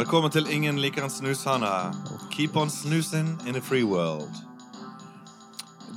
Velkommen 0.00 0.30
til 0.32 0.46
Ingen 0.48 0.78
liker 0.80 1.04
en 1.04 1.10
snushane. 1.12 1.68
Keep 2.32 2.54
on 2.56 2.70
snoozing 2.72 3.34
in 3.48 3.56
a 3.56 3.60
free 3.60 3.84
world. 3.84 4.30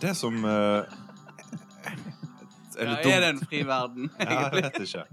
Det 0.02 0.12
som 0.20 0.34
eh, 0.44 0.84
Ja, 2.76 2.90
litt 2.90 3.06
er 3.08 3.22
det 3.24 3.30
dumt- 3.30 3.30
en 3.30 3.40
fri 3.48 3.62
verden? 3.64 4.10
Ja, 4.20 4.50
jeg 4.52 4.64
vet 4.66 4.80
ikke. 4.84 5.04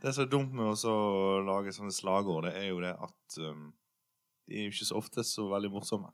Det 0.00 0.14
som 0.16 0.24
er 0.24 0.30
dumt 0.32 0.54
med 0.56 0.70
å 0.70 0.76
så 0.80 0.94
lage 1.44 1.74
sånne 1.76 1.92
slagord, 1.92 2.46
det 2.48 2.54
er 2.62 2.70
jo 2.70 2.78
det 2.80 2.94
at 2.94 3.36
um, 3.50 3.66
de 4.48 4.54
er 4.62 4.64
jo 4.70 4.72
ikke 4.72 4.88
så 4.88 4.96
ofte 5.02 5.24
så 5.28 5.44
veldig 5.50 5.70
morsomme. 5.74 6.08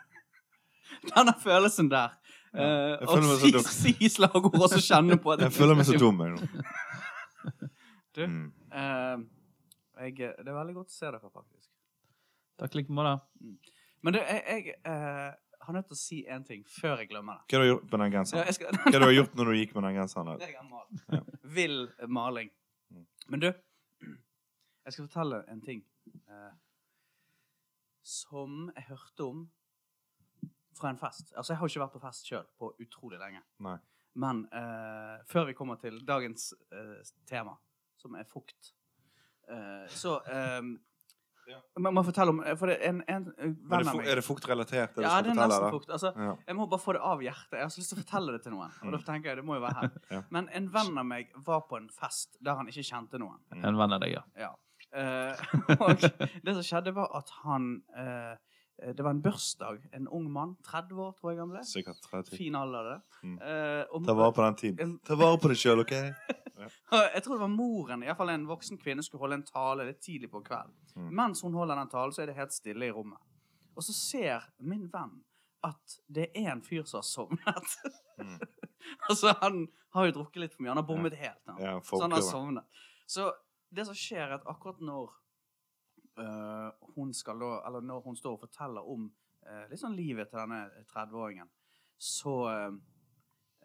Denne 1.12 1.34
følelsen 1.44 1.92
der. 1.92 2.16
Ja, 2.16 2.16
Eh, 2.50 2.96
jeg 2.96 3.06
Å 3.06 3.12
føler 3.14 3.28
meg 3.28 3.36
så 3.38 3.60
si, 3.68 3.90
si 4.00 4.08
slagord 4.10 4.56
og 4.58 4.72
så 4.72 4.80
kjenne 4.82 5.20
på 5.22 5.30
at 5.36 5.44
Jeg 5.44 5.52
føler 5.54 5.76
meg 5.78 5.86
så 5.86 5.98
dum, 6.00 6.16
jeg 6.24 6.32
nå. 6.32 7.68
Du? 8.16 8.24
Mm. 8.24 8.48
Eh, 8.74 9.20
jeg, 10.00 10.16
det 10.18 10.48
er 10.48 10.56
veldig 10.56 10.76
godt 10.80 10.92
å 10.92 10.96
se 10.96 11.06
dere, 11.06 11.30
faktisk. 11.30 11.70
Takk 12.60 12.74
like 12.76 12.92
måte. 12.92 13.14
Men 14.04 14.16
du, 14.16 14.20
jeg, 14.20 14.42
jeg 14.48 14.76
eh, 14.88 15.30
har 15.66 15.76
nødt 15.76 15.88
til 15.90 15.96
å 15.96 16.00
si 16.00 16.20
en 16.32 16.44
ting 16.46 16.64
før 16.68 17.02
jeg 17.02 17.10
glemmer 17.10 17.40
det. 17.40 17.46
Hva 17.50 17.60
har 17.60 17.66
du 17.66 17.70
gjort 17.70 17.86
med 17.90 18.02
den 18.04 18.14
genseren? 18.16 18.48
Ja, 18.48 18.56
skal, 18.56 18.80
Hva 18.86 18.94
har 18.96 19.06
du 19.06 19.16
gjort 19.16 19.36
når 19.38 19.50
du 19.50 19.58
gikk 19.58 19.76
med 19.76 19.86
den 19.88 20.00
genseren? 20.00 20.32
Det 20.40 20.50
malt. 20.70 21.04
Ja. 21.12 21.20
Vill 21.58 21.78
maling. 22.08 22.50
Mm. 22.90 23.06
Men 23.34 23.44
du, 23.44 23.48
jeg 24.84 24.96
skal 24.96 25.06
fortelle 25.06 25.44
en 25.52 25.62
ting 25.64 25.84
eh, 26.24 26.52
som 28.06 28.70
jeg 28.74 28.88
hørte 28.88 29.28
om 29.28 29.46
fra 30.80 30.90
en 30.90 30.98
fest. 30.98 31.34
Altså, 31.36 31.52
jeg 31.52 31.60
har 31.60 31.70
ikke 31.70 31.82
vært 31.84 31.96
på 31.96 32.02
fest 32.02 32.28
sjøl 32.30 32.46
på 32.58 32.72
utrolig 32.80 33.20
lenge. 33.20 33.42
Nei. 33.64 33.76
Men 34.20 34.42
eh, 34.56 35.20
før 35.30 35.50
vi 35.50 35.54
kommer 35.54 35.78
til 35.82 36.00
dagens 36.06 36.50
eh, 36.74 36.98
tema, 37.28 37.54
som 38.00 38.16
er 38.18 38.26
fukt, 38.28 38.72
eh, 38.72 38.79
så 39.88 40.20
um, 40.60 40.78
Ja. 41.50 41.56
Man 41.82 41.96
må 41.96 42.04
fortelle 42.06 42.30
om 42.30 42.40
For 42.60 42.70
det 42.70 42.76
er 42.78 42.92
en, 42.92 43.00
en 43.10 43.24
Er 43.26 43.48
venn 43.50 43.80
det, 43.82 43.88
av 43.90 43.96
meg 43.98 44.06
er 44.12 44.20
det 44.20 44.22
fuktrelatert? 44.22 45.00
Ja, 45.02 45.16
det 45.24 45.32
er 45.32 45.38
nesten 45.40 45.72
fukt. 45.74 45.88
Altså, 45.90 46.12
Ja. 46.14 46.34
jeg 46.46 46.54
må 46.54 46.66
bare 46.70 46.78
få 46.84 46.92
det 46.94 47.00
av 47.02 47.24
hjertet. 47.24 47.56
Jeg 47.58 47.64
har 47.64 47.72
så 47.74 47.80
lyst 47.80 47.90
til 47.90 47.98
å 47.98 48.02
fortelle 48.04 48.34
det 48.36 48.42
til 48.44 48.54
noen. 48.54 48.70
Og 48.84 48.92
da 48.94 49.00
tenker 49.08 49.32
jeg, 49.32 49.40
det 49.40 49.44
må 49.48 49.56
jo 49.58 49.64
være 49.64 49.80
her. 49.80 49.90
Ja. 50.14 50.20
Men 50.30 50.46
en 50.54 50.68
venn 50.70 51.00
av 51.02 51.08
meg 51.08 51.32
var 51.48 51.64
på 51.66 51.80
en 51.80 51.88
fest 51.90 52.38
der 52.40 52.54
han 52.60 52.70
ikke 52.70 52.84
kjente 52.86 53.18
noen. 53.18 53.40
En 53.56 53.80
venn 53.82 53.96
av 53.96 54.04
deg, 54.04 54.14
ja. 54.14 54.22
Ja. 54.38 54.52
Eh, 54.94 55.42
og 55.82 56.06
det 56.46 56.54
som 56.54 56.62
skjedde, 56.66 56.94
var 56.94 57.10
at 57.18 57.28
han 57.44 57.66
uh, 57.98 58.34
Det 58.80 59.02
var 59.04 59.10
en 59.10 59.20
bursdag. 59.22 59.82
En 59.92 60.06
ung 60.08 60.30
mann. 60.32 60.54
30 60.70 61.02
år, 61.02 61.10
tror 61.18 61.32
jeg 61.34 61.40
han 61.42 61.50
ble. 61.50 61.64
Sikkert 61.66 61.98
30. 62.06 62.36
Fin 62.38 62.54
alder, 62.56 62.92
det. 62.94 63.00
Mm. 63.26 63.34
Uh, 63.42 64.06
Ta 64.06 64.14
vare 64.14 64.32
på 64.38 64.46
den 64.46 64.60
tiden. 64.62 64.94
Ta 65.04 65.18
vare 65.18 65.36
på 65.42 65.50
deg 65.50 65.58
sjøl, 65.60 65.82
OK? 65.82 65.96
Jeg 67.14 67.22
tror 67.24 67.36
det 67.36 67.42
var 67.42 67.52
moren, 67.52 68.04
iallfall 68.04 68.32
en 68.34 68.46
voksen 68.48 68.78
kvinne, 68.80 69.04
skulle 69.06 69.24
holde 69.24 69.40
en 69.40 69.48
tale 69.48 69.86
litt 69.88 70.00
tidlig 70.04 70.30
på 70.32 70.42
kvelden. 70.46 70.76
Mm. 70.96 71.10
Mens 71.22 71.42
hun 71.46 71.56
holder 71.56 71.80
den 71.80 71.92
talen, 71.92 72.14
så 72.14 72.22
er 72.24 72.30
det 72.30 72.38
helt 72.38 72.54
stille 72.54 72.88
i 72.88 72.94
rommet. 72.94 73.20
Og 73.76 73.86
så 73.86 73.94
ser 73.96 74.48
min 74.58 74.88
venn 74.92 75.20
at 75.66 76.00
det 76.08 76.30
er 76.36 76.52
en 76.54 76.62
fyr 76.64 76.84
som 76.88 77.00
har 77.00 77.06
sovnet. 77.08 77.76
Mm. 78.18 78.38
altså, 79.08 79.34
han 79.40 79.66
har 79.94 80.08
jo 80.08 80.16
drukket 80.20 80.44
litt 80.44 80.56
for 80.56 80.64
mye. 80.64 80.72
Han 80.72 80.82
har 80.82 80.88
bommet 80.88 81.16
helt. 81.20 81.42
Han. 81.48 81.62
Ja, 81.62 81.74
så 81.84 82.02
han 82.02 82.16
har 82.16 82.24
sovnet. 82.24 82.84
Så 83.06 83.30
det 83.70 83.86
som 83.86 83.96
skjer, 83.96 84.26
er 84.26 84.38
at 84.38 84.46
akkurat 84.48 84.80
når 84.80 85.12
øh, 86.20 86.70
hun 86.96 87.12
skal 87.14 87.40
da 87.40 87.50
Eller 87.66 87.80
når 87.80 88.00
hun 88.00 88.16
står 88.16 88.38
og 88.38 88.44
forteller 88.46 88.86
om 88.86 89.10
øh, 89.46 89.64
litt 89.70 89.82
sånn 89.82 89.96
livet 89.98 90.30
til 90.30 90.40
denne 90.40 90.62
30-åringen, 90.90 91.50
så 92.00 92.34
øh, 92.50 92.78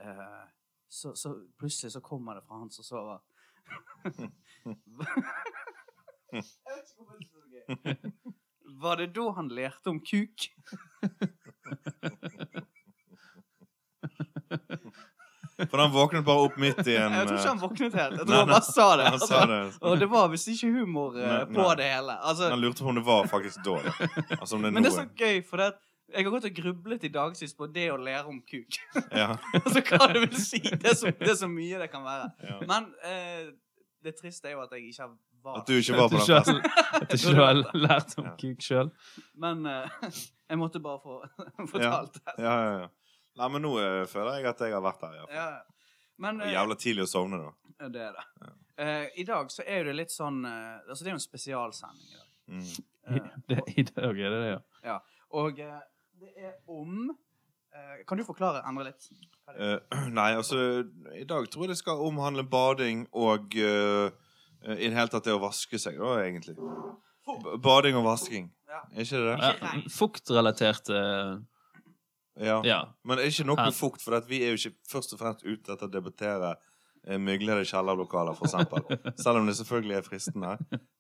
øh, 0.04 0.46
så, 0.90 1.16
så 1.16 1.36
plutselig 1.60 1.92
så 1.92 2.02
kommer 2.02 2.36
det 2.36 2.42
fra 2.48 2.58
han 2.60 2.72
som 2.72 2.84
sover. 2.84 3.14
Er. 3.16 3.22
Var 8.82 8.98
det 8.98 9.08
da 9.16 9.32
han 9.32 9.48
lærte 9.48 9.90
om 9.90 10.00
kuk? 10.04 10.50
For 15.72 15.78
han 15.78 15.92
våknet 15.92 16.26
bare 16.26 16.38
opp 16.50 16.58
midt 16.60 16.88
i 16.88 16.96
en 17.00 17.14
Jeg 17.16 17.28
tror 17.30 17.38
ikke 17.38 17.48
han 17.48 17.58
eh, 17.58 17.62
våknet 17.64 17.94
helt. 17.96 18.18
Jeg 18.18 18.18
Nei, 18.18 18.26
tror 18.28 18.38
han 18.42 18.50
bare 18.52 18.62
sa 18.68 18.88
det. 19.00 19.06
Altså, 19.12 19.28
sa 19.30 19.46
det. 19.48 19.60
Og 19.88 20.00
det 20.02 20.08
var 20.12 20.28
visst 20.34 20.48
ikke 20.52 20.68
humor 20.76 21.16
eh, 21.16 21.22
Nei, 21.32 21.46
på 21.54 21.62
nei. 21.62 21.76
det 21.80 21.88
hele. 21.94 22.14
Altså, 22.20 22.44
Han 22.52 22.60
lurte 22.64 22.84
på 22.84 22.90
om 22.92 22.98
det 23.00 23.06
var 23.08 23.24
faktisk 23.32 23.58
da. 23.64 23.76
Altså 24.40 24.54
det 24.60 24.72
men 24.76 24.84
det 24.84 24.90
er 24.92 24.98
så 24.98 25.08
gøy, 25.16 25.38
for 25.48 25.56
det 25.64 25.70
jeg 26.14 26.24
har 26.26 26.32
gått 26.32 26.46
og 26.50 26.56
grublet 26.58 27.04
i 27.08 27.12
dag 27.14 27.36
sist 27.38 27.58
på 27.58 27.68
det 27.74 27.88
å 27.92 27.98
lære 27.98 28.26
om 28.30 28.42
kuk. 28.46 28.78
Ja. 29.12 29.32
altså 29.64 29.82
hva 29.90 30.08
det 30.14 30.22
vil 30.28 30.36
si. 30.40 30.60
Det 30.62 30.92
er 30.92 30.98
så, 31.00 31.12
det 31.18 31.32
er 31.34 31.40
så 31.40 31.50
mye 31.52 31.80
det 31.82 31.88
kan 31.94 32.04
være. 32.06 32.28
Ja. 32.46 32.58
Men 32.70 32.92
eh, 33.06 33.48
det 34.06 34.14
triste 34.20 34.52
er 34.52 34.58
jo 34.58 34.62
at 34.66 34.76
jeg 34.78 34.92
ikke 34.92 35.08
har 35.08 35.16
var 35.46 35.60
At 35.62 35.68
du 35.70 35.76
ikke 35.78 35.94
var 35.98 36.08
på 36.10 36.18
den 36.18 36.26
festen. 36.26 36.58
At 36.98 37.04
du 37.12 37.16
ikke 37.20 37.34
har 37.38 37.60
lært 37.78 38.14
om 38.18 38.26
Ja. 38.32 38.36
kuk 38.42 38.64
sjøl. 38.66 38.90
Men 39.38 39.66
eh, 39.70 39.98
jeg 40.50 40.58
måtte 40.62 40.82
bare 40.82 41.02
få 41.04 41.20
fortalt 41.70 42.18
det. 42.18 42.36
Ja, 42.42 42.54
ja, 42.66 42.72
ja. 42.86 42.88
Nei, 43.36 43.50
men 43.54 43.62
nå 43.66 43.74
eh, 43.82 44.04
føler 44.10 44.40
jeg 44.40 44.48
at 44.54 44.62
jeg 44.66 44.74
har 44.74 44.82
vært 44.86 45.02
der. 45.04 45.14
i 45.18 45.20
hvert 45.22 45.34
fall. 45.34 45.42
Ja. 45.42 45.92
Men 46.26 46.42
eh, 46.42 46.54
Jævla 46.56 46.78
tidlig 46.82 47.06
å 47.06 47.12
sovne, 47.12 47.42
da. 47.44 47.74
ja, 47.84 47.90
det 47.94 48.06
er 48.08 48.16
det. 48.18 48.54
Eh, 48.86 49.06
I 49.22 49.26
dag 49.28 49.52
så 49.54 49.66
er 49.68 49.82
jo 49.84 49.90
det 49.90 49.96
litt 50.00 50.12
sånn 50.12 50.42
uh, 50.48 50.82
Altså, 50.88 51.02
det 51.04 51.10
er 51.10 51.14
jo 51.14 51.20
en 51.20 51.24
spesialsending 51.26 52.08
i 52.10 52.18
dag. 52.18 52.30
Mm. 52.56 52.70
Eh, 53.06 53.30
Det, 53.52 53.60
I 53.78 53.86
dag 53.92 54.20
er 54.26 54.34
det 54.34 54.40
det, 54.48 54.56
ja. 54.90 54.96
og 55.38 55.60
eh, 55.62 55.78
det 56.20 56.32
er 56.38 56.54
om 56.72 57.10
eh, 57.76 58.04
Kan 58.08 58.20
du 58.20 58.24
forklare, 58.28 58.62
Endre, 58.68 58.92
litt? 58.92 59.08
Eh, 59.56 59.78
nei, 60.20 60.32
altså 60.38 60.60
I 61.16 61.26
dag 61.28 61.50
tror 61.52 61.66
jeg 61.66 61.74
det 61.76 61.80
skal 61.82 62.04
omhandle 62.06 62.46
bading 62.48 63.06
og 63.14 63.58
eh, 63.60 64.12
eh, 64.66 64.78
i 64.78 64.90
det 64.90 64.96
hele 64.98 65.12
tatt 65.14 65.28
det 65.28 65.36
å 65.36 65.42
vaske 65.44 65.80
seg, 65.82 66.00
da, 66.02 66.16
egentlig. 66.26 66.56
B 67.26 67.58
bading 67.64 67.98
og 67.98 68.06
vasking. 68.06 68.52
Ja. 68.70 68.84
Er 68.94 69.06
ikke 69.06 69.18
det 69.24 69.34
det? 69.34 69.50
ja 69.50 69.84
Fuktrelatert 69.94 70.92
uh, 70.94 71.36
Ja. 72.38 72.60
Ja. 72.68 72.80
Men 73.04 73.18
det 73.18 73.26
er 73.26 73.34
ikke 73.34 73.48
nok 73.50 73.62
Ja. 73.64 73.68
med 73.70 73.78
fukt, 73.78 74.04
for 74.04 74.18
at 74.18 74.30
vi 74.30 74.44
er 74.44 74.54
jo 74.54 74.60
ikke 74.60 74.76
først 74.92 75.16
og 75.16 75.22
fremst 75.22 75.46
ute 75.46 75.74
etter 75.74 75.88
å 75.88 75.94
debattere 75.94 76.56
myglede 77.22 77.62
kjellerlokaler, 77.70 78.38
eksempel. 78.42 78.82
Selv 79.22 79.38
om 79.40 79.46
det 79.46 79.54
selvfølgelig 79.60 79.98
er 80.00 80.06
fristende. 80.06 80.56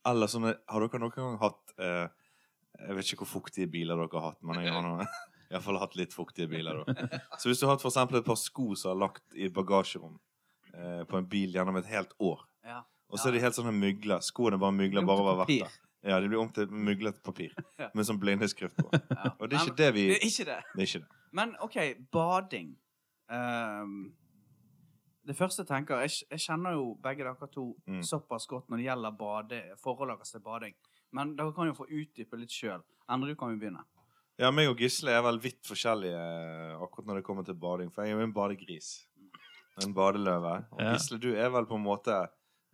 Eller 0.05 0.29
sånne 0.29 0.51
Har 0.69 0.83
dere 0.85 1.01
noen 1.01 1.13
gang 1.15 1.39
hatt 1.41 1.73
eh, 1.81 2.05
Jeg 2.79 2.95
vet 2.97 3.05
ikke 3.13 3.23
hvor 3.25 3.31
fuktige 3.41 3.67
biler 3.71 3.95
dere 3.99 4.19
har 4.19 4.31
hatt, 4.31 4.41
men 4.43 4.59
jeg 4.63 4.73
har 4.73 4.81
nå 4.85 5.05
iallfall 5.51 5.77
hatt 5.79 5.95
litt 5.95 6.13
fuktige 6.13 6.49
biler. 6.49 6.83
da. 6.83 7.19
Så 7.39 7.49
hvis 7.49 7.59
du 7.61 7.65
har 7.67 7.75
hatt 7.75 7.81
for 7.85 7.91
eksempel 7.93 8.19
et 8.19 8.25
par 8.27 8.35
sko 8.41 8.73
som 8.75 8.91
er 8.95 8.99
lagt 9.05 9.35
i 9.37 9.47
bagasjerom 9.53 10.17
eh, 10.73 11.03
på 11.07 11.17
en 11.21 11.27
bil 11.29 11.53
gjennom 11.55 11.77
et 11.81 11.85
helt 11.91 12.13
år, 12.19 12.43
Ja. 12.65 12.81
og 13.09 13.19
så 13.21 13.29
er 13.29 13.35
de 13.37 13.39
helt 13.43 13.53
sånne 13.55 13.71
mygler 13.77 14.19
Skoene 14.25 14.57
bare 14.59 14.73
mygler 14.73 15.03
er 15.03 15.05
bare 15.05 15.21
over 15.21 15.45
der. 15.45 15.69
Ja, 16.05 16.19
de 16.19 16.27
blir 16.29 16.39
om 16.41 16.49
til 16.53 16.67
myglet 16.69 17.21
papir 17.23 17.53
Ja. 17.81 17.89
med 17.93 18.05
sånn 18.05 18.19
blindeskrift 18.21 18.75
på. 18.77 18.89
Ja. 18.93 19.31
Og 19.39 19.49
det 19.49 19.57
er 19.59 19.65
ikke 19.69 19.77
det 19.83 19.91
vi 19.95 20.07
Det 20.09 20.17
er 20.19 20.27
ikke 20.27 20.45
det. 20.49 20.59
Det 20.75 20.81
er 20.81 20.89
ikke 20.89 21.03
det. 21.05 21.21
Men 21.31 21.55
OK, 21.61 21.77
bading. 22.13 22.75
Um, 23.29 24.13
det 25.25 25.33
første 25.35 25.63
jeg 25.63 25.67
tenker 25.71 26.03
Jeg, 26.05 26.11
jeg 26.29 26.39
kjenner 26.43 26.75
jo 26.77 26.91
begge 27.01 27.23
dere 27.25 27.47
to 27.49 27.63
Mm. 27.87 28.03
såpass 28.05 28.45
godt 28.47 28.69
når 28.69 28.77
det 28.77 28.85
gjelder 28.85 29.15
bade, 29.17 29.61
forholdet 29.81 30.17
deres 30.19 30.31
til 30.35 30.39
bading. 30.45 30.75
Men 31.15 31.33
dere 31.39 31.53
kan 31.55 31.69
jo 31.69 31.75
få 31.77 31.87
utdype 31.87 32.39
litt 32.41 32.51
sjøl. 32.53 32.83
Endre, 33.11 33.31
du 33.33 33.39
kan 33.39 33.53
jo 33.53 33.59
begynne. 33.61 33.83
Ja, 34.41 34.49
meg 34.51 34.67
og 34.67 34.81
Gisle 34.83 35.13
er 35.15 35.21
vel 35.23 35.37
vidt 35.39 35.61
forskjellige 35.63 36.19
eh, 36.19 36.73
akkurat 36.83 37.07
når 37.07 37.21
det 37.21 37.25
kommer 37.27 37.45
til 37.47 37.55
bading. 37.55 37.91
For 37.95 38.03
jeg 38.03 38.11
er 38.11 38.19
jo 38.19 38.25
en 38.27 38.33
badegris. 38.35 38.89
En 39.85 39.93
badeløve. 39.95 40.57
Og 40.75 40.81
Ja. 40.83 40.91
Gisle, 40.97 41.19
du 41.23 41.29
er 41.35 41.49
vel 41.53 41.67
på 41.69 41.77
en 41.79 41.85
måte 41.85 42.17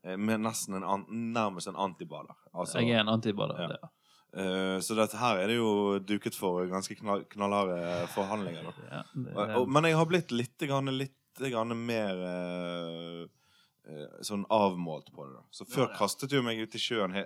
eh, 0.04 0.18
med 0.18 0.42
nesten 0.42 0.80
en 0.80 0.88
an 0.96 1.06
nærmest 1.36 1.70
en 1.70 1.78
antibader. 1.78 2.34
Altså, 2.54 2.80
Jeg 2.82 2.96
er 2.98 3.04
en 3.06 3.14
antibader. 3.14 3.62
Ja. 3.62 3.78
ja. 3.78 3.92
Uh, 4.32 4.78
så 4.80 4.96
dette 4.96 5.18
her 5.20 5.42
er 5.44 5.50
det 5.52 5.58
jo 5.58 6.00
duket 6.08 6.38
for 6.40 6.64
ganske 6.72 6.96
knall, 6.96 7.26
knallharde 7.34 8.08
forhandlinger. 8.14 8.64
Da. 8.64 8.86
Ja, 8.88 9.02
det, 9.12 9.34
Og, 9.36 9.50
og, 9.60 9.66
men 9.76 9.90
jeg 9.90 9.98
har 10.00 10.08
blitt 10.08 10.32
litt, 10.32 10.56
grann, 10.70 10.88
litt 10.96 11.42
grann 11.52 11.76
mer 11.76 12.22
uh, 12.24 13.26
uh, 13.92 14.06
sånn 14.24 14.46
avmålt 14.48 15.12
på 15.12 15.26
det. 15.28 15.34
da. 15.36 15.44
Så 15.52 15.68
før 15.68 15.84
Ja, 15.84 15.90
ja. 15.92 15.98
kastet 16.00 16.32
jo 16.32 16.42
meg 16.48 16.62
ut 16.64 16.78
i 16.80 16.80
sjøen 16.80 17.12
he, 17.18 17.26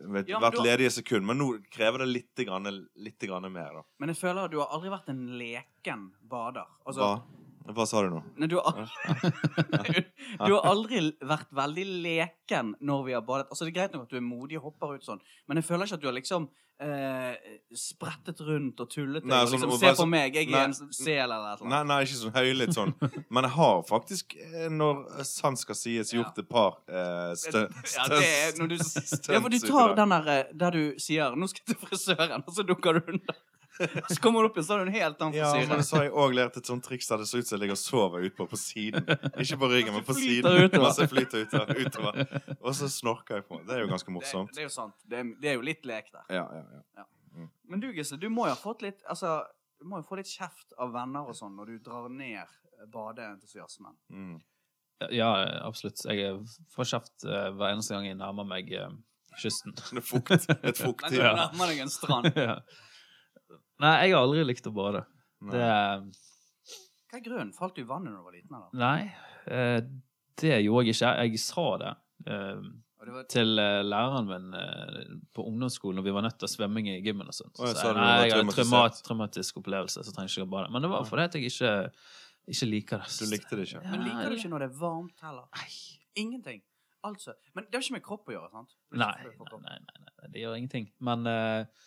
ved 0.00 0.28
Ja, 0.28 0.38
hvert 0.40 0.58
ledige 0.64 0.90
sekund. 0.90 1.26
Men 1.26 1.38
nå 1.38 1.50
krever 1.70 1.98
det 2.04 2.08
litt, 2.08 2.34
grann, 2.46 2.68
litt 2.96 3.18
grann 3.28 3.50
mer. 3.52 3.72
da. 3.80 3.82
Men 3.98 4.08
jeg 4.08 4.16
føler 4.16 4.44
at 4.44 4.50
du 4.50 4.58
har 4.60 4.68
aldri 4.72 4.90
vært 4.90 5.08
en 5.12 5.26
leken 5.38 6.10
bader. 6.30 6.66
Altså, 6.86 7.00
Hva? 7.00 7.22
Hva 7.70 7.84
sa 7.86 8.00
du 8.02 8.08
nå? 8.10 8.22
Nei, 8.40 8.48
du, 8.48 8.56
har 8.56 8.72
aldri, 8.72 10.04
du 10.46 10.54
har 10.56 10.64
aldri 10.70 11.02
vært 11.22 11.50
veldig 11.54 11.84
leken 12.06 12.74
når 12.80 13.04
vi 13.06 13.12
har 13.18 13.22
badet. 13.26 13.46
Altså, 13.50 13.64
det 13.68 13.74
er 13.74 13.78
greit 13.82 13.92
nok 13.94 14.08
at 14.08 14.10
du 14.10 14.16
er 14.16 14.26
modig 14.26 14.58
og 14.58 14.70
hopper 14.70 14.96
ut 14.96 15.04
sånn, 15.06 15.20
men 15.46 15.60
jeg 15.60 15.68
føler 15.68 15.86
ikke 15.86 15.98
at 16.00 16.02
du 16.02 16.08
har 16.10 16.16
liksom 16.16 16.48
eh, 16.80 17.36
sprettet 17.76 18.40
rundt 18.48 18.80
og 18.80 18.88
tullet 18.90 19.22
deg. 19.22 19.28
Nei, 19.30 19.42
sånn- 19.44 19.60
liksom, 19.60 19.76
Se 19.78 19.92
på 20.00 20.06
meg, 20.08 20.34
jeg 20.40 20.48
Nei. 20.50 20.58
er 20.62 20.64
en 20.70 20.74
sel 20.96 21.20
eller 21.28 21.52
et 21.52 21.60
eller 21.60 21.68
Nei, 21.70 21.76
annet. 21.82 21.90
nei, 21.92 22.00
ikke 22.08 22.18
sånn 22.22 22.34
høylytt 22.38 22.74
sånn. 22.78 22.94
Men 23.36 23.44
jeg 23.46 23.54
har 23.58 23.84
faktisk, 23.92 24.34
eh, 24.40 24.66
når 24.80 25.04
sant 25.28 25.60
skal 25.62 25.78
sies, 25.78 26.10
gjort 26.16 26.40
et 26.42 26.48
par 26.50 26.80
eh, 26.88 27.30
stø- 27.38 27.68
Ja, 27.68 28.08
det 28.16 28.24
er 28.24 28.58
når 28.58 28.72
du, 28.72 28.76
stunts 28.82 29.28
ja, 29.36 29.38
for 29.44 29.52
du 29.52 29.60
tar 29.62 29.94
den 30.00 30.16
der 30.16 30.32
eh, 30.38 30.42
der 30.64 30.70
du 30.74 30.82
sier 30.98 31.36
'nå 31.36 31.46
skal 31.52 31.62
jeg 31.68 31.76
til 31.76 31.80
frisøren', 31.86 32.42
og 32.48 32.52
så 32.56 32.64
dukker 32.66 32.98
du 32.98 33.12
unna. 33.14 33.36
Så 34.08 34.16
kommer 34.22 34.42
du 34.44 34.48
opp 34.50 34.56
igjen, 34.58 34.66
så 34.66 34.74
har 34.76 34.84
du 34.84 34.90
en 34.90 34.94
helt 34.94 35.20
annen 35.24 35.36
Ja, 35.38 35.50
men 35.70 35.84
så 35.86 35.96
har 35.96 36.04
jeg 36.08 36.12
òg 36.12 36.34
lært 36.36 36.56
et 36.60 36.66
sånt 36.70 36.84
triks 36.84 37.08
der 37.10 37.22
det 37.22 37.28
så 37.30 37.40
ut 37.40 37.46
som 37.48 37.56
jeg 37.56 37.62
ligger 37.64 37.76
og 37.78 37.82
sover 37.82 38.26
utpå 38.28 38.46
på 38.50 38.58
siden. 38.60 39.06
Ikke 39.40 39.58
på 39.62 39.70
ryggen, 39.72 39.94
men 39.96 40.04
på 40.06 40.16
siden. 40.18 40.50
utover. 40.66 40.84
Masse 40.88 41.06
flyter 41.10 41.46
utover, 41.46 41.80
utover. 41.86 42.20
Og 42.60 42.74
så 42.76 42.88
snorker 42.92 43.40
jeg 43.40 43.46
på. 43.48 43.60
Det 43.68 43.76
er 43.78 43.84
jo 43.86 43.88
ganske 43.92 44.14
morsomt. 44.14 44.52
det 44.56 44.64
er 44.64 44.68
jo 44.68 44.74
sant. 44.74 44.94
Det 45.08 45.22
er, 45.22 45.32
det 45.40 45.52
er 45.52 45.58
jo 45.60 45.64
litt 45.70 45.88
lek 45.88 46.12
der. 46.12 46.26
Ja, 46.40 46.44
ja, 46.60 46.82
ja. 47.00 47.06
Men 47.70 47.80
du, 47.80 47.88
Gisle, 47.94 48.18
du 48.20 48.28
må 48.28 48.48
jo 48.48 48.54
ha 48.56 48.58
fått 48.58 48.82
litt 48.82 49.04
Altså, 49.08 49.36
du 49.78 49.84
må 49.88 50.00
jo 50.00 50.06
få 50.08 50.16
litt 50.18 50.26
kjeft 50.28 50.74
av 50.82 50.90
venner 50.92 51.28
og 51.30 51.36
sånn 51.38 51.54
når 51.56 51.70
du 51.76 51.76
drar 51.86 52.08
ned 52.10 52.50
badeentusiasmen. 52.90 53.94
Mm. 54.10 54.40
Ja, 55.14 55.30
absolutt. 55.64 56.02
Jeg 56.04 56.34
får 56.74 56.88
kjeft 56.90 57.24
eh, 57.24 57.46
hver 57.56 57.72
eneste 57.72 57.94
gang 57.96 58.08
jeg 58.10 58.18
nærmer 58.20 58.44
meg 58.48 58.68
eh, 58.76 58.90
kysten. 59.40 59.72
Det 59.78 60.02
er 60.02 60.04
fukt. 60.04 60.32
Et 60.34 60.82
Men 60.84 61.14
du 61.14 61.16
Ja. 61.16 61.30
nærmer 61.38 61.70
deg 61.72 61.80
en 61.86 61.92
strand. 61.92 62.28
ja. 62.36 62.58
Nei, 63.80 63.94
jeg 64.04 64.14
har 64.14 64.26
aldri 64.26 64.44
likt 64.44 64.68
å 64.68 64.74
bade. 64.76 65.04
Nei. 65.48 65.56
Det 65.56 65.64
Hva 67.10 67.18
er 67.18 67.24
grunnen? 67.24 67.50
Falt 67.56 67.78
du 67.78 67.82
i 67.82 67.88
vannet 67.88 68.12
da 68.12 68.20
du 68.20 68.28
var 68.28 68.36
liten? 68.36 68.54
eller? 68.54 68.70
Nei, 68.76 69.10
eh, 69.50 69.80
det 70.40 70.60
gjorde 70.64 70.86
jeg 70.86 70.96
ikke. 70.98 71.12
Jeg 71.24 71.42
sa 71.42 71.66
det 71.80 71.92
eh, 72.28 72.70
det 73.00 73.14
var, 73.14 73.26
til 73.32 73.58
eh, 73.58 73.80
læreren 73.86 74.28
min 74.28 74.56
eh, 74.56 75.14
på 75.34 75.46
ungdomsskolen 75.48 75.96
når 75.98 76.06
vi 76.06 76.12
var 76.14 76.26
nødt 76.26 76.36
til 76.40 76.48
å 76.48 76.52
svømme 76.52 76.82
i 76.84 76.98
gymmen 77.00 77.32
og 77.32 77.36
sånt. 77.36 77.56
Så 77.56 77.70
jeg, 77.70 77.94
nei, 77.96 78.08
jeg 78.26 78.34
hadde 78.34 78.44
en 78.44 78.52
traumatisert? 78.52 78.66
traumat, 78.68 79.00
traumatisk 79.06 79.62
opplevelse, 79.62 80.04
så 80.04 80.12
trenger 80.12 80.28
jeg 80.28 80.42
ikke 80.42 80.50
å 80.50 80.54
bade. 80.58 80.72
Men 80.74 80.84
det 80.84 80.90
var 80.92 81.06
fordi 81.08 81.26
jeg 81.40 81.54
ikke, 81.54 81.72
ikke 82.54 82.68
liker 82.68 83.02
det. 83.04 83.14
Du 83.16 83.32
likte 83.32 83.58
det 83.58 83.68
ikke? 83.70 83.84
men 83.88 84.04
liker 84.04 84.28
du 84.28 84.36
ikke 84.36 84.52
når 84.52 84.66
det 84.66 84.68
er 84.68 84.76
varmt 84.82 85.24
heller? 85.24 85.48
Nei. 85.56 85.70
Ingenting. 86.20 86.60
Altså. 87.08 87.32
Men 87.56 87.64
det 87.64 87.78
har 87.78 87.86
ikke 87.86 87.96
med 87.96 88.04
kropp 88.04 88.28
å 88.28 88.36
gjøre, 88.36 88.52
sant? 88.52 88.76
Nei, 88.92 89.14
nei, 89.24 89.50
nei, 89.64 89.76
nei, 89.88 90.00
nei, 90.04 90.30
det 90.34 90.44
gjør 90.44 90.58
ingenting. 90.58 90.90
Men 91.08 91.24
eh, 91.30 91.86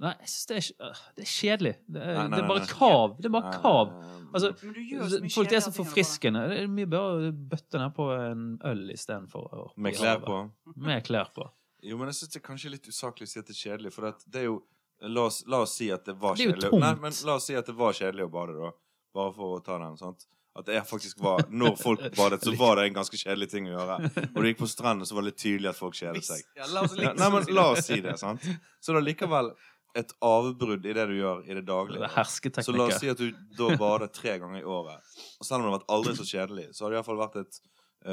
Nei, 0.00 0.14
jeg 0.22 0.28
synes 0.32 0.46
det 0.50 0.56
er, 0.56 0.86
øh, 0.88 1.00
det 1.16 1.22
er 1.26 1.28
kjedelig. 1.30 1.72
Det 1.92 2.00
er, 2.02 2.14
Nei, 2.16 2.22
nei, 2.22 2.36
det 2.38 2.44
er 2.44 2.48
bare 2.48 2.62
nei. 2.64 2.68
kav. 2.72 3.16
Det 3.20 3.28
er 3.28 3.34
bare 3.34 3.50
kav. 3.60 3.90
Altså, 4.32 4.50
Men 4.62 4.72
du 4.72 4.80
gjør 4.80 5.08
så 5.12 5.18
mye 5.20 5.32
folk 5.34 5.48
det 5.50 5.56
er 5.58 5.60
så 5.60 5.70
ting 5.70 5.74
enn 5.74 5.74
å 5.74 5.84
bade. 5.84 5.90
forfriskende. 5.90 6.44
Det 6.48 6.58
er 6.62 6.68
mye 6.78 6.90
bedre 6.94 7.30
å 7.30 7.32
bøtte 7.52 7.82
ned 7.82 7.94
på 7.98 8.06
en 8.16 8.44
øl 8.70 8.82
istedenfor 8.94 9.48
å 9.60 9.64
Med 9.76 9.98
klær 9.98 10.22
på? 10.24 10.38
Med 10.76 11.04
klær 11.04 11.32
på. 11.36 11.48
Jo, 11.82 11.96
men 12.00 12.08
jeg 12.12 12.14
syns 12.20 12.32
det 12.32 12.40
er 12.40 12.46
kanskje 12.48 12.70
litt 12.70 12.88
usaklig 12.88 13.28
å 13.28 13.32
si 13.34 13.38
at 13.40 13.46
det 13.46 13.56
er 13.56 13.60
kjedelig, 13.60 13.92
for 13.92 14.08
at 14.12 14.24
det 14.26 14.40
er 14.44 14.48
jo 14.50 14.62
La 15.02 15.22
oss, 15.30 15.38
la 15.48 15.62
oss 15.64 15.76
si 15.78 15.86
at 15.90 16.04
det 16.04 16.12
var 16.20 16.34
Det 16.36 16.42
er 16.44 16.50
jo 16.50 16.52
kjedelig. 16.52 16.70
tungt. 16.70 16.80
Nei, 16.84 16.94
men 17.00 17.12
la 17.24 17.34
oss 17.40 17.46
si 17.48 17.54
at 17.56 17.64
det 17.66 17.74
var 17.74 17.92
kjedelig 17.96 18.26
å 18.26 18.30
bade, 18.34 18.52
da. 18.52 18.70
Bare 19.16 19.32
for 19.32 19.56
å 19.56 19.64
ta 19.64 19.78
den. 19.80 19.96
sant? 19.96 20.26
At 20.54 20.66
det 20.66 20.82
faktisk 20.84 21.20
var 21.24 21.40
Når 21.48 21.76
folk 21.80 22.00
badet, 22.16 22.42
så 22.44 22.52
var 22.58 22.76
det 22.76 22.84
en 22.90 22.94
ganske 22.98 23.16
kjedelig 23.16 23.48
ting 23.50 23.64
å 23.70 23.78
gjøre. 23.78 23.96
Og 24.34 24.42
du 24.42 24.48
gikk 24.50 24.58
på 24.60 24.68
stranden, 24.68 25.06
så 25.08 25.14
var 25.16 25.22
det 25.24 25.30
litt 25.32 25.40
tydelig 25.40 25.70
at 25.70 25.76
folk 25.80 25.94
kjedet 25.96 26.22
seg. 26.26 26.42
Ja, 26.58 26.66
la 26.68 26.82
oss 26.84 26.92
Ja, 26.98 27.14
liksom 27.14 27.16
nei, 27.16 27.30
men 27.32 27.54
la 27.56 27.64
oss 27.72 27.86
si 27.86 28.00
det, 28.04 28.18
sant? 28.20 28.44
Så 28.84 28.92
er 28.92 29.00
likevel 29.06 29.52
et 29.98 30.12
avbrudd 30.22 30.86
i 30.86 30.92
det 30.94 31.06
du 31.10 31.16
gjør 31.16 31.42
i 31.50 31.54
det 31.58 31.64
daglige. 31.66 32.06
Det 32.06 32.64
Så 32.64 32.72
la 32.76 32.86
oss 32.86 33.00
si 33.00 33.08
at 33.10 33.18
du 33.18 33.30
da 33.58 33.76
bader 33.76 34.06
tre 34.14 34.38
ganger 34.38 34.60
i 34.60 34.64
året. 34.64 35.02
Og 35.40 35.46
selv 35.46 35.60
om 35.60 35.66
det 35.66 35.70
har 35.72 35.78
vært 35.80 35.90
aldri 35.96 36.14
så 36.16 36.26
kjedelig, 36.28 36.68
så 36.76 36.84
har 36.84 36.90
det 36.92 37.00
iallfall 37.00 37.18
vært 37.20 37.36
et, 37.42 37.60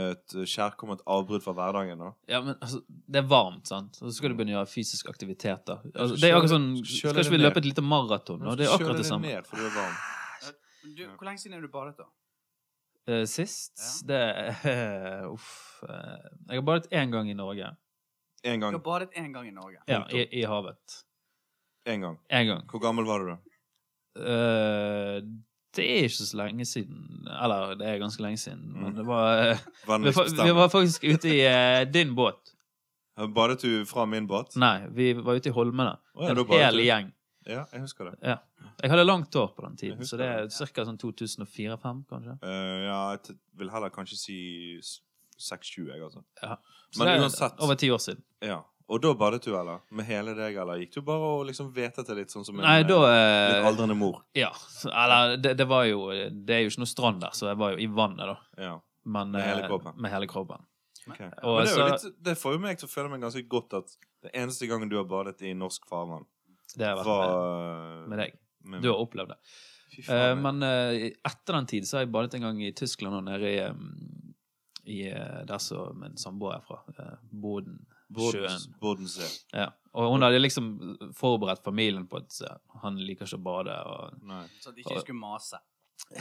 et 0.02 0.36
kjærkomment 0.56 1.02
avbrudd 1.06 1.46
fra 1.46 1.54
hverdagen. 1.54 2.02
da 2.02 2.12
Ja, 2.34 2.42
men 2.42 2.56
altså, 2.60 2.82
det 2.88 3.22
er 3.22 3.30
varmt, 3.30 3.68
sant? 3.70 4.00
Og 4.02 4.10
så 4.10 4.18
skal 4.18 4.34
du 4.34 4.40
begynne 4.40 4.56
å 4.56 4.60
gjøre 4.62 4.74
fysisk 4.74 5.10
aktivitet. 5.14 5.66
da. 5.70 5.80
Altså, 5.94 6.18
det 6.18 6.32
er 6.32 6.36
akkurat 6.38 6.56
sånn 6.58 6.70
Skal 6.84 7.22
ikke 7.24 7.36
vi 7.38 7.42
løpe 7.44 7.62
et 7.64 7.70
lite 7.70 7.86
maraton? 7.86 8.42
Og 8.48 8.58
det 8.58 8.68
er 8.68 8.74
akkurat 8.76 8.98
det 8.98 9.06
samme. 9.10 9.28
ned 9.28 9.46
fordi 9.48 9.68
det 9.68 9.72
er 9.74 9.82
varmt. 9.82 10.14
Du, 10.88 11.04
hvor 11.18 11.26
lenge 11.28 11.42
siden 11.42 11.58
er 11.58 11.62
du 11.62 11.68
badet, 11.68 11.98
da? 12.00 12.06
Uh, 13.08 13.24
Sist 13.28 14.04
Det 14.08 14.20
uh, 14.68 15.32
Uff. 15.36 15.80
Uh, 15.84 16.16
Jeg 16.50 16.60
har 16.60 16.66
badet 16.68 16.90
én 16.92 17.12
gang 17.12 17.30
i 17.30 17.36
Norge. 17.36 17.70
En 18.44 18.60
Du 18.60 18.66
har 18.66 18.72
gang. 18.72 18.84
badet 18.84 19.10
én 19.20 19.32
gang 19.34 19.48
i 19.48 19.52
Norge. 19.52 19.80
Ja, 19.88 20.04
i, 20.12 20.26
i 20.40 20.44
havet. 20.48 21.04
En 21.88 22.02
gang. 22.04 22.18
En 22.30 22.48
gang. 22.50 22.64
Hvor 22.72 22.82
gammel 22.84 23.06
var 23.08 23.20
du 23.24 23.30
da? 23.32 23.38
Eh, 24.18 25.22
det 25.78 25.86
er 25.86 26.08
ikke 26.08 26.16
så 26.26 26.38
lenge 26.40 26.66
siden 26.66 27.28
Eller, 27.30 27.76
det 27.78 27.86
er 27.88 28.00
ganske 28.02 28.22
lenge 28.24 28.38
siden. 28.42 28.64
Men 28.74 28.92
Mm. 28.94 28.96
det 28.98 29.06
var 29.06 29.52
eh, 29.52 29.58
vi, 29.88 29.98
vi 29.98 30.12
bestemt? 30.12 30.56
var 30.56 30.70
faktisk 30.74 31.04
ute 31.04 31.30
i 31.30 31.42
eh, 31.46 31.86
din 31.92 32.16
båt. 32.16 32.54
Badet 33.34 33.62
du 33.62 33.86
fra 33.86 34.06
min 34.06 34.28
båt? 34.28 34.56
Nei, 34.56 34.88
vi 34.94 35.14
var 35.14 35.36
ute 35.40 35.50
i 35.50 35.52
Holmene. 35.54 35.96
Å 36.16 36.24
ja, 36.24 36.30
en 36.30 36.36
badet 36.36 36.62
hel 36.66 36.78
du. 36.78 36.84
gjeng. 36.86 37.12
Ja, 37.48 37.64
jeg 37.72 37.82
husker 37.82 38.10
det. 38.12 38.18
Ja. 38.22 38.38
Jeg 38.84 38.92
hadde 38.92 39.06
langt 39.08 39.34
hår 39.34 39.54
på 39.56 39.64
den 39.66 39.78
tiden, 39.78 40.04
så 40.06 40.18
det 40.20 40.26
er 40.28 40.48
ca. 40.50 40.84
sånn 40.86 40.98
2004-2005, 41.00 42.04
kanskje. 42.10 42.36
Eh, 42.44 42.84
ja, 42.86 42.98
jeg 43.16 43.22
t- 43.24 43.38
vil 43.58 43.70
heller 43.70 43.90
kanskje 43.90 44.18
si 44.20 44.78
s- 44.82 45.00
6-20, 45.40 45.88
jeg, 45.94 46.02
altså. 46.04 46.22
Så 46.92 47.00
Men 47.00 47.08
det 47.08 47.16
er 47.16 47.22
uansett. 47.24 47.60
Over 47.60 47.76
ti 47.76 47.90
år 47.90 47.98
siden. 48.04 48.22
Ja. 48.42 48.62
Og 48.88 49.02
da 49.04 49.12
badet 49.20 49.42
du, 49.44 49.50
eller? 49.52 49.82
Med 49.92 50.06
hele 50.08 50.32
deg, 50.38 50.56
eller 50.56 50.80
gikk 50.80 50.94
du 50.96 51.02
bare 51.08 51.28
og 51.36 51.42
liksom 51.50 51.74
vete 51.76 52.06
til 52.08 52.16
litt 52.16 52.32
sånn 52.32 52.46
som 52.48 52.56
en 52.60 52.64
Nei, 52.64 52.78
eh, 52.80 52.88
da 52.88 53.00
litt 53.04 53.58
eh, 53.58 53.68
aldrende 53.68 53.98
mor? 54.00 54.22
Ja. 54.38 54.52
Eller, 54.88 55.36
det, 55.44 55.58
det 55.60 55.68
var 55.68 55.84
jo 55.90 56.06
Det 56.32 56.56
er 56.56 56.62
jo 56.64 56.72
ikke 56.72 56.84
noe 56.86 56.92
strand 56.94 57.20
der, 57.26 57.36
så 57.36 57.50
jeg 57.52 57.60
var 57.60 57.74
jo 57.76 57.82
i 57.84 57.88
vannet, 57.92 58.32
da. 58.32 58.38
Ja. 58.64 58.76
Men, 59.04 59.32
Med 59.36 59.44
hele 59.44 59.66
eh, 59.66 59.68
kroppen. 59.68 59.98
Med 60.00 60.12
hele 60.16 60.28
kroppen. 60.32 60.64
Okay. 61.08 61.30
Og 61.44 61.58
Men 61.60 61.66
det, 61.66 61.74
er 61.74 61.78
jo 61.78 61.84
så- 61.84 61.90
litt, 62.08 62.24
det 62.24 62.38
får 62.40 62.56
jo 62.56 62.60
meg 62.64 62.80
til 62.80 62.88
å 62.88 62.92
føle 62.92 63.12
meg 63.12 63.22
ganske 63.24 63.44
godt 63.48 63.74
at 63.82 63.98
det 64.24 64.32
eneste 64.34 64.68
gangen 64.68 64.90
du 64.92 64.96
har 65.00 65.08
badet 65.08 65.42
i 65.48 65.54
norsk 65.56 65.86
farvann, 65.88 66.26
Det 66.76 66.86
har 66.88 66.98
vært 67.00 67.06
var 67.12 67.28
med, 67.28 68.08
med 68.10 68.20
deg. 68.24 68.40
med- 68.64 68.82
Du 68.84 68.90
har 68.92 69.00
opplevd 69.04 69.30
det. 69.36 69.38
Eh, 70.08 70.34
men 70.36 70.64
uh, 70.64 71.12
etter 71.26 71.54
den 71.56 71.66
tid 71.66 71.88
så 71.88 71.98
har 71.98 72.04
jeg 72.06 72.12
badet 72.12 72.36
en 72.36 72.42
gang 72.48 72.60
i 72.64 72.72
Tyskland 72.76 73.16
og 73.16 73.24
nede 73.24 73.52
i, 73.52 73.60
um, 73.70 74.34
i 74.86 74.98
eh, 75.10 75.46
Der 75.48 75.58
som 75.64 75.96
min 76.00 76.18
samboer 76.20 76.58
er 76.58 76.66
fra. 76.68 76.82
Uh, 77.00 77.16
Boden. 77.32 77.86
Bordens, 78.08 78.64
Sjøen. 78.64 78.78
Bordensee. 78.82 79.30
Ja. 79.54 79.72
Og 79.98 80.12
hun 80.14 80.24
hadde 80.26 80.40
liksom 80.40 80.70
forberedt 81.18 81.64
familien 81.66 82.06
på 82.10 82.22
at 82.22 82.38
eh, 82.46 82.60
han 82.84 83.00
liker 83.02 83.28
ikke 83.28 83.40
å 83.40 83.46
bade. 83.48 83.76
og 83.90 84.22
Nei. 84.30 84.46
Så 84.62 84.72
de 84.72 84.86
ikke 84.86 85.02
skulle 85.02 85.20
mase. 85.20 85.60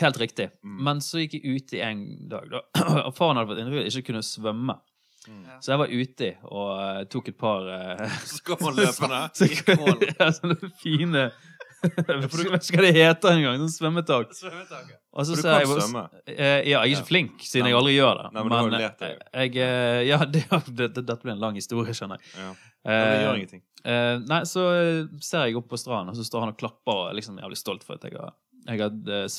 Helt 0.01 0.19
riktig. 0.19 0.49
Mm. 0.65 0.77
Men 0.89 1.01
så 1.05 1.21
gikk 1.23 1.37
jeg 1.39 1.61
ute 1.61 1.81
en 1.85 2.05
dag, 2.31 2.49
da. 2.51 2.63
Og 3.07 3.13
faren 3.17 3.39
hadde 3.39 3.53
fått 3.53 3.63
inntrykk 3.63 3.83
av 3.83 3.91
ikke 3.91 4.09
kunne 4.11 4.25
svømme. 4.27 4.79
Mm. 5.27 5.43
Så 5.61 5.73
jeg 5.73 5.81
var 5.81 5.91
ute 5.91 6.29
og 6.47 6.69
uh, 6.71 7.01
tok 7.11 7.29
et 7.33 7.39
par 7.39 7.65
uh, 7.75 8.19
Så 8.23 8.57
løpende. 8.71 9.23
så, 9.39 9.49
Skål. 9.61 10.05
ja, 10.21 10.31
sånne 10.35 10.71
fine 10.81 11.29
Jeg 11.85 12.19
vet 12.23 12.35
ikke 12.35 12.79
hva 12.79 12.83
det 12.87 12.93
heter 12.97 13.31
engang. 13.37 13.59
Sånn 13.63 13.73
svømmetak. 13.75 14.31
Svømmetaket. 14.35 14.97
Og 15.13 15.27
så 15.29 15.37
du 15.37 15.43
kan 15.45 15.61
jeg 15.61 15.69
svømme. 15.71 16.03
Eh, 16.27 16.39
ja, 16.39 16.81
jeg 16.81 16.81
er 16.81 16.87
ikke 16.95 17.03
Ja. 17.03 17.09
flink, 17.11 17.35
siden 17.47 17.67
Nei, 17.67 17.71
jeg 17.73 17.79
aldri 17.81 17.95
gjør 17.99 18.21
det. 18.23 18.27
Nei, 18.33 18.43
men 18.43 18.49
du 18.51 18.57
har 18.57 18.65
jo 18.67 18.73
lært 18.77 19.05
jeg, 19.07 19.57
eh, 19.67 20.01
ja, 20.11 20.19
det, 20.25 20.43
det, 20.51 20.89
det, 20.97 21.05
dette 21.07 21.21
blir 21.23 21.35
en 21.37 21.45
lang 21.45 21.55
historie, 21.61 21.95
skjønner 21.97 22.19
jeg. 22.23 22.33
Ja. 22.41 22.51
Men 22.87 23.07
det 23.13 23.21
gjør 23.23 23.31
Eh, 23.33 23.39
ingenting. 23.43 23.63
eh, 23.85 24.17
nei, 24.31 24.41
så 24.49 24.65
eh, 24.73 25.07
ser 25.21 25.47
jeg 25.51 25.57
opp 25.61 25.69
på 25.73 25.79
stranden, 25.81 26.11
og 26.15 26.19
så 26.19 26.27
står 26.27 26.45
han 26.47 26.53
og 26.55 26.59
klapper 26.61 27.01
og 27.03 27.09
er 27.11 27.17
liksom 27.21 27.39
jævlig 27.43 27.59
stolt 27.61 27.83
for 27.87 27.99
at 27.99 28.05
jeg 28.09 28.15
har, 28.19 28.35
jeg 28.71 28.83
har 28.83 29.17
eh, 29.21 29.39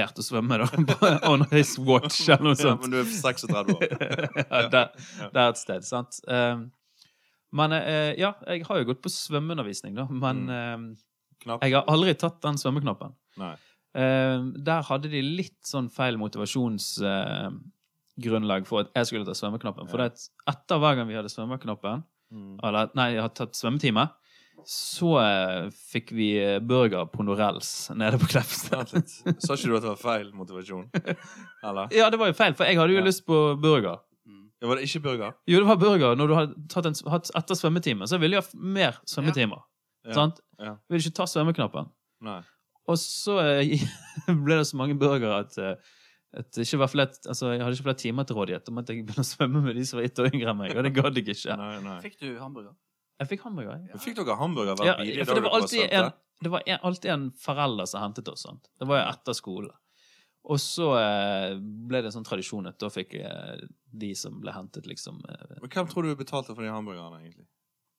lært 0.00 0.18
å 0.18 0.24
svømme, 0.26 0.58
da. 0.62 0.68
On 1.32 1.44
his 1.52 1.76
watch, 1.78 2.20
eller 2.32 2.52
noe 2.52 2.58
Ja, 2.58 2.74
men 2.80 2.90
du 2.94 3.00
er 3.02 3.10
36 3.10 3.76
år. 3.76 3.86
ja, 3.86 4.62
det, 4.72 4.84
er 5.34 5.48
et 5.50 5.60
sted, 5.62 5.86
sant. 5.86 6.20
Eh, 6.26 6.64
men 7.56 7.72
eh, 7.76 8.12
ja, 8.18 8.32
jeg 8.50 8.64
har 8.66 8.80
jo 8.82 8.88
gått 8.92 9.02
på 9.04 9.10
svømmeundervisning, 9.14 9.94
da, 9.98 10.06
men 10.10 10.46
eh, 10.50 10.78
Knapp. 11.46 11.62
jeg 11.64 11.72
har 11.78 11.86
aldri 11.92 12.12
tatt 12.18 12.38
den 12.44 12.56
svømmeknappen. 12.60 13.10
Nei. 13.40 13.54
Uh, 13.96 14.38
der 14.66 14.82
hadde 14.90 15.08
de 15.08 15.20
litt 15.24 15.62
sånn 15.64 15.86
feil 15.94 16.16
motivasjonsgrunnlag 16.20 18.66
for 18.68 18.78
at 18.84 18.88
jeg 18.96 19.04
skulle 19.08 19.24
ta 19.28 19.34
svømmeknappen. 19.38 19.84
For 19.90 19.98
det 20.02 20.08
etter 20.50 20.76
hver 20.82 20.94
gang 20.98 21.06
vi 21.10 21.16
hadde 21.18 21.32
svømmeknappen, 21.32 21.96
Mm. 22.34 22.56
eller 22.66 22.82
nei, 22.98 23.12
jeg 23.14 23.22
hadde 23.22 23.36
tatt 23.38 23.54
svømmetime, 23.54 24.02
så 24.66 25.12
uh, 25.22 25.68
fikk 25.92 26.08
vi 26.16 26.32
eh, 26.42 26.56
burger 26.58 27.04
på 27.12 27.22
Norells 27.22 27.68
nede 27.94 28.18
på 28.18 28.26
Kleppstad. 28.32 28.90
Sa 29.38 29.54
ikke 29.54 29.68
du 29.70 29.76
at 29.76 29.84
det 29.84 29.92
var 29.92 30.00
feil 30.00 30.32
motivasjon? 30.34 30.88
Eller? 31.68 31.86
Ja, 31.94 32.08
det 32.10 32.18
var 32.18 32.26
jo 32.32 32.34
feil, 32.34 32.54
for 32.58 32.66
jeg 32.66 32.74
hadde 32.80 32.92
jo 32.96 32.98
Ja. 32.98 33.04
lyst 33.06 33.22
på 33.28 33.38
burger. 33.62 34.00
Mm. 34.26 34.48
Ja, 34.60 34.66
var 34.66 34.74
det 34.80 34.88
ikke 34.88 35.02
burger? 35.06 35.30
Jo, 35.46 35.60
det 35.62 35.68
var 35.70 35.78
burger 35.84 36.16
når 36.18 36.26
du 36.26 36.34
hadde 36.34 36.54
tatt 36.72 36.86
en, 36.90 36.98
hatt 37.14 37.30
etter 37.38 37.54
svømmetime, 37.54 38.02
så 38.10 38.18
ville 38.18 38.34
jeg 38.40 38.42
ha 38.42 38.48
mer 38.58 38.98
svømmetimer. 39.06 39.62
Ja. 39.62 39.66
Sant? 40.14 40.40
Ja. 40.62 40.76
Vil 40.90 41.02
ikke 41.02 41.16
ta 41.18 41.26
svømmeknappen. 41.30 41.88
Nei. 42.26 42.40
Og 42.86 42.98
så 43.02 43.38
eh, 43.42 43.86
ble 44.44 44.58
det 44.60 44.66
så 44.68 44.78
mange 44.78 44.96
burgere 44.98 45.40
at, 45.42 45.56
eh, 45.58 45.94
at 46.36 46.50
det 46.54 46.66
ikke 46.66 46.82
var 46.84 46.92
flere, 46.92 47.14
altså, 47.26 47.52
jeg 47.54 47.64
hadde 47.64 47.78
ikke 47.78 47.88
flere 47.88 48.02
timer 48.02 48.28
til 48.28 48.38
rådighet. 48.38 48.66
Da 48.66 48.74
måtte 48.76 48.94
jeg 48.94 49.06
begynne 49.06 49.24
å 49.26 49.30
svømme 49.30 49.62
med 49.64 49.78
de 49.78 49.86
som 49.88 50.00
var 50.00 50.08
ett 50.08 50.20
år 50.22 50.30
yngre 50.32 50.52
enn 50.52 50.60
meg, 50.60 50.76
og 50.76 50.86
det 50.86 50.92
gadd 50.96 51.18
jeg 51.18 51.32
ikke. 51.34 51.56
Nei, 51.58 51.72
nei. 51.86 51.96
Fikk 52.04 52.20
du 52.22 52.28
hamburger? 52.42 52.76
Jeg 53.16 53.32
fikk 53.32 53.48
hamburger. 53.48 53.80
Ja. 53.88 53.98
Fikk 54.02 54.18
dere 54.18 54.36
hamburger 54.36 54.76
hver 54.76 54.90
Ja, 54.90 54.94
ja, 55.00 55.24
det 55.24 55.42
var 55.42 55.56
alltid 55.56 55.88
en, 55.88 56.12
det 56.44 56.52
var 56.52 56.64
en, 56.68 56.78
alltid 56.84 57.12
en 57.14 57.26
forelder 57.40 57.88
som 57.88 58.04
hentet 58.04 58.28
oss. 58.28 58.44
Sant? 58.44 58.70
Det 58.78 58.88
var 58.88 59.00
jo 59.00 59.08
etter 59.08 59.36
skole. 59.38 59.72
Og 60.46 60.60
så 60.62 60.92
eh, 61.00 61.56
ble 61.58 62.04
det 62.04 62.12
en 62.12 62.20
sånn 62.20 62.28
tradisjon 62.28 62.68
at 62.70 62.76
da 62.78 62.90
fikk 62.92 63.16
jeg 63.18 63.66
de 63.96 64.12
som 64.14 64.36
ble 64.38 64.52
hentet, 64.54 64.86
liksom 64.86 65.18
Men 65.24 65.72
hvem 65.72 65.88
tror 65.90 66.06
du 66.06 66.12
betalte 66.14 66.52
for 66.52 66.62
de 66.62 66.70
hamburgerne, 66.70 67.18
egentlig? 67.24 67.48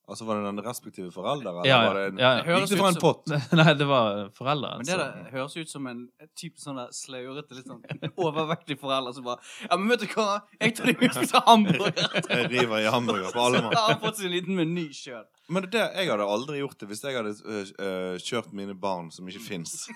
Altså, 0.08 0.24
Var 0.24 0.38
det 0.40 0.44
den 0.48 0.60
respektive 0.64 1.10
forelder, 1.12 1.50
eller 1.50 1.66
Ja, 1.68 1.82
ja. 1.82 1.88
var 1.88 1.94
det 1.98 2.04
en, 2.12 2.18
ja, 2.22 2.30
ja. 2.38 2.58
Gikk 2.62 2.70
det 2.70 2.78
fra 2.80 2.88
en 2.88 2.94
som- 2.96 3.02
pott? 3.02 3.26
Nei, 3.60 3.74
det 3.76 3.86
var 3.90 4.30
foreldre. 4.38 4.70
Men 4.78 4.86
det 4.88 4.94
altså. 4.94 5.08
der 5.24 5.30
høres 5.34 5.56
ut 5.58 5.68
som 5.74 5.86
en 5.90 6.00
type 6.34 6.56
sånn 6.62 6.78
der 6.80 6.88
sløyrete, 6.96 7.54
litt 7.58 7.68
sånn 7.68 7.82
overvektig 8.16 8.78
forelder 8.80 9.12
som 9.18 9.26
bare 9.28 9.38
Ja, 9.68 9.76
men 9.76 9.88
vet 9.92 10.06
du 10.06 10.06
hva? 10.14 10.40
Jeg 10.60 10.76
tar 10.78 10.88
deg 10.88 11.02
med 11.02 11.10
og 11.10 11.18
spiser 11.20 11.44
hamburger. 11.44 12.08
Jeg 12.32 12.48
river 12.54 12.78
i 12.86 12.88
hamburger 12.94 13.32
på 13.36 13.44
alle 13.44 13.60
mann. 13.66 13.76
Så 13.76 13.82
har 13.84 13.92
han 13.92 14.00
fått 14.06 14.16
sin 14.22 14.32
liten 14.32 14.56
meny 14.56 14.86
sjøl. 14.96 15.26
Men 15.48 15.64
det, 15.72 15.80
jeg 15.96 16.10
hadde 16.10 16.24
aldri 16.28 16.58
gjort 16.60 16.76
det 16.80 16.88
hvis 16.90 17.00
jeg 17.04 17.14
hadde 17.16 17.30
øh, 17.44 17.68
øh, 17.80 18.16
kjørt 18.20 18.50
mine 18.52 18.74
barn, 18.76 19.06
som 19.12 19.28
ikke 19.28 19.40
fins, 19.40 19.86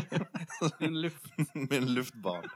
Min 0.80 1.00
luft. 1.02 1.26
Min 1.54 1.88
luftbarn, 1.94 2.46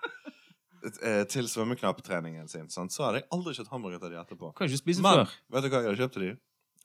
til 1.31 1.49
svømmeknapptreningen 1.51 2.49
sin, 2.49 2.69
sant? 2.73 2.93
så 2.95 3.09
hadde 3.09 3.21
jeg 3.21 3.27
aldri 3.35 3.55
kjøpt 3.59 3.73
hamburger 3.75 4.01
til 4.01 4.15
de 4.15 4.21
etterpå. 4.23 4.53
Kan 4.57 4.71
ikke 4.71 4.81
spise 4.81 5.03
Men 5.05 5.21
før. 5.25 5.35
vet 5.57 5.67
du 5.67 5.69
hva 5.73 5.81
jeg 5.83 5.91
hadde 5.91 6.01
kjøpt 6.05 6.15
til 6.17 6.25
de? 6.29 6.31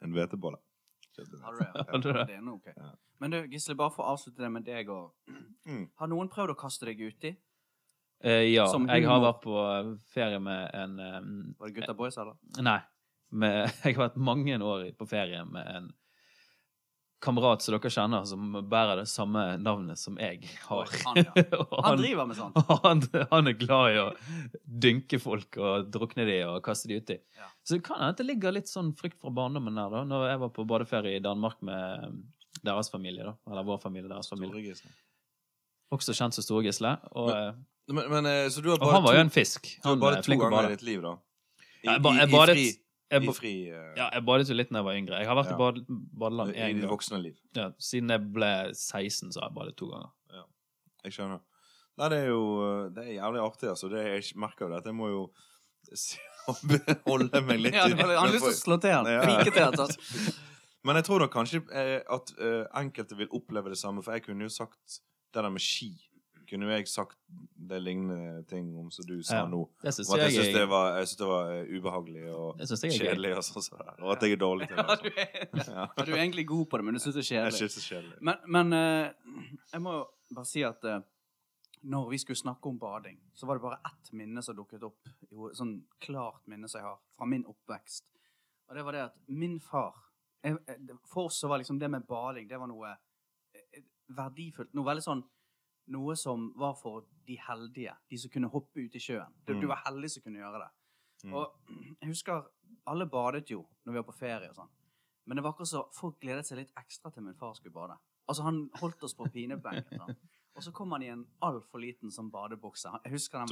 En 0.04 0.16
hvetebolle. 0.16 0.60
Har 1.44 1.54
du 1.54 1.60
det? 1.60 1.86
Har 1.92 2.02
du 2.04 2.12
det? 2.12 2.25
Det 2.28 2.36
er 2.36 2.44
noe 2.44 2.60
ok. 2.60 2.72
Ja. 2.75 2.92
Men 3.24 3.32
du, 3.32 3.38
Gisle, 3.48 3.78
bare 3.80 3.94
for 3.96 4.04
å 4.04 4.16
avslutte 4.16 4.44
det 4.44 4.52
med 4.52 4.66
deg 4.68 4.92
og 4.94 5.14
Mm. 5.66 5.88
Har 5.98 6.10
noen 6.12 6.28
prøvd 6.30 6.52
å 6.54 6.58
kaste 6.60 6.86
deg 6.86 7.00
uti? 7.02 7.32
Uh, 8.22 8.44
ja, 8.46 8.68
jeg 8.70 9.08
har 9.10 9.22
vært 9.24 9.40
på 9.42 9.56
eh, 9.60 9.88
ferie 10.14 10.38
med 10.40 10.75
en 10.78 10.94
um, 11.02 11.32
Var 11.58 11.72
det 11.72 11.80
gutta 11.80 11.96
boys, 11.98 12.20
eller? 12.22 12.38
Nei. 12.62 12.78
Med, 13.34 13.56
jeg 13.82 13.96
har 13.98 14.04
vært 14.04 14.20
mange 14.22 14.60
år 14.62 14.86
på 15.00 15.08
ferie 15.10 15.42
med 15.50 15.72
en 15.74 15.90
kamerat 17.25 17.63
som 17.65 17.74
dere 17.75 17.89
kjenner, 17.91 18.24
som 18.29 18.53
bærer 18.72 19.01
det 19.01 19.08
samme 19.12 19.44
navnet 19.62 20.00
som 20.00 20.15
jeg 20.22 20.39
har. 20.67 20.91
Han, 21.08 21.20
ja. 21.24 21.34
han, 21.58 21.84
Han 21.89 22.00
driver 22.01 22.29
med 22.29 22.38
sånt. 22.39 22.60
han, 22.86 23.01
han 23.34 23.51
er 23.51 23.58
glad 23.60 23.96
i 23.96 24.00
å 24.03 24.08
dynke 24.86 25.20
folk 25.22 25.58
og 25.62 25.89
drukne 25.94 26.25
de 26.29 26.38
og 26.48 26.62
kaste 26.65 26.89
de 26.91 27.01
uti. 27.01 27.17
Ja. 27.39 27.50
Så 27.65 27.77
det 27.79 27.84
kan 27.89 28.00
hende 28.03 28.15
det 28.22 28.27
ligger 28.29 28.55
litt 28.55 28.70
sånn 28.72 28.94
frykt 29.00 29.17
fra 29.22 29.34
barndommen 29.34 29.75
der, 29.82 29.89
da. 29.98 30.03
Når 30.08 30.27
jeg 30.29 30.41
var 30.46 30.53
på 30.55 30.67
badeferie 30.70 31.17
i 31.20 31.24
Danmark 31.25 31.60
med 31.65 32.22
deres 32.65 32.89
familie, 32.94 33.25
da. 33.27 33.36
Eller 33.51 33.65
vår 33.67 33.82
familie, 33.84 34.08
deres 34.13 34.29
familie. 34.32 34.74
Også 35.94 36.15
kjent 36.17 36.34
som 36.38 36.46
Store-Gisle. 36.46 36.96
Og, 37.13 37.29
men, 37.34 37.63
Men, 38.00 38.08
men 38.10 38.25
eh, 38.32 38.48
så 38.50 38.63
du 38.65 38.72
har 38.72 38.79
og 38.82 38.89
han 38.96 39.03
var 39.05 39.13
jo 39.20 39.25
en 39.27 39.29
fisk. 39.34 39.67
du 39.84 39.86
har 39.91 39.98
Han 40.00 40.15
er 40.17 40.24
to 40.25 40.38
ganger 40.41 40.65
i 40.72 40.74
ditt 40.74 40.86
liv, 40.88 41.03
da? 41.05 41.12
I, 41.62 41.88
jeg 41.91 42.01
ba- 42.01 42.13
i, 42.15 42.17
jeg 42.24 42.29
i 42.32 42.34
badet- 42.34 42.55
fri, 42.58 42.63
Jeg, 43.15 43.24
i 43.29 43.34
fri 43.38 43.53
uh... 43.72 43.81
ja, 43.98 44.10
jeg 44.13 44.25
badet 44.27 44.50
jo 44.51 44.57
litt 44.57 44.69
da 44.72 44.81
jeg 44.81 44.88
var 44.88 45.00
yngre. 45.00 45.19
Jeg 45.24 45.29
har 45.29 45.38
vært 45.39 45.51
Ja. 45.51 45.55
i 45.55 45.62
bad, 45.63 45.81
badeland 46.22 46.53
i 46.53 46.60
én 46.67 46.79
gang. 46.81 46.91
voksne 46.91 47.19
liv. 47.24 47.36
Ja, 47.57 47.69
siden 47.79 48.13
jeg 48.13 48.24
ble 48.36 48.51
16, 48.74 49.31
så 49.34 49.41
har 49.43 49.50
jeg 49.50 49.57
badet 49.60 49.75
to 49.79 49.89
ganger. 49.93 50.13
Jeg 51.05 51.13
skjønner. 51.19 51.43
Nei, 51.95 52.07
det 52.12 52.17
er 52.24 52.31
jo 52.31 52.39
eh, 52.65 52.88
Det 52.95 53.03
er 53.05 53.12
jævlig 53.19 53.41
artig, 53.45 53.67
altså. 53.72 53.89
Det, 53.91 54.01
jeg 54.03 54.39
merker 54.41 54.65
jo 54.65 54.72
det. 54.74 54.79
at 54.81 54.89
Jeg 54.89 54.98
må 54.98 55.10
jo 55.12 55.22
holde 57.05 57.41
meg 57.45 57.62
litt 57.62 57.77
Ja, 57.79 57.86
det 57.88 58.00
han 58.01 58.17
har 58.17 58.34
lyst 58.34 58.48
til 58.50 58.53
å 58.55 58.57
slå 58.57 58.77
til 58.84 58.95
han. 58.95 59.10
Ja. 59.10 59.22
Fike 59.29 59.53
til 59.53 59.63
han. 59.63 59.77
sant? 59.79 60.41
Men 60.86 61.00
jeg 61.00 61.07
tror 61.07 61.24
da 61.24 61.29
kanskje 61.34 61.62
eh, 61.74 62.01
at 62.13 62.34
enkelte 62.81 63.17
vil 63.17 63.31
oppleve 63.34 63.72
det 63.74 63.79
samme, 63.79 64.03
for 64.05 64.13
jeg 64.17 64.25
kunne 64.27 64.45
jo 64.45 64.51
sagt 64.53 65.00
det 65.34 65.41
der 65.41 65.50
med 65.53 65.63
ski. 65.63 65.93
Kunne 66.50 66.70
jeg 66.75 66.88
sagt 66.88 67.18
det 67.70 67.80
lignende 67.82 68.44
ting 68.50 68.68
om 68.78 68.92
som 68.92 69.06
du 69.08 69.24
sa 69.24 69.42
Ja. 69.42 69.46
nå. 69.50 69.64
Jeg 69.84 69.94
syns 69.94 70.10
det 70.54 70.68
var, 70.70 70.98
jeg 71.00 71.08
synes 71.08 71.18
det 71.18 71.28
var 71.28 71.52
eh, 71.52 71.72
ubehagelig 71.78 72.25
og 72.34 72.60
kjedelig, 72.60 73.32
og 73.38 73.44
sånn. 73.44 73.82
Og 74.04 74.12
at 74.14 74.22
jeg 74.25 74.36
er 74.38 74.42
dårlig 74.42 74.68
til 74.70 74.78
det. 74.78 74.86
Ja, 74.90 74.96
du 75.02 75.10
er, 75.10 75.66
Ja. 75.78 76.06
du 76.06 76.12
er 76.12 76.22
egentlig 76.22 76.48
god 76.48 76.66
på 76.70 76.78
det, 76.78 76.86
men 76.86 76.94
du 76.94 77.00
syns 77.00 77.16
det 77.16 77.24
er 77.24 77.30
kjedelig. 77.32 77.52
Jeg 77.52 77.60
synes 77.60 77.75
det 77.75 77.84
er 77.84 77.90
kjedelig. 77.96 78.18
Men, 78.22 78.36
men 78.46 78.74
uh, 78.74 79.44
jeg 79.74 79.82
må 79.82 79.96
bare 80.36 80.50
si 80.50 80.64
at 80.68 80.86
uh, 80.86 81.00
når 81.86 82.10
vi 82.10 82.18
skulle 82.22 82.38
snakke 82.38 82.70
om 82.70 82.80
bading, 82.80 83.20
så 83.34 83.46
var 83.46 83.58
det 83.58 83.66
bare 83.66 83.82
ett 83.86 84.12
minne 84.14 84.42
som 84.46 84.58
dukket 84.58 84.84
opp. 84.86 85.10
Jo, 85.32 85.50
sånn 85.54 85.80
klart 86.02 86.46
minne 86.50 86.70
som 86.70 86.82
jeg 86.82 86.88
har 86.90 87.02
fra 87.18 87.30
min 87.30 87.46
oppvekst. 87.50 88.06
Og 88.70 88.78
det 88.78 88.86
var 88.86 88.98
det 88.98 89.04
at 89.10 89.18
min 89.28 89.60
far 89.62 89.94
jeg, 90.46 90.58
For 91.10 91.28
oss 91.28 91.38
så 91.42 91.50
var 91.50 91.58
liksom 91.62 91.78
det 91.82 91.90
med 91.90 92.06
bading 92.06 92.48
det 92.50 92.58
var 92.62 92.70
noe 92.70 92.92
verdifullt. 94.14 94.74
Noe 94.78 94.86
veldig 94.86 95.04
sånn 95.04 95.24
Noe 95.88 96.15
som 96.18 96.51
var 96.58 96.74
for 96.80 97.04
de 97.27 97.36
heldige. 97.38 97.94
De 98.10 98.18
som 98.18 98.32
kunne 98.34 98.50
hoppe 98.50 98.82
ut 98.86 98.96
i 98.96 99.00
sjøen. 99.00 99.34
Du, 99.46 99.54
Mm. 99.54 99.62
du 99.62 99.68
var 99.68 99.84
heldig 99.86 100.10
som 100.12 100.24
kunne 100.24 100.39
gjøre 100.42 100.60
det. 100.63 100.72
Mm. 101.25 101.34
Og 101.34 101.51
jeg 102.01 102.10
husker 102.10 102.46
alle 102.88 103.06
badet 103.06 103.50
jo 103.50 103.65
når 103.86 103.92
vi 103.94 104.00
var 104.00 104.04
på 104.12 104.18
ferie 104.18 104.50
og 104.50 104.56
sånn. 104.56 104.70
Men 105.27 105.38
det 105.38 105.44
var 105.44 105.54
akkurat 105.54 105.68
så 105.68 105.84
folk 105.94 106.20
gledet 106.22 106.46
seg 106.46 106.58
litt 106.60 106.72
ekstra 106.77 107.12
til 107.13 107.24
min 107.24 107.34
far 107.34 107.54
skulle 107.54 107.74
bade. 107.74 107.98
Altså 108.30 108.44
Han 108.44 108.70
holdt 108.82 109.04
oss 109.04 109.13
på 109.13 109.25
pinebenken. 109.32 109.98
Sånn. 110.01 110.15
Og 110.56 110.63
så 110.63 110.72
kom 110.72 110.92
han 110.92 111.04
i 111.04 111.08
en 111.12 111.25
altfor 111.44 111.82
liten 111.82 112.10
sånn 112.10 112.30
badebukse. 112.32 112.88
Jeg 113.04 113.12
husker 113.12 113.39
den. 113.44 113.48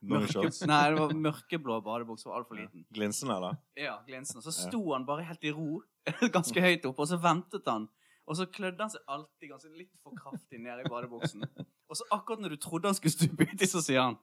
Dongerishorts? 0.00 0.62
Mørke, 0.62 0.66
nei, 0.70 0.90
det 0.90 0.98
var 0.98 1.12
mørkeblå 1.12 1.82
badebukse. 1.84 2.24
var 2.26 2.38
altfor 2.40 2.56
liten. 2.56 2.86
Glinsende, 2.90 3.34
eller? 3.36 3.58
Ja, 3.76 3.98
glinsende. 4.06 4.40
Så 4.42 4.50
sto 4.56 4.80
han 4.94 5.04
bare 5.04 5.26
helt 5.28 5.44
i 5.44 5.50
ro, 5.52 5.82
ganske 6.32 6.60
høyt 6.64 6.86
oppe, 6.88 7.00
og 7.04 7.08
så 7.10 7.18
ventet 7.20 7.66
han. 7.68 7.88
Og 8.28 8.36
så 8.36 8.44
klødde 8.52 8.82
han 8.84 8.92
seg 8.92 9.00
alltid 9.08 9.48
ganske 9.54 9.70
litt 9.72 9.94
for 10.04 10.12
kraftig 10.18 10.60
ned 10.60 10.82
i 10.84 10.88
badebuksen. 10.92 11.40
Og 11.88 11.96
så 11.96 12.04
akkurat 12.12 12.40
når 12.44 12.50
du 12.54 12.58
trodde 12.60 12.88
han 12.90 12.96
skulle 12.98 13.16
stupe 13.16 13.42
uti, 13.48 13.64
så 13.66 13.80
sier 13.84 14.00
han 14.04 14.16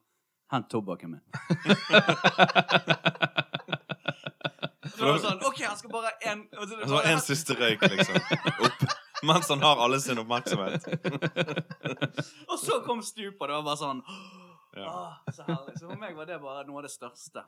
'Hent 0.52 0.68
tobakken 0.70 1.10
min'. 1.10 1.26
Så 4.96 5.04
var 5.04 5.12
det 5.16 5.20
sånn, 5.24 5.40
OK, 5.44 5.58
han 5.66 5.76
skal 5.76 5.90
bare 5.92 6.06
ha 6.12 6.16
en 6.32 6.44
og 6.56 6.68
så- 6.68 6.78
Og 6.82 6.88
så 6.88 7.00
en 7.10 7.20
siste 7.20 7.54
røyk, 7.58 7.80
liksom. 7.82 8.14
Opp. 8.64 8.80
Mens 9.24 9.48
han 9.48 9.60
har 9.60 9.76
alle 9.82 10.00
sin 10.00 10.18
oppmerksomhet. 10.18 10.84
Og 12.50 12.58
så 12.62 12.80
kom 12.86 13.02
stupet, 13.02 13.48
det 13.48 13.54
var 13.56 13.62
bare 13.66 13.76
sånn 13.80 14.02
Ja. 14.76 14.90
Ah, 14.92 15.14
så 15.32 15.42
herlig. 15.48 15.78
Så 15.80 15.88
for 15.88 15.96
meg 15.96 16.14
var 16.16 16.26
det 16.28 16.36
bare 16.40 16.64
noe 16.68 16.78
av 16.78 16.82
det 16.84 16.90
største. 16.92 17.42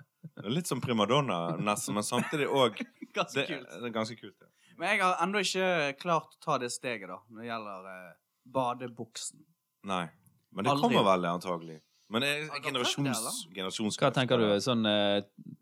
Litt 0.49 0.67
som 0.67 0.81
primadonna, 0.81 1.57
nesten, 1.61 1.95
men 1.95 2.03
samtidig 2.03 2.49
òg 2.49 2.81
Ganske 3.19 3.35
det, 3.43 3.47
kult. 3.49 3.69
det 3.71 3.85
er 3.85 3.91
ganske 3.95 4.17
kult. 4.17 4.37
Ja. 4.41 4.47
Men 4.79 4.93
jeg 4.93 5.03
har 5.03 5.19
ennå 5.25 5.43
ikke 5.43 5.69
klart 5.99 6.37
å 6.37 6.41
ta 6.45 6.57
det 6.63 6.71
steget, 6.71 7.09
da, 7.11 7.19
når 7.29 7.43
det 7.43 7.49
gjelder 7.51 7.87
eh, 7.93 8.17
badebuksen. 8.55 9.41
Nei. 9.91 10.05
Men 10.55 10.65
det 10.65 10.73
Aldri. 10.73 10.83
kommer 10.87 11.07
vel, 11.11 11.27
antagelig. 11.29 11.79
Men 12.09 12.25
det 12.25 12.29
er 12.31 12.45
dere 12.49 12.73
prøvd 12.73 13.53
generasjons. 13.53 13.99
Hva 14.01 14.11
tenker 14.17 14.41
du? 14.41 14.47
Sånn, 14.65 14.87
eh, 14.89 15.19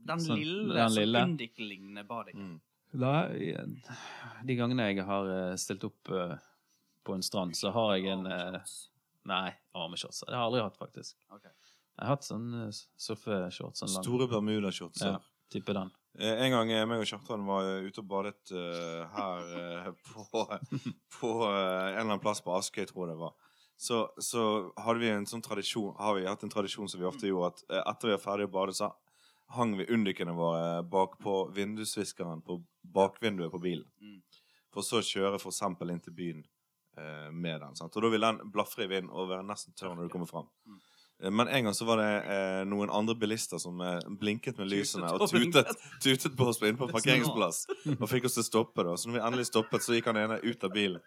Den 0.07 0.21
Sånn, 0.23 0.39
lille, 0.39 0.75
den 0.77 0.85
sånn 0.93 0.99
lille. 1.01 1.23
Undik-lignende 1.31 2.05
bading. 2.07 2.37
Mm. 2.39 2.61
Da, 2.97 3.15
de 4.47 4.55
gangene 4.57 4.87
jeg 4.93 5.05
har 5.09 5.33
eh, 5.33 5.57
stilt 5.61 5.83
opp 5.89 6.13
eh, 6.15 6.37
på 7.05 7.17
en 7.17 7.25
strand, 7.27 7.57
så 7.59 7.73
har 7.75 7.97
jeg 7.97 8.13
en 8.15 8.29
eh, 8.31 8.61
Nei, 9.27 9.51
armeshorts. 9.75 10.21
Det 10.23 10.31
har 10.31 10.45
jeg 10.45 10.47
aldri 10.53 10.61
hatt, 10.63 10.77
faktisk. 10.79 11.17
Ok. 11.35 11.49
Jeg 11.49 12.05
har 12.05 12.13
hatt 12.13 12.29
sånn 12.29 12.47
eh, 12.63 12.79
surfeshorts. 13.09 13.83
Sånn 13.83 13.91
lang 13.97 14.05
Store 14.07 14.29
bermudashortser. 14.31 15.17
ja, 15.17 15.51
type 15.51 15.75
den. 15.75 15.91
Eh, 16.19 16.45
En 16.47 16.55
gang 16.55 16.71
jeg 16.73 16.89
meg 16.89 17.03
og 17.03 17.09
Kjartan 17.09 17.45
var 17.49 17.67
eh, 17.69 17.89
ute 17.89 18.03
og 18.03 18.09
badet 18.11 18.53
uh, 18.55 19.05
her 19.17 19.51
uh, 19.53 19.91
på, 20.09 20.47
på 21.19 21.33
uh, 21.45 21.51
en 21.51 21.93
eller 21.93 22.07
annen 22.07 22.23
plass 22.23 22.41
på 22.45 22.55
Askøy, 22.57 22.87
tror 22.89 23.07
jeg 23.07 23.15
det 23.15 23.21
var. 23.21 23.37
Så, 23.77 24.11
så 24.19 24.73
hadde 24.81 25.03
vi 25.03 25.09
en 25.13 25.27
sånn 25.29 25.45
tradisjon 25.45 25.97
Har 26.01 26.17
vi 26.17 26.25
hatt 26.25 26.43
en 26.47 26.53
tradisjon 26.53 26.89
som 26.89 27.01
vi 27.01 27.09
ofte 27.09 27.29
gjorde, 27.29 27.53
at 27.53 27.65
eh, 27.69 27.83
etter 27.93 28.09
vi 28.09 28.15
var 28.15 28.23
ferdig 28.23 28.49
å 28.49 28.53
bade, 28.55 28.75
så 28.77 28.89
hang 29.53 29.77
vi 29.79 29.87
undikkene 29.93 30.33
våre 30.35 30.81
bakpå 30.91 31.35
vindusviskeren 31.55 32.41
på 32.47 32.63
bakvinduet 32.97 33.53
på 33.53 33.61
bilen. 33.63 33.87
Mm. 34.01 34.23
For 34.75 34.87
så 34.87 35.03
å 35.03 35.07
kjøre 35.07 35.39
eksempel 35.39 35.93
inn 35.93 36.01
til 36.03 36.17
byen 36.17 36.41
eh, 36.97 37.29
med 37.31 37.61
den. 37.63 37.77
Sant? 37.79 37.95
Og 37.95 38.07
da 38.07 38.11
vil 38.15 38.27
den 38.27 38.41
blafre 38.53 38.89
i 38.89 38.91
vind 38.91 39.13
og 39.13 39.29
være 39.31 39.45
nesten 39.47 39.77
tørr 39.77 39.95
når 39.95 40.09
du 40.09 40.15
kommer 40.17 40.31
fram. 40.31 40.49
Mm. 40.65 40.81
Eh, 41.23 41.31
Men 41.31 41.49
en 41.49 41.65
gang 41.69 41.75
så 41.75 41.85
var 41.89 42.01
det 42.03 42.09
eh, 42.25 42.63
noen 42.69 42.91
andre 42.93 43.15
bilister 43.19 43.59
som 43.63 43.81
eh, 43.81 44.01
blinket 44.21 44.59
med 44.59 44.69
lysene 44.73 45.11
og 45.17 45.29
tutet, 45.31 45.71
tutet 46.05 46.37
på 46.37 46.49
oss 46.53 46.61
inne 46.63 46.77
på 46.81 46.89
parkeringsplass. 46.93 47.63
Og 47.99 48.09
fikk 48.11 48.29
oss 48.29 48.37
til 48.39 48.45
å 48.45 48.51
stoppe. 48.51 48.85
da 48.85 48.97
Så 48.97 49.09
når 49.09 49.19
vi 49.19 49.25
endelig 49.29 49.47
stoppet, 49.51 49.83
så 49.87 49.97
gikk 49.97 50.11
han 50.13 50.21
ene 50.25 50.41
ut 50.45 50.65
av 50.69 50.75
bilen. 50.75 51.01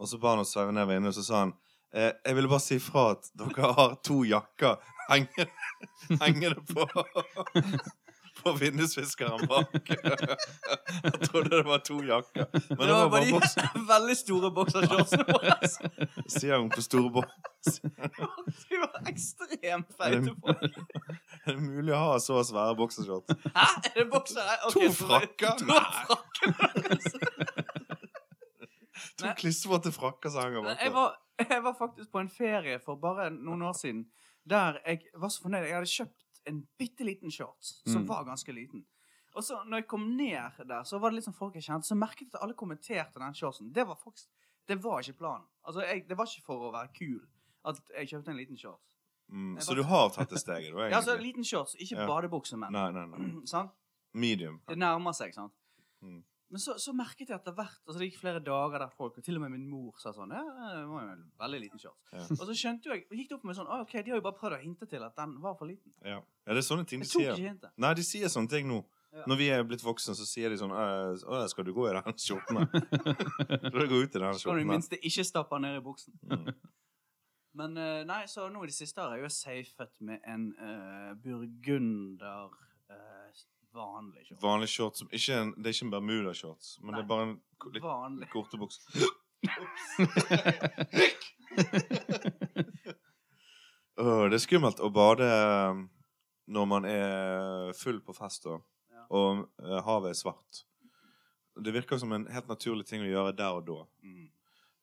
Og 0.00 0.08
så 0.08 0.18
ba 0.20 0.32
han 0.36 0.44
oss 0.44 0.54
sveive 0.54 0.72
ned 0.72 0.88
vinduet, 0.88 1.12
og 1.12 1.18
så 1.20 1.26
sa 1.26 1.42
han 1.44 1.52
eh, 1.92 2.12
Jeg 2.24 2.36
ville 2.38 2.48
bare 2.48 2.64
si 2.64 2.78
fra 2.80 3.10
at 3.16 3.28
dere 3.36 3.72
har 3.76 3.98
to 4.06 4.22
jakker 4.24 4.78
hengende, 5.10 5.50
hengende 6.22 6.62
på 6.70 6.86
På 8.40 8.52
vindusviskeren 8.56 9.46
bak. 9.50 9.74
Jeg 11.04 11.20
trodde 11.26 11.50
det 11.52 11.64
var 11.66 11.78
to 11.84 11.98
jakker. 12.04 12.46
Men 12.70 12.80
det 12.88 12.94
var 12.94 13.08
bare 13.12 13.32
boks. 13.34 13.54
veldig 13.88 14.16
store 14.16 14.50
boksershortsene 14.56 15.26
våre. 15.28 15.56
Sier 16.30 16.56
hun 16.60 16.70
på 16.72 16.84
store 16.84 17.10
boks. 17.18 17.80
De 17.84 18.80
var 18.80 18.96
ekstremt 19.10 19.92
feite 19.98 20.34
folk. 20.40 20.80
er 21.46 21.52
det 21.52 21.58
mulig 21.60 21.92
å 21.96 22.00
ha 22.06 22.14
så 22.22 22.40
svære 22.48 22.76
boksershorts? 22.80 23.36
Hæ? 23.56 23.66
Er 23.90 23.98
det 24.00 24.06
boksere? 24.14 24.56
Okay, 24.70 24.88
To 24.88 24.96
frakker? 25.02 25.60
To 25.60 25.64
frakker. 25.74 26.48
To 29.20 29.30
klissvåte 29.38 29.92
frakker 29.92 30.32
som 30.32 30.42
henger 30.44 30.74
Jeg 30.80 30.92
bak. 30.92 30.94
var, 30.94 31.46
jeg 31.50 31.62
var 31.64 31.74
faktisk 31.78 32.10
på 32.12 32.20
en 32.20 32.28
ferie 32.32 32.78
for 32.84 32.98
bare 33.00 33.30
noen 33.32 33.62
år 33.68 33.76
siden 33.78 34.02
der 34.50 34.78
jeg 34.86 35.02
var 35.20 35.28
så 35.32 35.42
fornøyd. 35.44 35.66
Jeg 35.68 35.76
hadde 35.76 35.90
kjøpt 35.92 36.24
en 36.50 36.62
bitte 36.78 37.04
liten 37.06 37.30
shorts 37.30 37.80
som 37.86 38.02
Mm. 38.02 38.08
var 38.08 38.24
ganske 38.28 38.52
liten. 38.54 38.84
Og 39.34 39.42
så 39.46 39.60
når 39.64 39.76
jeg 39.84 39.86
kom 39.88 40.08
ned 40.16 40.58
der, 40.66 40.82
så 40.84 40.98
var 41.00 41.10
det 41.10 41.20
liksom 41.22 41.34
folk 41.38 41.54
jeg 41.54 41.62
kjente, 41.62 41.86
så 41.86 41.94
merket 41.96 42.26
jeg 42.28 42.34
at 42.34 42.42
alle 42.42 42.54
kommenterte 42.54 43.18
den 43.22 43.34
shortsen. 43.34 43.72
Det 43.72 43.86
var 43.86 43.94
faktisk 43.96 44.28
Det 44.68 44.76
var 44.84 45.00
ikke 45.00 45.16
planen. 45.18 45.46
Altså, 45.66 45.80
jeg, 45.82 46.04
Det 46.08 46.16
var 46.16 46.24
ikke 46.26 46.44
for 46.46 46.68
å 46.68 46.72
være 46.72 46.88
kul 46.94 47.20
at 47.64 47.80
jeg 47.96 48.08
kjøpte 48.08 48.28
en 48.30 48.36
liten 48.36 48.56
shorts. 48.56 48.94
Mm, 49.32 49.56
så 49.60 49.74
du 49.74 49.82
har 49.82 50.08
tatt 50.10 50.28
det 50.30 50.38
steget, 50.38 50.72
da? 50.74 50.88
Ja, 50.90 50.96
altså 51.00 51.16
liten 51.18 51.44
shorts, 51.44 51.74
ikke 51.74 51.96
Ja. 51.96 52.06
badebukse, 52.06 52.56
men. 52.58 52.72
Nei, 52.72 52.90
nei, 52.92 53.06
nei. 53.06 53.40
sant? 53.46 53.70
Medium. 54.14 54.60
Det 54.68 54.76
nærmer 54.78 55.12
seg, 55.14 55.34
sant? 55.34 55.52
Mm. 56.02 56.22
Men 56.50 56.62
så, 56.62 56.74
så 56.82 56.92
merket 56.96 57.28
jeg 57.28 57.36
etter 57.36 57.54
hvert 57.54 57.76
altså 57.84 58.00
Det 58.00 58.08
gikk 58.08 58.16
flere 58.18 58.40
dager 58.42 58.82
der 58.82 58.90
folk, 58.90 59.18
og 59.20 59.24
til 59.26 59.38
og 59.38 59.44
med 59.44 59.52
min 59.54 59.68
mor 59.70 59.98
sa 60.02 60.10
sånn 60.14 60.32
Ja, 60.34 60.42
det 60.42 60.86
var 60.90 61.04
jo 61.06 61.12
en 61.14 61.26
veldig 61.38 61.60
liten 61.62 61.82
shorts. 61.82 62.10
Ja. 62.10 62.24
Og 62.36 62.42
så 62.48 62.56
skjønte 62.58 62.90
jo 62.90 62.96
jeg, 62.96 63.04
gikk 63.20 63.30
det 63.30 63.36
opp 63.38 63.44
med 63.46 63.58
sånn 63.58 63.70
ah, 63.70 63.84
OK, 63.84 63.94
de 64.00 64.14
har 64.14 64.18
jo 64.18 64.24
bare 64.26 64.38
prøvd 64.40 64.56
å 64.58 64.62
hinte 64.64 64.88
til 64.90 65.04
at 65.06 65.14
den 65.20 65.36
var 65.44 65.54
for 65.58 65.70
liten. 65.70 65.94
Ja. 66.02 66.18
ja, 66.18 66.50
det 66.50 66.62
er 66.62 66.66
sånne 66.66 66.88
ting 66.90 67.04
de 67.04 67.10
sier. 67.10 67.38
hintet. 67.38 67.70
Nei, 67.78 67.92
de 67.98 68.06
sier 68.06 68.32
sånne 68.32 68.50
ting 68.50 68.66
nå. 68.70 68.82
Ja. 69.10 69.24
Når 69.26 69.38
vi 69.40 69.46
er 69.50 69.64
blitt 69.66 69.82
voksne, 69.82 70.14
så 70.14 70.26
sier 70.26 70.52
de 70.52 70.58
sånn 70.58 70.70
«Øh, 70.70 71.16
Å, 71.26 71.40
skal 71.50 71.66
du 71.66 71.72
gå 71.74 71.88
i 71.90 71.94
den 71.96 72.18
skjorten? 72.22 72.60
skal 73.66 73.80
du 73.80 73.88
gå 73.90 74.02
ut 74.04 74.14
i 74.14 74.20
den 74.22 74.36
Så 74.38 74.44
Skal 74.44 74.60
du 74.60 74.62
i 74.62 74.68
minste 74.68 74.98
ikke 75.02 75.24
stappe 75.26 75.58
den 75.58 75.66
ned 75.66 75.80
i 75.80 75.82
buksen. 75.82 76.14
Mm. 76.30 76.52
Men 77.58 77.74
eh, 77.82 78.02
nei, 78.06 78.20
så 78.30 78.46
nå 78.50 78.62
i 78.62 78.70
det 78.70 78.76
siste 78.76 79.02
har 79.02 79.16
jeg 79.16 79.26
jo 79.26 79.32
safet 79.34 79.96
med 80.06 80.22
en 80.30 80.44
uh, 80.54 81.10
burgunder 81.18 82.54
vanlig 83.74 84.26
shorts. 84.26 84.42
Vanlig 84.42 84.68
shorts. 84.68 84.98
som- 84.98 85.08
Ikke 85.12 85.34
en, 85.40 85.52
det 85.56 85.66
er 85.66 85.72
ikke 85.76 85.84
en 85.86 85.92
Bermuda-shorts, 85.94 86.78
men 86.82 86.94
det 86.94 87.02
er 87.04 87.08
bare 87.08 87.22
en 87.28 87.40
litt 87.72 87.82
Vanlig. 87.82 88.28
korte 88.30 88.58
buks. 88.58 88.80
Åh, 94.00 94.24
det 94.30 94.36
er 94.38 94.42
skummelt 94.42 94.80
å 94.80 94.88
bade 94.94 95.26
eh, 95.26 95.80
når 96.50 96.66
man 96.70 96.84
er 96.88 97.72
full 97.76 98.00
på 98.04 98.14
fest, 98.16 98.44
da, 98.46 98.56
Ja. 98.94 99.04
og 99.10 99.44
eh, 99.62 99.80
havet 99.84 100.10
er 100.14 100.18
svart. 100.18 100.62
Det 101.60 101.74
virker 101.74 101.98
som 102.00 102.12
en 102.16 102.26
helt 102.32 102.48
naturlig 102.48 102.86
ting 102.88 103.02
å 103.04 103.10
gjøre 103.10 103.34
der 103.36 103.52
og 103.58 103.66
da. 103.68 103.80
Mm. 104.06 104.30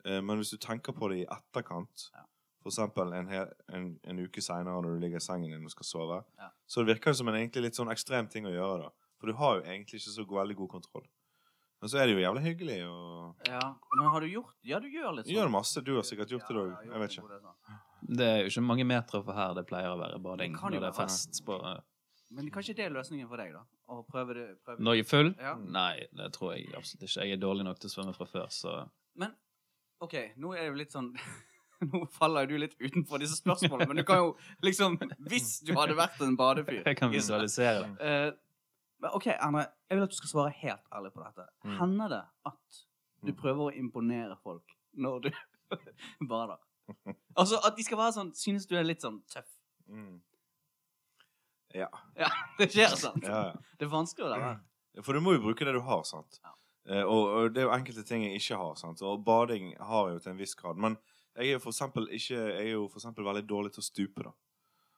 Eh, 0.05 0.21
Men 0.21 0.37
hvis 0.37 0.51
du 0.53 0.57
tenker 0.61 0.93
på 0.93 1.09
det 1.09 1.23
i 1.23 1.25
etterkant, 1.33 2.09
Ja. 2.13 2.25
For 2.67 2.73
eksempel 2.75 3.13
en, 3.15 3.27
hel, 3.31 3.51
en, 3.73 3.87
en 4.03 4.19
uke 4.27 4.43
senere 4.43 4.75
når 4.83 4.97
du 4.97 5.03
ligger 5.05 5.21
i 5.21 5.23
sengen 5.23 5.51
din 5.55 5.63
og 5.65 5.71
skal 5.71 5.87
sove, 5.87 6.17
Ja. 6.37 6.49
så 6.67 6.83
virker 6.85 7.15
som 7.15 7.27
en 7.31 7.35
egentlig 7.39 7.63
litt 7.69 7.79
sånn 7.79 7.91
ekstrem 7.93 8.27
ting 8.29 8.45
å 8.45 8.51
gjøre 8.53 8.81
da. 8.83 8.89
For 9.21 9.31
du 9.31 9.33
har 9.39 9.55
jo 9.59 9.63
egentlig 9.63 10.01
ikke 10.01 10.13
så 10.13 10.25
veldig 10.29 10.55
god 10.59 10.69
kontroll. 10.75 11.07
Men 11.81 11.89
så 11.93 11.99
er 12.01 12.07
det 12.09 12.15
jo 12.17 12.21
jævlig 12.25 12.41
hyggelig, 12.43 12.77
og 12.89 13.35
Ja, 13.47 13.61
men 13.95 14.07
har 14.09 14.21
du 14.21 14.27
gjort 14.27 14.53
Ja, 14.65 14.79
du 14.81 14.87
gjør 14.89 15.15
litt 15.15 15.27
sånn. 15.27 15.35
gjør 15.35 15.51
masse. 15.53 15.81
Du 15.85 15.95
har 15.95 16.03
sikkert 16.03 16.29
gjort 16.33 16.47
det 16.49 16.55
òg. 16.57 16.71
ja, 16.73 16.91
Jeg 16.91 16.99
vet 17.03 17.11
ikke. 17.17 17.27
det 17.29 17.41
sånn. 17.41 18.21
Er 18.27 18.39
jo 18.43 18.49
ikke 18.49 18.63
mange 18.65 18.85
meter 18.85 19.23
fra 19.23 19.33
her 19.33 19.53
det 19.53 19.65
pleier 19.69 19.89
å 19.93 19.97
være 19.99 20.19
bading 20.21 20.53
Det 20.53 20.61
når 20.61 20.79
det 20.81 20.89
er 20.89 20.97
fest. 20.97 21.41
På, 21.45 21.59
Men 22.31 22.49
kanskje 22.51 22.75
det 22.75 22.85
er 22.85 22.89
løsningen 22.91 23.27
for 23.29 23.37
deg, 23.37 23.53
da? 23.53 23.61
Å 23.89 24.03
prøve 24.09 24.33
det 24.33 24.47
prøve. 24.65 24.79
når 24.83 24.95
jeg 24.97 25.05
er 25.05 25.09
full? 25.09 25.35
Ja. 25.39 25.53
Nei, 25.55 26.07
det 26.13 26.33
tror 26.33 26.55
jeg 26.57 26.73
absolutt 26.75 27.03
ikke. 27.07 27.23
Jeg 27.23 27.31
er 27.37 27.37
dårlig 27.45 27.63
nok 27.63 27.79
til 27.79 27.89
å 27.89 27.93
svømme 27.93 28.15
fra 28.17 28.25
før, 28.25 28.47
så 28.51 28.89
Men 29.15 29.33
OK, 30.01 30.13
nå 30.37 30.53
er 30.57 30.61
det 30.65 30.67
jo 30.67 30.73
litt 30.81 30.91
sånn 30.91 31.13
Nå 31.91 32.05
faller 32.11 32.47
du 32.49 32.55
litt 32.57 32.73
utenfor 32.81 33.19
disse 33.21 33.37
spørsmålene, 33.37 33.87
men 33.91 33.97
du 34.01 34.03
kan 34.07 34.17
jo 34.23 34.29
liksom 34.65 34.95
Hvis 35.29 35.59
du 35.67 35.73
hadde 35.77 35.95
vært 35.97 36.21
en 36.25 36.35
badefyr 36.39 36.81
jeg 36.87 36.97
kan 36.97 37.11
visualisere 37.13 37.83
det. 37.85 38.11
Uh, 39.03 39.09
OK, 39.13 39.27
Erne. 39.35 39.67
jeg 39.89 39.97
vil 39.99 40.03
at 40.07 40.09
du 40.13 40.15
skal 40.17 40.31
svare 40.31 40.53
helt 40.57 40.87
ærlig 40.97 41.11
på 41.13 41.21
dette. 41.21 41.45
Mm. 41.63 41.75
Hender 41.81 42.13
det 42.15 42.23
at 42.49 42.83
du 43.25 43.31
Mm. 43.31 43.37
prøver 43.39 43.61
å 43.67 43.75
imponere 43.77 44.35
folk 44.43 44.73
når 44.93 45.19
du 45.27 45.29
bader? 46.29 46.57
Altså 47.37 47.57
at 47.67 47.75
de 47.77 47.83
skal 47.83 47.97
være 47.99 48.13
sånn 48.15 48.29
Synes 48.37 48.65
du 48.69 48.75
er 48.79 48.85
litt 48.87 49.01
sånn 49.03 49.17
tøff? 49.29 49.49
Mm. 49.89 50.19
Ja. 51.75 51.89
Ja, 52.17 52.29
det 52.57 52.69
skjer, 52.73 52.93
sant? 52.97 53.25
ja, 53.27 53.41
ja. 53.51 53.73
Det 53.77 53.85
er 53.85 53.91
vanskelig 53.91 54.25
å 54.25 54.29
la 54.31 54.37
være. 54.41 55.03
For 55.05 55.13
du 55.17 55.21
må 55.21 55.33
jo 55.35 55.41
bruke 55.43 55.65
det 55.67 55.73
du 55.75 55.81
har, 55.85 56.01
sant? 56.07 56.39
Ja. 56.43 56.53
Eh, 56.87 57.03
og, 57.03 57.27
og 57.27 57.49
det 57.53 57.61
er 57.61 57.67
jo 57.67 57.73
enkelte 57.75 58.05
ting 58.07 58.23
jeg 58.23 58.39
ikke 58.39 58.57
har, 58.61 58.77
sant? 58.79 59.01
Og 59.05 59.19
bading 59.27 59.73
har 59.77 60.07
jeg 60.07 60.15
jo 60.17 60.23
til 60.23 60.31
en 60.33 60.39
viss 60.39 60.55
grad. 60.57 60.79
Men 60.81 60.95
jeg 61.37 61.51
er 61.51 61.55
jo 61.57 61.61
for 61.63 61.73
eksempel, 61.73 62.07
ikke, 62.17 62.35
jeg 62.35 62.65
er 62.65 62.73
jo 62.73 62.87
for 62.89 62.99
eksempel 63.01 63.27
veldig 63.27 63.45
dårlig 63.47 63.73
til 63.75 63.83
å 63.83 63.87
stupe, 63.87 64.25
da. 64.25 64.33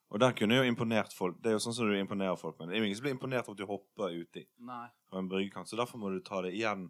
Og 0.10 0.22
der 0.24 0.34
kunne 0.34 0.56
jeg 0.56 0.66
jo 0.66 0.72
imponert 0.72 1.14
folk. 1.14 1.36
Det 1.38 1.52
er 1.52 1.58
jo 1.58 1.62
sånn 1.62 1.76
som 1.78 1.90
du 1.90 1.94
imponerer 1.94 2.38
folk 2.40 2.58
med. 2.58 2.72
Det 2.72 2.78
er 2.78 2.82
jo 2.82 2.88
ingen 2.88 2.98
som 2.98 3.06
blir 3.06 3.14
imponert 3.14 3.46
av 3.46 3.54
at 3.54 3.60
du 3.60 3.66
hopper 3.70 4.16
uti 4.18 4.42
fra 4.58 5.20
en 5.22 5.28
bryggekant. 5.30 5.70
Så 5.70 5.78
derfor 5.78 6.02
må 6.02 6.10
du 6.10 6.18
ta 6.26 6.40
det 6.42 6.56
igjen 6.58 6.88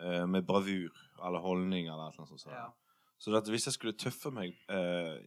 eh, 0.00 0.24
med 0.24 0.46
bravur 0.48 0.94
eller 1.20 1.44
holdning 1.44 1.90
eller 1.90 2.08
noe 2.08 2.16
sånt. 2.16 2.40
Så. 2.40 2.48
Ja. 2.54 2.70
Så 3.20 3.34
at 3.36 3.50
hvis 3.52 3.68
jeg 3.68 3.76
skulle 3.76 3.92
tøffe 4.00 4.32
meg 4.32 4.56
eh, 4.72 5.18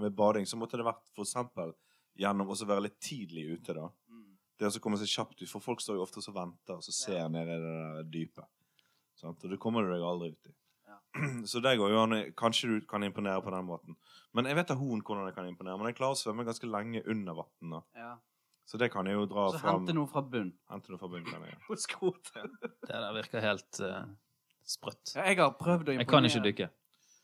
med 0.00 0.16
bading, 0.16 0.48
så 0.48 0.56
måtte 0.56 0.80
det 0.80 0.88
vært 0.88 1.04
for 1.12 1.26
eksempel 1.26 1.74
gjennom 2.16 2.48
å 2.48 2.56
være 2.56 2.86
litt 2.86 2.98
tidlig 3.04 3.44
ute, 3.58 3.76
da. 3.76 3.90
Mm. 4.08 4.24
Det 4.56 4.72
å 4.72 4.82
komme 4.84 5.00
seg 5.00 5.12
kjapt 5.12 5.42
ut, 5.42 5.50
for 5.52 5.64
folk 5.64 5.84
står 5.84 6.00
jo 6.00 6.06
ofte 6.06 6.24
og 6.24 6.36
venter 6.36 6.78
og 6.80 6.84
så 6.86 6.92
ser 6.92 7.20
Ja. 7.20 7.28
ned 7.28 7.48
i 7.48 7.52
det 7.52 7.60
der 7.76 8.02
dypet. 8.16 8.48
Sant? 9.20 9.44
Og 9.44 9.50
det 9.50 9.60
kommer 9.60 9.84
du 9.84 9.92
deg 9.92 10.00
aldri 10.00 10.32
ut 10.32 10.48
i. 10.48 10.54
Så 11.50 11.60
det 11.60 11.76
går 11.76 11.92
jo 11.92 12.02
an 12.02 12.14
Kanskje 12.38 12.68
du 12.70 12.86
kan 12.88 13.04
imponere 13.04 13.42
på 13.44 13.52
den 13.52 13.66
måten. 13.68 13.96
Men 14.32 14.48
jeg 14.48 14.56
vet 14.56 14.70
da 14.72 14.76
hun 14.80 15.02
hvordan 15.04 15.28
jeg 15.28 15.36
kan 15.36 15.48
imponere. 15.48 15.78
Men 15.80 15.90
jeg 15.90 15.98
klarer 15.98 16.16
å 16.16 16.20
svømme 16.20 16.46
ganske 16.48 16.68
lenge 16.68 17.02
under 17.10 17.42
vann. 17.42 17.80
Ja. 17.98 18.14
Så 18.68 18.78
det 18.80 18.92
kan 18.92 19.06
jeg 19.06 19.18
jo 19.18 19.26
dra 19.28 19.48
Så 19.52 19.60
fram. 19.60 19.82
hente 19.82 19.94
noe 19.96 20.08
fra 20.08 20.22
bunn. 20.24 20.52
Hente 20.70 20.92
noe 20.92 21.00
fra 21.00 21.10
bunn, 21.12 21.24
kan 21.28 21.42
jeg. 21.44 21.58
På. 21.66 22.12
Det 22.32 22.92
der 22.92 23.12
virker 23.18 23.44
helt 23.44 23.80
uh, 23.82 24.04
sprøtt. 24.64 25.16
Ja, 25.16 25.26
jeg 25.28 25.40
har 25.42 25.52
prøvd 25.58 25.92
å 25.92 25.96
imponere 25.96 26.04
Jeg 26.04 26.10
kan 26.12 26.28
ikke 26.30 26.44
dykke. 26.46 26.68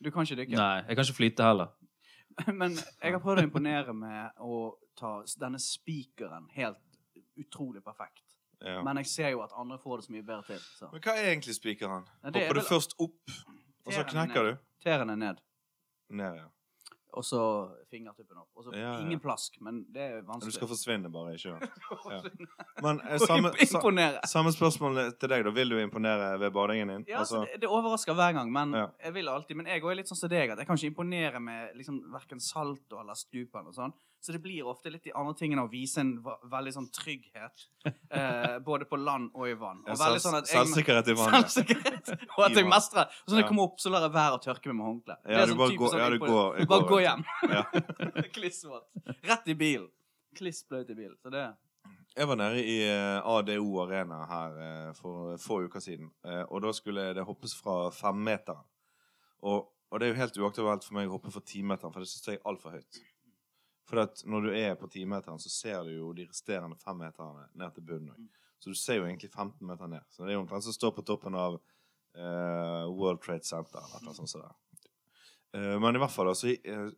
Du 0.04 0.10
kan 0.14 0.28
ikke 0.28 0.40
dykke? 0.42 0.58
Nei, 0.58 0.82
jeg 0.84 0.98
kan 0.98 1.08
ikke 1.08 1.18
flyte 1.22 1.46
heller. 1.46 1.72
Men 2.60 2.76
jeg 2.76 3.14
har 3.14 3.22
prøvd 3.22 3.42
å 3.42 3.46
imponere 3.48 3.94
med 3.96 4.42
å 4.44 4.60
ta 4.98 5.18
denne 5.40 5.60
spikeren 5.62 6.50
helt 6.54 6.82
utrolig 7.38 7.82
perfekt. 7.86 8.24
Ja. 8.60 8.82
Men 8.82 8.98
jeg 9.00 9.06
ser 9.06 9.32
jo 9.34 9.42
at 9.44 9.54
andre 9.54 9.78
får 9.78 10.00
det 10.00 10.08
så 10.08 10.14
mye 10.14 10.26
bedre 10.26 10.42
til. 10.50 10.62
Så. 10.78 10.90
Men 10.92 11.02
hva 11.04 11.14
er 11.14 11.30
egentlig 11.32 11.54
spikeren? 11.54 12.06
Ja, 12.22 12.30
er 12.30 12.38
Hopper 12.40 12.58
du 12.58 12.66
først 12.66 12.96
opp, 12.98 13.34
og 13.88 13.96
så 13.96 14.04
knekker 14.12 14.52
du? 14.52 14.54
Teren 14.84 15.10
er 15.10 15.18
ned, 15.18 15.42
Ned, 16.08 16.36
ja. 16.38 16.46
og 17.18 17.24
så 17.26 17.40
fingertuppen 17.90 18.38
opp. 18.40 18.48
Og 18.56 18.64
så 18.64 18.72
Ja, 18.76 18.92
ja. 18.94 19.00
ingen 19.02 19.20
plask, 19.20 19.56
men 19.64 19.82
det 19.92 20.00
er 20.04 20.20
Du 20.22 20.28
vanskelig. 20.30 20.54
skal 20.54 20.68
forsvinne, 20.70 21.10
bare. 21.12 21.34
ikke 21.34 21.56
sant? 21.56 21.82
ja. 22.14 22.20
Men 22.84 23.00
eh, 23.04 23.18
samme, 23.20 23.50
sa, 23.66 23.82
samme 24.28 24.52
spørsmål 24.54 25.00
til 25.18 25.32
deg, 25.32 25.44
da. 25.48 25.52
Vil 25.56 25.68
du 25.74 25.78
imponere 25.82 26.30
ved 26.40 26.52
badingen 26.56 26.88
din? 26.94 27.04
Ja, 27.08 27.18
Altså, 27.24 27.40
altså, 27.42 27.52
det, 27.52 27.60
det 27.66 27.68
overrasker 27.68 28.14
hver 28.16 28.32
gang, 28.38 28.52
men 28.52 28.72
jeg 28.76 29.14
vil 29.14 29.28
alltid 29.28 29.56
Men 29.56 29.66
jeg 29.72 29.82
går 29.84 29.98
litt 30.00 30.08
sånn 30.12 30.20
som 30.20 30.30
deg, 30.32 30.50
at 30.54 30.58
jeg 30.62 30.66
kan 30.70 30.76
ikke 30.80 30.92
imponere 30.94 31.40
med 31.40 31.76
liksom, 31.80 32.00
verken 32.12 32.40
salto 32.40 33.00
eller 33.02 33.14
stupen 33.18 33.66
og 33.66 33.74
sånn. 33.74 33.92
Så 34.20 34.32
det 34.34 34.40
blir 34.42 34.66
ofte 34.66 34.90
litt 34.90 35.04
de 35.06 35.12
andre 35.14 35.34
tingene 35.38 35.62
å 35.62 35.68
vise 35.70 36.00
en 36.02 36.08
veldig 36.50 36.72
sånn 36.74 36.88
trygghet. 36.92 37.66
Eh, 37.86 38.56
både 38.66 38.84
på 38.90 38.98
land 38.98 39.30
og 39.34 39.46
i 39.46 39.52
vann. 39.54 39.84
Og 39.86 39.92
ja, 39.94 40.08
sånn 40.18 40.34
jeg, 40.40 40.48
Selvsikkerhet 40.50 41.10
i 41.12 41.14
vannet. 41.20 41.52
Selvsikkerhet. 41.54 42.10
Og 42.36 42.42
at 42.48 42.56
jeg 42.58 42.66
mestrer. 42.66 43.06
Og 43.06 43.30
så 43.30 43.36
når 43.36 43.42
jeg 43.44 43.48
kommer 43.52 43.68
opp, 43.68 43.76
så 43.84 43.92
lar 43.94 44.02
jeg 44.08 44.14
være 44.16 44.40
å 44.40 44.42
tørke 44.42 44.72
meg 44.72 44.76
med 44.80 44.86
håndkle. 44.88 45.16
Ja, 45.22 45.44
du 45.46 45.52
sånn 45.52 45.60
bare 45.62 45.76
går- 45.78 45.92
sånn 45.94 46.02
ja, 46.02 46.08
du 46.10 46.18
går- 46.24 46.58
jeg 46.58 46.68
Bare 46.72 46.82
går, 46.82 46.90
gå 46.90 46.98
hjem. 47.06 47.24
Ja. 47.54 47.62
Klissvåt. 48.36 48.88
Rett 49.30 49.48
i 49.48 49.54
bilen. 49.54 49.88
Kliss 50.38 50.64
bløt 50.68 50.90
i 50.90 50.96
bilen. 50.98 51.14
Så 51.22 51.30
det 51.30 51.44
Jeg 52.18 52.26
var 52.26 52.36
nede 52.40 52.58
i 52.66 52.76
eh, 52.90 53.20
ADO 53.22 53.68
Arena 53.84 54.24
her 54.26 54.58
eh, 54.66 54.92
for 54.98 55.36
få 55.38 55.60
uker 55.68 55.80
siden. 55.80 56.10
eh, 56.26 56.42
Og 56.50 56.62
da 56.66 56.72
skulle 56.74 57.12
det 57.14 57.22
hoppes 57.28 57.54
fra 57.54 57.84
femmeteren. 57.94 58.66
Og, 59.46 59.68
og 59.92 60.00
det 60.02 60.08
er 60.08 60.12
jo 60.12 60.18
helt 60.24 60.38
uaktuelt 60.42 60.82
for 60.84 60.98
meg 60.98 61.06
å 61.06 61.14
hoppe 61.14 61.30
fra 61.30 61.40
timeteren, 61.46 61.94
for 61.94 62.02
det 62.02 62.10
syns 62.10 62.26
jeg 62.32 62.40
er 62.40 62.48
altfor 62.50 62.74
høyt. 62.74 62.98
For 63.88 64.28
når 64.28 64.44
du 64.44 64.50
er 64.52 64.74
på 64.76 64.88
timeteren, 64.92 65.40
så 65.40 65.48
ser 65.48 65.86
du 65.86 65.94
jo 65.94 66.12
de 66.12 66.26
resterende 66.28 66.76
femmeterne 66.76 67.46
ned 67.56 67.74
til 67.74 67.86
bunnen. 67.88 68.26
Mm. 68.26 68.28
Så 68.58 68.74
du 68.74 68.76
ser 68.76 68.98
jo 68.98 69.06
egentlig 69.06 69.30
15 69.30 69.66
meter 69.66 69.88
ned. 69.88 70.04
Så 70.10 70.24
det 70.24 70.32
er 70.32 70.36
jo 70.36 70.42
omtrent 70.42 70.66
som 70.66 70.74
å 70.74 70.76
stå 70.76 70.90
på 70.92 71.04
toppen 71.08 71.36
av 71.38 71.56
uh, 71.56 72.84
World 72.92 73.22
Trade 73.24 73.46
Center 73.46 73.80
eller 73.80 74.04
noe 74.04 74.16
sånt. 74.18 74.30
som 74.32 74.42
det. 74.44 74.50
Eh, 75.56 75.76
men 75.80 75.96
i 75.96 76.00
hvert 76.02 76.12
fall 76.12 76.28
så 76.36 76.50
eh, 76.52 76.90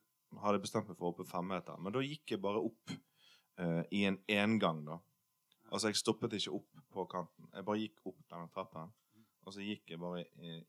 hadde 0.42 0.56
jeg 0.56 0.64
bestemt 0.64 0.88
meg 0.90 0.96
for 0.96 1.06
å 1.06 1.12
hoppe 1.12 1.28
femmeter. 1.28 1.78
Men 1.78 1.94
da 1.94 2.02
gikk 2.02 2.34
jeg 2.34 2.42
bare 2.42 2.62
opp 2.64 2.98
i 3.92 4.06
en 4.08 4.16
engang, 4.32 4.78
da. 4.86 4.94
Altså, 5.68 5.90
jeg 5.90 5.98
stoppet 6.00 6.32
ikke 6.32 6.54
opp 6.56 6.78
på 6.94 7.02
kanten. 7.12 7.48
Jeg 7.52 7.66
bare 7.66 7.82
gikk 7.82 7.98
opp 8.08 8.22
denne 8.30 8.48
trappen. 8.54 8.88
Og 9.44 9.52
så 9.52 9.64
gikk 9.64 9.92
jeg 9.92 10.00
bare 10.00 10.22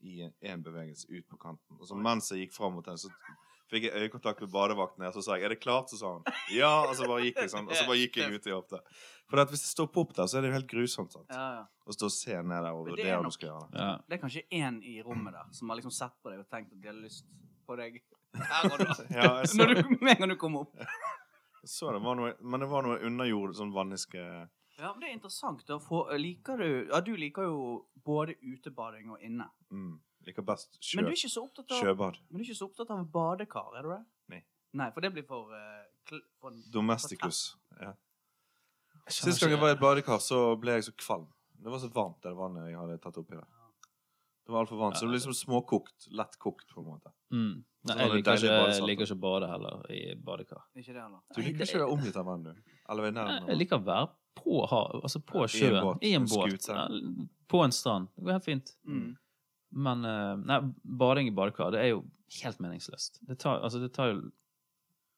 i, 0.04 0.18
en 0.26 0.66
bevegelse 0.66 1.08
ut 1.08 1.28
på 1.30 1.40
kanten. 1.40 1.80
Og 1.80 1.88
så 1.88 1.96
mens 1.96 2.28
jeg 2.34 2.46
gikk 2.46 2.56
fram 2.56 2.76
mot 2.76 2.86
den, 2.86 3.00
så 3.00 3.08
fikk 3.72 3.88
jeg 3.88 4.04
øyekontakt 4.06 4.42
med 4.44 4.52
badevakten 4.52 5.06
og 5.08 5.14
Så 5.16 5.24
sa 5.26 5.36
jeg 5.38 5.46
'Er 5.46 5.56
det 5.56 5.60
klart?' 5.64 5.90
Så 5.90 5.98
sa 5.98 6.14
han 6.14 6.24
ja. 6.52 6.72
Og 6.90 6.96
så 6.96 7.08
bare 7.08 7.24
gikk 7.26 7.38
jeg 7.42 7.50
sånn. 7.50 7.68
Og 7.70 7.76
så 7.76 7.86
bare 7.88 7.98
gikk 8.04 8.18
jeg 8.22 8.34
ut 8.36 8.48
i 8.48 8.52
hofta. 8.52 8.80
For 9.32 9.40
at 9.40 9.50
hvis 9.50 9.64
jeg 9.64 9.72
stopper 9.72 10.02
opp 10.02 10.14
der, 10.14 10.28
så 10.28 10.38
er 10.38 10.42
det 10.42 10.50
jo 10.52 10.58
helt 10.60 10.68
grusomt. 10.68 11.12
sant? 11.14 11.28
Ja, 11.32 11.48
ja. 11.62 11.66
Å 11.88 11.92
stå 11.96 12.06
og 12.06 12.12
se 12.12 12.36
ned 12.42 12.64
der 12.64 12.74
og 12.76 12.86
det 12.86 12.92
er 12.92 12.98
vurdere 12.98 13.18
om 13.20 13.24
du 13.26 13.32
skal 13.32 13.50
gjøre 13.50 13.72
det. 13.72 13.80
Ja. 13.80 13.98
Det 14.10 14.14
er 14.18 14.22
kanskje 14.28 14.44
én 14.52 14.82
i 14.84 15.02
rommet 15.02 15.34
der 15.34 15.48
som 15.52 15.70
har 15.70 15.78
liksom 15.80 15.92
sett 15.96 16.14
på 16.24 16.30
deg 16.30 16.40
og 16.40 16.50
tenkt 16.50 16.74
at 16.74 16.82
de 16.82 16.88
har 16.88 16.96
lyst 17.00 17.26
på 17.68 17.78
deg 17.80 18.02
her 18.52 18.72
og 18.72 18.78
da. 18.80 18.94
Ja, 19.18 19.44
Når 19.56 19.68
du, 19.74 19.98
med 20.04 20.12
en 20.12 20.18
gang 20.20 20.30
du 20.30 20.36
kommer 20.36 20.60
opp. 20.68 20.76
jeg 20.76 20.88
så 21.64 21.92
det 21.94 22.02
var 22.02 22.16
noe, 22.16 22.34
men 22.42 22.60
det 22.60 22.70
var 22.70 22.82
noe 22.82 22.98
underjord, 23.06 23.54
sånn 23.56 23.72
vanniske 23.72 24.18
Ja, 24.80 24.92
men 24.94 25.00
Det 25.00 25.10
er 25.10 25.14
interessant. 25.14 25.66
Da. 25.68 25.78
For, 25.80 26.10
liker 26.18 26.58
du, 26.58 26.88
ja, 26.90 27.00
du 27.02 27.16
liker 27.16 27.44
jo 27.44 27.86
både 28.04 28.34
utebading 28.42 29.12
og 29.12 29.22
inne. 29.22 29.46
mm, 29.70 30.00
Liker 30.28 30.46
best 30.46 30.78
sjø, 30.80 30.98
Men 31.00 31.06
du 31.06 31.12
er 31.12 31.18
ikke 31.18 31.32
så 31.34 31.44
opptatt 31.48 31.72
av, 31.72 31.80
sjøbad. 31.82 32.18
men 32.30 32.38
du 32.38 32.44
er 32.44 32.50
ikke 32.52 32.58
så 32.60 32.68
opptatt 32.70 32.92
av 32.94 33.06
badekar, 33.12 33.72
er 33.80 33.82
du 33.88 33.90
det? 33.90 34.02
Nei. 34.30 34.44
Nei, 34.74 34.90
For 34.92 35.02
det 35.02 35.14
blir 35.16 35.26
for, 35.28 35.50
uh, 35.52 35.84
kl- 36.08 36.26
for 36.40 36.52
Domesticus. 36.72 37.56
Ja. 37.80 37.94
Jeg 39.08 39.14
Sist 39.18 39.42
gang 39.42 39.50
jeg 39.56 39.60
var 39.60 39.70
i 39.70 39.76
et 39.76 39.82
badekar, 39.82 40.20
så 40.22 40.56
ble 40.62 40.78
jeg 40.78 40.84
så 40.84 40.94
kvalm. 40.94 41.28
Det 41.62 41.72
var 41.72 41.80
så 41.82 41.90
varmt, 41.94 42.22
det 42.22 42.36
vannet 42.38 42.70
jeg 42.70 42.78
hadde 42.78 43.00
tatt 43.02 43.18
oppi 43.18 43.36
der. 43.36 43.48
Det 44.46 44.54
var 44.54 44.64
altfor 44.66 44.78
varmt. 44.78 44.96
Så 44.98 45.06
det 45.06 45.10
ble 45.12 45.18
liksom 45.20 45.36
småkokt. 45.38 46.08
Lett 46.18 46.38
kokt, 46.42 46.68
på 46.74 46.82
en 46.82 46.88
måte. 46.88 47.12
Mm. 47.32 47.64
Nei, 47.86 47.96
jeg 47.98 48.12
liker 48.14 48.38
ikke, 48.38 48.86
liker 48.88 49.06
ikke 49.08 49.16
å 49.18 49.22
bade 49.22 49.48
heller 49.50 49.86
i 49.94 50.00
badekar. 50.16 50.64
Ikke 50.76 50.94
det 50.94 51.02
heller. 51.02 51.20
Du 51.34 51.42
liker 51.42 51.66
ikke 51.66 51.78
å 51.80 51.84
være 51.86 51.94
omgitt 51.98 52.18
av 52.18 52.26
vann, 52.26 52.44
du? 52.44 52.54
Eller 52.90 53.04
ved 53.08 53.14
nær 53.18 53.48
Jeg 53.48 53.58
liker 53.58 53.78
å 53.82 53.86
være 53.86 54.10
på, 54.38 54.66
hav, 54.70 55.00
altså 55.04 55.22
på 55.26 55.46
I 55.46 55.64
en 55.70 55.78
båt, 55.86 56.04
I 56.04 56.14
en 56.18 56.26
båt. 56.30 56.68
Ja, 56.68 56.88
på 57.52 57.64
en 57.66 57.72
strand. 57.76 58.08
Det 58.16 58.24
går 58.26 58.32
helt 58.38 58.46
fint. 58.46 58.74
Mm. 58.88 59.18
Men 59.72 60.06
eh, 60.06 60.36
nei, 60.48 60.60
bading 60.84 61.32
i 61.32 61.36
badekar, 61.36 61.72
det 61.76 61.82
er 61.82 61.94
jo 61.94 62.04
helt 62.42 62.62
meningsløst. 62.64 63.22
Det 63.28 63.40
tar, 63.40 63.62
altså, 63.64 63.80
det 63.80 63.92
tar 63.96 64.14
jo 64.14 64.22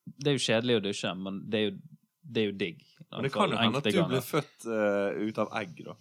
Det 0.04 0.32
er 0.32 0.38
jo 0.38 0.46
kjedelig 0.46 0.78
å 0.78 0.84
dusje, 0.84 1.12
men 1.16 1.44
det 1.50 1.60
er 1.60 1.70
jo 1.70 1.76
det 2.24 2.40
er 2.40 2.46
jo 2.48 2.56
digg. 2.56 2.84
Men 3.12 3.26
det 3.26 3.30
kan 3.34 3.52
jo 3.52 3.58
hende 3.60 3.80
at 3.82 3.88
du 3.92 4.00
blir 4.08 4.22
født 4.24 4.66
uh, 4.72 5.12
ut 5.28 5.40
av 5.44 5.50
egg, 5.60 5.82
da. 5.84 5.96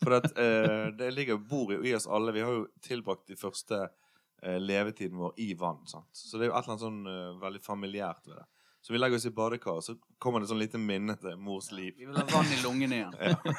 For 0.00 0.16
at, 0.16 0.26
uh, 0.34 0.88
det 0.98 1.12
ligger 1.14 1.38
bor 1.38 1.70
i 1.76 1.92
oss 1.94 2.08
alle. 2.10 2.34
Vi 2.34 2.42
har 2.42 2.56
jo 2.56 2.64
tilbrakt 2.82 3.28
de 3.30 3.36
første 3.38 3.78
uh, 3.86 4.58
levetiden 4.58 5.20
vår 5.20 5.38
i 5.46 5.52
vann. 5.58 5.78
sant? 5.86 6.10
Så 6.10 6.40
det 6.40 6.48
er 6.48 6.50
jo 6.50 6.56
et 6.56 6.66
eller 6.66 6.74
annet 6.74 6.86
sånn 6.88 7.38
veldig 7.44 7.62
familiært 7.62 8.26
ved 8.26 8.40
det. 8.40 8.48
Så 8.80 8.92
vi 8.94 8.98
legger 8.98 9.20
oss 9.20 9.26
i 9.28 9.30
badekar, 9.30 9.80
så 9.84 9.94
kommer 10.18 10.40
det 10.40 10.48
sånn 10.48 10.60
lite 10.60 10.78
minne 10.80 11.12
til 11.20 11.36
mors 11.36 11.68
liv. 11.72 11.92
Vi 11.98 12.06
vil 12.08 12.16
ha 12.16 12.24
vann 12.30 12.48
i 12.48 12.60
lungene 12.62 12.96
igjen. 12.96 13.16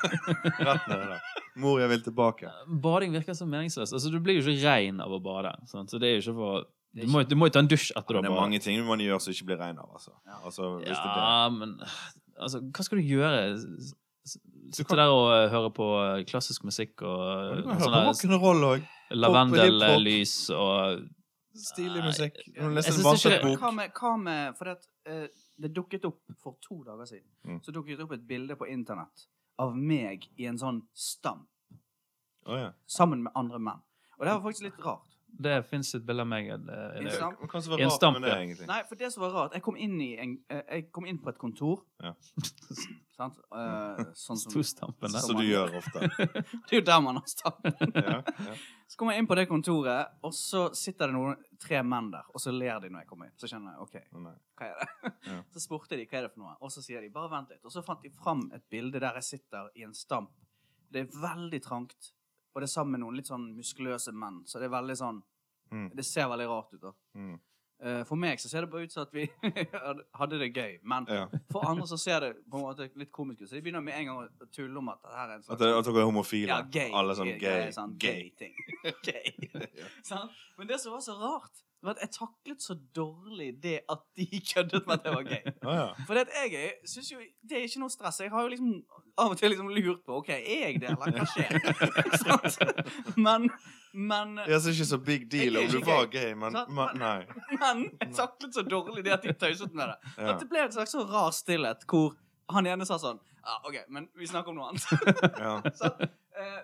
Rett 0.67 0.88
ned 0.89 1.03
der. 1.12 1.27
Mor, 1.62 1.77
jeg 1.81 1.91
vil 1.91 2.03
tilbake. 2.07 2.49
Bading 2.81 3.13
virker 3.13 3.38
så 3.38 3.45
meningsløst. 3.45 3.93
Altså, 3.93 4.10
du 4.10 4.17
blir 4.23 4.39
jo 4.39 4.45
ikke 4.47 4.65
rein 4.65 5.01
av 5.03 5.13
å 5.13 5.21
bade. 5.21 5.53
Sant? 5.69 5.93
Så 5.93 6.01
det 6.01 6.10
er 6.10 6.17
jo 6.17 6.23
ikke 6.25 6.38
for 6.39 6.65
Du 6.97 7.05
må, 7.07 7.21
du 7.23 7.38
må 7.38 7.47
jo 7.47 7.55
ta 7.55 7.62
en 7.62 7.69
dusj 7.71 7.91
etter 7.93 8.17
å 8.17 8.19
ha 8.19 8.23
badet. 8.23 8.27
det 8.27 8.34
er 8.34 8.41
mange 8.41 8.63
ting 8.65 8.81
man 8.88 9.03
gjør 9.03 9.21
som 9.23 9.36
ikke 9.36 9.51
blir 9.51 9.62
regn 9.62 9.77
av, 9.79 9.93
altså. 9.93 10.12
Ja. 10.25 10.41
altså 10.41 10.73
hvis 10.81 10.89
det 10.89 11.05
det. 11.05 11.21
Ja, 11.21 11.49
men 11.53 11.77
altså, 12.36 12.63
hva 12.65 12.88
skal 12.88 12.99
du 12.99 13.13
gjøre? 13.13 13.43
Du 13.62 14.75
Sitte 14.75 14.95
der 14.95 15.12
og 15.12 15.31
eh, 15.34 15.47
høre 15.51 15.71
på 15.75 15.86
eh, 15.99 16.19
klassisk 16.29 16.63
musikk 16.67 17.01
og 17.03 17.21
Du 17.21 17.62
eh, 17.62 17.63
kan 17.65 17.79
høre 17.79 17.88
sånn 17.88 17.95
på 17.95 18.03
rock'n'roll 18.10 18.67
òg. 18.67 18.84
lavendellys 19.12 20.36
og 20.55 21.01
Stilig 21.55 22.03
musikk. 22.03 22.37
Når 22.55 22.69
du 22.69 22.75
leser 22.75 22.93
en 22.93 23.17
synes 23.17 23.43
bok. 23.43 23.59
Hva 23.59 23.71
med, 23.75 23.91
hva 23.97 24.11
med 24.17 24.57
For 24.57 24.69
det, 24.69 24.77
at, 24.77 24.87
eh, 25.05 25.45
det 25.61 25.73
dukket 25.75 26.05
opp 26.07 26.21
for 26.39 26.57
to 26.63 26.83
dager 26.87 27.05
siden. 27.05 27.27
Mm. 27.43 27.61
Så 27.63 27.71
dukket 27.75 27.97
det 27.99 28.05
opp 28.07 28.15
et 28.15 28.27
bilde 28.27 28.55
på 28.55 28.69
internett 28.71 29.27
av 29.59 29.75
meg 29.77 30.27
i 30.37 30.47
en 30.49 30.59
sånn 30.59 30.81
stamp 30.93 31.47
Oh, 32.49 32.57
ja. 32.57 32.71
sammen 32.89 33.21
med 33.23 33.31
andre 33.37 33.59
menn. 33.61 33.81
Og 34.17 34.25
det 34.25 34.31
var 34.33 34.41
faktisk 34.41 34.63
litt 34.65 34.79
rart. 34.81 35.17
Det 35.41 35.65
fins 35.70 35.94
et 35.96 36.04
bilde 36.06 36.22
av 36.22 36.28
meg. 36.28 36.50
eh, 36.50 36.56
i 36.56 37.00
En 37.00 37.06
det. 37.06 37.13
stamp? 37.15 37.39
Det? 38.60 38.67
Nei, 38.67 38.82
for 38.89 38.96
det 39.00 39.12
som 39.13 39.24
var 39.24 39.32
rart 39.32 39.54
Jeg 39.54 39.63
kom 39.65 39.78
inn, 39.78 39.96
i 40.02 40.17
en, 40.20 40.38
eh, 40.50 40.62
jeg 40.70 40.91
kom 40.91 41.06
inn 41.06 41.17
på 41.22 41.30
et 41.30 41.38
kontor. 41.38 41.84
Ja. 42.04 42.13
Sant? 43.22 43.38
Uh, 43.54 44.00
sånn 44.17 44.38
som 44.39 44.52
Storstampen 44.52 45.12
der. 45.13 45.22
Som 45.22 45.38
du 45.38 45.44
gjør 45.46 45.76
ofte. 45.78 46.08
Det 46.65 46.74
er 46.74 46.80
jo 46.80 46.86
der 46.88 47.02
man 47.06 47.20
har 47.20 47.28
stampen. 47.30 47.91
Ja, 47.94 48.22
ja. 48.26 48.56
Så 48.89 48.98
kommer 48.98 49.13
jeg 49.13 49.24
inn 49.24 49.28
på 49.30 49.36
det 49.38 49.46
kontoret, 49.48 50.15
og 50.26 50.34
så 50.36 50.65
sitter 50.76 51.12
det 51.12 51.15
noen, 51.15 51.38
tre 51.62 51.80
menn 51.86 52.10
der, 52.12 52.26
og 52.34 52.41
så 52.41 52.52
ler 52.52 52.82
de 52.82 52.89
når 52.89 53.04
jeg 53.04 53.10
kommer 53.12 53.30
inn. 53.30 53.36
Så 53.39 53.48
skjønner 53.48 53.76
jeg 53.76 53.86
OK, 53.86 54.00
nei. 54.26 54.34
hva 54.58 54.67
er 54.72 54.82
det? 54.82 55.12
Så 55.54 55.62
spurte 55.63 55.96
de 56.00 56.08
hva 56.10 56.17
er 56.17 56.26
det 56.26 56.32
for 56.34 56.41
noe, 56.44 56.56
og 56.60 56.74
så 56.74 56.82
sier 56.84 57.04
de 57.06 57.12
bare 57.13 57.30
vent 57.32 57.54
litt. 57.54 57.62
Og 57.63 57.72
så 57.72 57.84
fant 57.86 58.02
de 58.04 58.12
fram 58.12 58.48
et 58.58 58.65
bilde 58.74 59.00
der 59.00 59.20
jeg 59.22 59.28
sitter 59.30 59.70
i 59.78 59.86
en 59.88 59.94
stamp. 59.96 60.34
Det 60.91 61.06
er 61.06 61.22
veldig 61.22 61.62
trangt, 61.63 62.12
og 62.53 62.61
det 62.61 62.67
er 62.69 62.73
sammen 62.73 62.91
med 62.91 62.99
noen 63.05 63.15
litt 63.15 63.27
sånn 63.27 63.55
muskuløse 63.55 64.11
menn, 64.13 64.43
så 64.45 64.59
det 64.59 64.65
er 64.69 64.77
veldig 64.79 64.97
sånn 64.97 65.21
Mm, 65.71 65.85
Det 65.95 66.03
ser 66.03 66.27
veldig 66.27 66.47
rart 66.49 66.73
ut, 66.73 66.81
da. 66.81 66.91
mm. 67.15 67.39
Uh, 67.81 68.03
For 68.03 68.15
meg 68.19 68.37
så 68.39 68.49
ser 68.49 68.61
det 68.61 68.69
bare 68.69 68.83
ut 68.83 68.91
som 68.91 69.03
at 69.03 69.13
vi 69.13 69.23
hadde 70.19 70.37
det 70.39 70.49
gøy, 70.53 70.79
men 70.83 71.05
Ja. 71.09 71.27
for 71.49 71.63
andre 71.65 71.85
så 71.87 71.97
ser 71.97 72.19
det 72.19 72.33
på 72.51 72.57
en 72.59 72.63
måte 72.65 72.89
litt 72.95 73.09
komisk 73.11 73.41
ut. 73.41 73.49
Så 73.49 73.55
de 73.55 73.61
begynner 73.61 73.81
med 73.81 73.95
en 73.95 74.05
gang 74.05 74.17
å 74.27 74.49
tulle 74.51 74.77
om 74.77 74.89
at 74.89 74.99
det 75.01 75.11
her 75.15 75.29
er 75.29 75.33
en 75.33 75.39
At, 75.39 75.45
slags 75.45 75.59
det- 75.61 75.77
at 75.79 75.85
dere 75.85 76.01
er 76.01 76.05
homofile. 76.11 76.47
ja, 76.47 76.61
gay. 76.61 76.91
Alle 76.93 77.15
sånn 77.15 77.25
gay, 77.25 77.39
gay. 77.39 77.71
sånn 77.71 77.97
gay. 77.97 78.21
gay 78.21 78.29
ting. 78.37 78.53
gay. 79.07 79.33
ja. 80.11 80.27
Men 80.57 80.67
det 80.67 80.79
som 80.81 80.91
var 80.91 80.99
så 80.99 81.15
rart, 81.17 81.63
var 81.88 81.98
at 81.98 82.04
jeg 82.06 82.13
taklet 82.15 82.63
så 82.63 82.76
dårlig 82.96 83.50
det 83.63 83.80
at 83.89 84.02
de 84.17 84.28
køddet 84.54 84.88
med 84.88 84.94
at 84.94 85.04
det 85.04 85.13
var 85.15 85.28
gøy. 85.28 85.52
ah, 85.67 85.76
ja. 85.76 85.88
For 86.08 86.13
det 86.17 86.28
at 86.30 86.54
jeg 86.54 86.72
synes 86.86 87.12
jo 87.12 87.20
Det 87.50 87.58
er 87.58 87.67
ikke 87.67 87.84
noe 87.84 87.94
stress. 87.94 88.20
Jeg 88.20 88.32
har 88.32 88.41
jo 88.41 88.54
liksom 88.54 88.74
av 89.17 89.34
og 89.34 89.38
til 89.38 89.52
liksom 89.54 89.70
lurt 89.76 90.02
på 90.06 90.17
OK, 90.22 90.30
er 90.30 90.65
jeg 90.67 90.82
det, 90.82 90.94
eller 90.94 91.17
hva 91.17 91.28
skjer? 91.30 93.15
Men 93.28 93.50
men, 93.94 94.38
Jeg 94.48 94.62
synes 94.62 94.78
ikke 94.80 94.88
så 94.88 94.98
big 94.98 95.32
deal 95.32 95.58
om 95.58 95.65
du 95.67 95.82
var 95.84 96.06
gay. 96.08 96.34
men, 96.34 96.56
men 96.72 96.94
nei. 96.96 97.26
men 97.60 97.82
jeg 98.00 98.13
taklet 98.15 98.56
så 98.56 98.63
dårlig 98.63 99.04
det 99.04 99.12
at 99.12 99.26
de 99.26 99.34
tøyset 99.36 99.74
med 99.76 99.91
det. 99.91 100.13
Ja. 100.15 100.30
At 100.32 100.39
det 100.39 100.48
ble 100.48 100.62
en 100.63 100.72
slags 100.72 100.96
så 100.96 101.04
rar 101.10 101.34
stillhet 101.36 101.84
hvor 101.91 102.13
han 102.56 102.70
ene 102.72 102.88
sa 102.88 102.96
sånn 103.02 103.20
Ja, 103.41 103.58
OK, 103.67 103.82
men 103.91 104.08
vi 104.15 104.30
snakker 104.30 104.54
om 104.54 104.62
noe 104.62 104.70
annet. 104.72 104.86
Ja. 105.44 105.58
Så, 105.76 105.91
eh, 106.39 106.62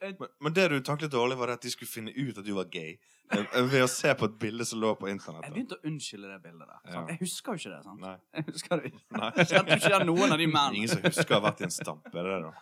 Men, 0.00 0.28
men 0.40 0.54
det 0.54 0.68
du 0.70 0.76
taklet 0.86 1.10
dårlig, 1.10 1.36
var 1.40 1.50
at 1.56 1.64
de 1.64 1.70
skulle 1.72 1.90
finne 1.90 2.12
ut 2.14 2.38
at 2.38 2.44
du 2.46 2.52
var 2.54 2.68
gay. 2.70 2.96
eh, 3.34 3.62
Ved 3.66 3.82
å 3.82 3.88
se 3.90 4.14
på 4.14 4.28
et 4.30 4.38
bilde 4.38 4.64
som 4.68 4.80
lå 4.80 4.92
på 5.00 5.08
internett. 5.10 5.44
Jeg 5.48 5.54
begynte 5.56 5.78
å 5.78 5.84
unnskylde 5.90 6.30
det 6.30 6.38
bildet 6.44 6.68
der. 6.70 6.78
Ja. 6.92 7.02
Jeg 7.10 7.18
husker 7.24 7.52
jo 7.56 7.62
ikke 7.62 7.74
det. 7.74 7.82
sant? 7.84 8.00
Nei. 8.04 8.16
Jeg 8.38 8.46
husker 8.52 8.80
det 8.82 8.92
ikke. 8.92 9.04
Nei. 9.18 9.30
Jeg 9.40 9.50
kjente 9.52 9.78
ikke 9.82 10.00
noen 10.06 10.32
av 10.32 10.38
de 10.38 10.46
mennene. 10.46 10.80
Ingen 10.82 10.92
som 10.94 11.02
husker 11.04 11.34
å 11.34 11.40
ha 11.40 11.46
vært 11.50 11.62
i 11.64 11.68
en 11.68 11.74
stamp, 11.74 12.06
er 12.14 12.18
det 12.22 12.32
det, 12.36 12.40
da? 12.46 12.54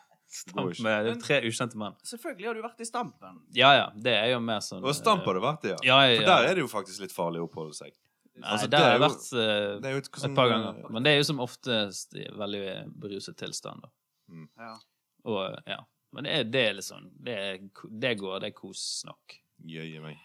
Med 0.83 1.21
tre 1.23 1.37
ukjente 1.47 1.79
menn. 1.79 1.95
Selvfølgelig 2.03 2.49
har 2.49 2.57
du 2.59 2.63
vært 2.65 2.81
i 2.83 2.87
Stampen. 2.89 3.37
Ja 3.55 3.69
ja, 3.77 3.85
det 3.95 4.11
er 4.19 4.33
jo 4.33 4.41
mer 4.43 4.59
sånn 4.65 4.83
Og 4.83 4.91
stamp 4.99 5.23
har 5.25 5.39
du 5.39 5.41
vært 5.45 5.69
i, 5.69 5.71
ja. 5.71 5.77
Ja, 5.87 5.99
ja, 6.11 6.17
For 6.19 6.27
der 6.33 6.49
er 6.51 6.59
det 6.59 6.65
jo 6.65 6.71
faktisk 6.73 7.05
litt 7.05 7.15
farlig 7.15 7.45
å 7.45 7.47
oppholde 7.47 7.77
seg. 7.79 7.95
Nei, 8.35 8.49
Altså, 8.53 8.67
der 8.69 8.83
har 8.83 8.97
jeg 8.97 9.03
vært 9.05 9.29
uh, 9.39 9.79
Det 9.81 9.93
jo 9.95 10.01
et, 10.03 10.09
et 10.27 10.35
par 10.37 10.51
ganger. 10.51 10.81
Men 10.93 11.07
det 11.07 11.13
er 11.15 11.21
jo 11.23 11.29
som 11.31 11.39
oftest 11.47 12.19
i 12.19 12.27
veldig 12.43 12.65
beruset 13.07 13.39
tilstand. 13.39 13.87
da. 13.87 13.93
Ja. 14.67 14.73
Og 15.31 15.39
ja. 15.71 15.79
Men 16.17 16.25
det 16.27 16.33
er, 16.39 16.47
det 16.49 16.63
er 16.71 16.81
sånn 16.85 17.11
Det, 17.27 17.35
er, 17.37 17.59
det 18.05 18.15
går, 18.21 18.41
det 18.41 18.49
er 18.51 18.57
kos 18.57 18.83
nok. 19.09 19.37
Jøye 19.69 20.01
meg. 20.05 20.17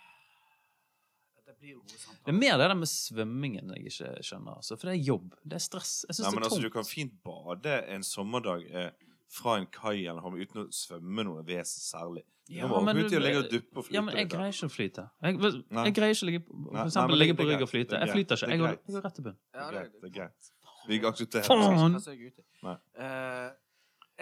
Det 1.61 2.31
er 2.31 2.33
mer 2.33 2.57
det 2.57 2.67
der 2.71 2.77
med 2.79 2.89
svømmingen 2.89 3.69
jeg 3.75 3.91
ikke 3.91 4.11
skjønner. 4.25 4.55
Altså, 4.61 4.77
for 4.79 4.89
det 4.89 4.95
er 4.97 5.03
jobb. 5.11 5.35
Det 5.43 5.57
er 5.59 5.63
stress. 5.63 5.93
Jeg 6.07 6.15
syns 6.17 6.25
det 6.25 6.31
er 6.31 6.39
er 6.39 6.47
altså, 6.47 6.61
du 6.63 6.69
kan 6.73 6.87
fint 6.87 7.13
bade 7.25 7.75
en 7.93 8.05
sommerdag 8.07 8.63
eh, 8.71 8.89
fra 9.31 9.57
en 9.59 9.67
kai 9.71 9.99
eller 10.07 10.23
hav 10.25 10.37
uten 10.39 10.63
å 10.63 10.67
svømme 10.73 11.25
noe 11.27 11.43
ves 11.47 11.73
særlig. 11.85 12.23
Du 12.49 12.55
Ja, 12.57 12.67
men 12.67 12.95
du- 12.97 13.61
og. 13.75 13.85
Ja, 13.93 14.01
men 14.01 14.17
jeg 14.17 14.29
greier 14.31 14.51
ikke 14.51 14.67
å 14.67 14.73
flyte. 14.73 15.05
Jeg, 15.21 15.37
Nei. 15.37 15.85
jeg 15.85 15.93
greier 15.95 16.15
ikke 16.15 16.25
å 16.25 16.29
ligge 16.31 16.41
på, 16.47 16.55
Nei, 16.57 16.65
for 16.65 16.73
nei, 16.73 16.85
eksempel 16.87 17.11
men 17.13 17.19
ligge 17.21 17.35
på 17.37 17.47
rygg 17.47 17.61
og 17.61 17.69
flyte. 17.69 17.99
Jeg 18.01 18.09
flyter 18.15 18.35
ikke. 18.41 18.49
Jeg 18.49 18.59
går, 18.59 18.73
jeg 18.87 18.95
går 18.95 19.05
rett 19.05 19.15
til 19.15 19.23
bunn. 19.23 19.37
Det 19.53 19.59
Ja, 19.61 19.71
det. 19.71 19.83
Det 20.01 20.09
er 20.09 20.15
greit. 20.17 20.51
Vi 20.87 20.99
aksepterer 20.99 21.45
Faen! 21.45 21.93
det. 21.93 22.17
Hva 22.61 22.77
ser 22.81 23.55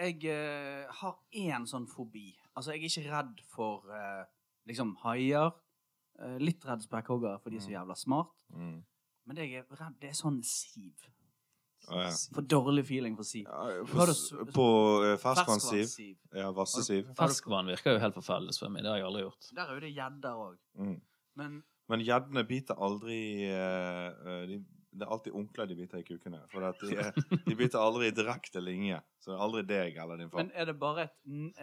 jeg 0.00 0.24
eh, 0.32 1.00
har 1.00 1.16
én 1.36 1.66
sånn 1.68 1.86
fobi. 1.90 2.30
Altså, 2.54 2.74
jeg 2.74 2.84
er 2.84 2.90
ikke 2.90 3.12
redd 3.12 3.42
for 3.52 3.86
uh, 3.92 4.24
liksom 4.68 4.94
haier. 5.04 5.52
Uh, 6.20 6.36
litt 6.42 6.64
redd 6.68 6.82
spekkhoggere, 6.84 7.38
for 7.40 7.52
de 7.52 7.60
er 7.60 7.64
så 7.64 7.72
jævla 7.72 7.96
smart. 7.96 8.34
Mm. 8.52 8.78
Men 9.28 9.38
det 9.38 9.48
jeg 9.48 9.62
er 9.62 9.80
redd, 9.80 9.96
det 10.02 10.10
er 10.10 10.18
sånn 10.18 10.40
siv. 10.46 11.08
Ah, 11.88 12.04
ja. 12.04 12.10
For 12.34 12.44
dårlig 12.44 12.84
feeling 12.90 13.16
for 13.16 13.26
siv. 13.26 13.46
Ja, 13.48 13.84
på, 13.88 14.06
på 14.54 14.66
uh, 15.04 15.14
ferskvannssiv. 15.20 15.94
Ja, 16.36 16.50
vassesiv. 16.54 17.08
Ferskvann 17.18 17.70
virker 17.72 17.96
jo 17.96 18.02
helt 18.02 18.18
forferdelig 18.18 18.54
å 18.54 18.58
svømme 18.58 18.82
i. 18.82 18.84
Det 18.84 18.92
har 18.92 19.00
jeg 19.00 19.08
aldri 19.08 19.24
gjort. 19.24 19.52
Der 19.56 19.64
er 19.64 19.78
jo 19.78 19.84
det 19.86 19.92
gjedder 19.96 20.42
òg. 20.46 20.58
Mm. 20.80 20.98
Men 21.40 21.60
Men 21.90 22.04
gjeddene 22.06 22.44
biter 22.46 22.78
aldri 22.78 23.22
uh, 23.50 24.44
de, 24.46 24.60
Det 24.92 25.06
er 25.06 25.12
alltid 25.14 25.34
onkler 25.38 25.68
de 25.70 25.74
biter 25.78 26.00
i 26.00 26.02
kukene. 26.02 26.40
For 26.50 26.64
at 26.66 26.80
de, 26.82 26.96
er- 26.98 27.38
de 27.46 27.54
biter 27.54 27.78
aldri 27.78 28.08
i 28.10 28.14
direkte 28.16 28.58
linje. 28.64 28.96
Så 29.22 29.30
det 29.30 29.36
er 29.36 29.42
aldri 29.44 29.62
deg 29.68 29.96
eller 30.02 30.18
din 30.18 30.30
far. 30.32 30.42
Men 30.42 30.50
er 30.58 30.66
det 30.66 30.74
bare 30.80 31.04
et, 31.06 31.14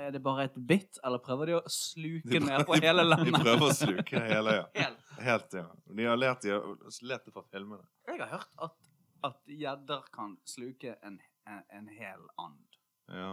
er 0.05 0.11
det 0.15 0.21
bare 0.23 0.45
et 0.47 0.55
bitt, 0.69 0.99
eller 1.03 1.19
prøver 1.25 1.51
de 1.51 1.57
å 1.57 1.61
sluke 1.67 2.29
De 2.29 2.39
prøver- 2.39 2.47
ned 2.57 2.65
på 2.69 2.79
hele 2.85 3.03
landet? 3.07 3.33
De 3.35 3.41
prøver 3.43 3.65
å 3.67 3.75
sluke 3.75 4.23
hele, 4.29 4.53
ja. 4.61 4.65
Helt. 4.83 5.03
Helt, 5.27 5.57
ja. 5.59 5.65
De 5.97 6.05
har 6.07 6.17
lært, 6.21 6.41
de 6.47 6.53
har 6.55 6.63
lært 7.11 7.25
det 7.27 7.33
fra 7.35 7.43
filmene. 7.51 7.83
Jeg 8.07 8.21
har 8.23 8.35
hørt 8.37 8.51
at 8.69 8.77
at 9.25 9.39
gjedder 9.49 10.03
kan 10.13 10.35
sluke 10.45 10.91
en, 11.03 11.15
en, 11.49 11.63
en 11.73 11.87
hel 11.89 12.19
and. 12.37 12.75
Ja. 13.09 13.31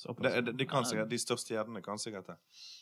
De, 0.00 0.14
de, 0.24 0.30
det, 0.48 0.54
det 0.58 0.66
kan 0.70 0.82
sikkert, 0.88 1.10
de 1.12 1.18
største 1.20 1.52
gjeddene 1.54 1.82
kan 1.84 2.00
sikkert 2.00 2.30
det. 2.32 2.36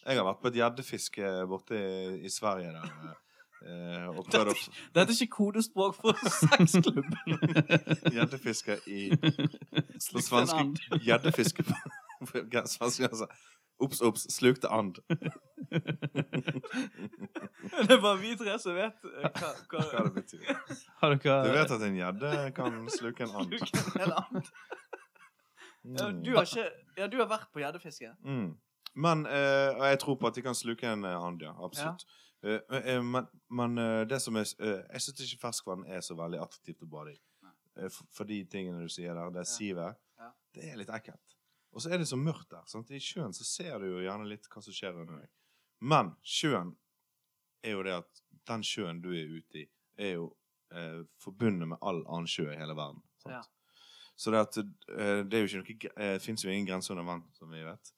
Jeg 0.07 0.17
har 0.21 0.25
vært 0.31 0.39
på 0.41 0.49
et 0.53 0.57
gjeddefiske 0.61 1.33
borte 1.51 1.77
i, 1.77 2.21
i 2.25 2.31
Sverige 2.33 2.71
der. 2.79 3.19
Eh, 3.67 4.07
og 4.11 4.25
prøvd 4.27 4.49
å 4.53 4.55
f- 4.57 4.69
Dette 4.95 5.13
er 5.13 5.17
ikke 5.23 5.37
kodespråk 5.37 5.95
for 6.01 6.13
sexklubben! 6.43 7.39
gjeddefiske 8.13 8.79
i 8.87 9.09
På 9.17 9.27
Slukte 10.03 10.41
en 10.43 10.47
svenske. 10.51 11.01
Gjeddefiske 11.07 11.63
altså. 13.11 13.27
Ops, 13.83 13.99
ops, 14.07 14.27
slukte 14.31 14.69
and. 14.71 14.99
Det 17.83 17.91
er 17.91 18.01
bare 18.03 18.19
vi 18.21 18.35
tre 18.39 18.55
som 18.63 18.77
vet 18.77 19.05
eh, 19.09 19.27
hva, 19.27 19.51
hva, 19.73 19.83
Hva 19.91 20.03
det 20.07 20.13
betyr. 20.21 20.43
Har 21.01 21.15
Du 21.19 21.53
vet 21.57 21.71
at 21.77 21.83
en 21.89 21.97
gjedde 21.99 22.33
kan 22.57 22.77
sluke 22.93 23.27
en 23.27 23.35
and. 23.41 23.55
sluke 23.59 23.83
en 23.83 24.01
hel 24.03 24.13
and. 24.19 24.43
Ja, 25.83 26.07
Mm. 26.13 26.23
du 26.23 26.29
har 26.37 26.45
ikke 26.47 26.69
Ja, 26.97 27.07
du 27.11 27.17
har 27.19 27.27
vært 27.27 27.49
på 27.53 27.59
gjeddefiske? 27.59 28.13
Mm. 28.25 28.53
Men 28.95 29.25
eh, 29.27 29.81
jeg 29.91 29.99
tror 29.99 30.15
på 30.21 30.27
at 30.29 30.35
de 30.39 30.43
kan 30.47 30.55
sluke 30.55 30.87
en 30.87 31.03
eh, 31.05 31.17
and, 31.27 31.43
ja. 31.43 31.51
Absolutt. 31.59 32.05
Eh, 32.07 32.07
eh, 32.07 32.22
men 32.43 33.27
men 33.49 33.79
eh, 33.79 34.01
det 34.11 34.19
som 34.23 34.37
er 34.37 34.49
eh, 34.59 34.81
Jeg 34.93 35.05
syns 35.05 35.21
ikke 35.27 35.43
ferskvann 35.45 35.85
er 35.87 36.01
så 36.03 36.17
veldig 36.19 36.41
attraktivt 36.43 36.83
å 36.83 36.91
bade 36.91 37.15
i. 37.15 37.21
Eh, 37.79 37.89
for, 37.93 38.25
de 38.29 38.43
tingene 38.51 38.83
du 38.83 38.91
sier 38.91 39.15
der, 39.15 39.31
det 39.31 39.47
sivet, 39.49 40.01
Ja. 40.19 40.33
det 40.55 40.71
er 40.71 40.81
litt 40.81 40.91
ekkelt. 40.91 41.39
Og 41.73 41.81
så 41.81 41.93
er 41.93 42.03
det 42.03 42.09
så 42.09 42.19
mørkt 42.21 42.51
der. 42.51 42.65
Sant? 42.67 42.91
I 42.91 43.01
sjøen 43.01 43.33
så 43.33 43.45
ser 43.49 43.79
du 43.81 43.89
jo 43.89 44.03
gjerne 44.05 44.29
litt 44.29 44.49
hva 44.53 44.63
som 44.63 44.75
skjer 44.77 44.99
under 45.01 45.23
deg. 45.23 45.31
Men 45.81 46.13
sjøen 46.23 46.75
er 47.65 47.77
jo 47.77 47.87
det 47.87 47.97
at 48.03 48.23
den 48.51 48.65
sjøen 48.67 49.01
du 49.03 49.11
er 49.15 49.31
ute 49.39 49.63
i, 49.63 49.65
er 49.97 50.15
jo 50.19 50.29
eh, 50.75 51.01
forbundet 51.23 51.71
med 51.73 51.81
all 51.81 52.03
annen 52.05 52.29
sjø 52.29 52.51
i 52.53 52.59
hele 52.59 52.77
verden. 52.77 53.01
Ja. 53.31 53.41
Så 54.17 54.35
det 54.35 54.43
at 54.45 54.59
eh, 54.59 55.23
det 55.25 55.39
er 55.39 55.47
jo 55.47 55.49
ikke 55.49 55.63
noe 55.63 55.79
Det 55.81 55.93
eh, 55.97 56.21
fins 56.21 56.45
jo 56.45 56.51
ingen 56.53 56.69
grenser 56.69 56.95
under 56.95 57.09
vann, 57.09 57.25
som 57.39 57.51
vi 57.51 57.65
vet. 57.65 57.95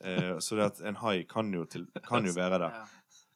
Eh, 0.00 0.38
så 0.38 0.56
det 0.56 0.70
at 0.70 0.80
en 0.88 0.98
hai 1.02 1.22
kan 1.28 1.52
kan 2.06 2.26
jo 2.26 2.32
være 2.34 2.58
der. 2.58 2.80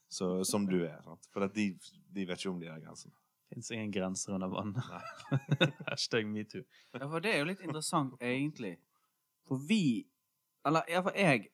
Så, 0.09 0.45
som 0.45 0.67
du 0.69 0.81
er. 0.85 0.99
Sant? 1.05 1.29
For 1.33 1.47
at 1.47 1.55
de, 1.57 1.71
de 2.15 2.27
vet 2.29 2.39
ikke 2.39 2.53
om 2.53 2.61
de 2.61 2.69
der 2.69 2.83
grensene. 2.83 3.15
Fins 3.53 3.71
ingen 3.71 3.93
grenser 3.95 4.35
under 4.35 4.51
vann. 4.51 4.75
Hashtag 5.91 6.27
metoo. 6.27 6.65
Ja, 6.93 7.07
for 7.07 7.23
det 7.23 7.35
er 7.35 7.43
jo 7.43 7.51
litt 7.51 7.63
interessant, 7.63 8.17
egentlig. 8.21 8.77
For 9.47 9.63
vi 9.69 10.07
Eller 10.67 10.83
iallfall 10.91 11.15
jeg 11.15 11.45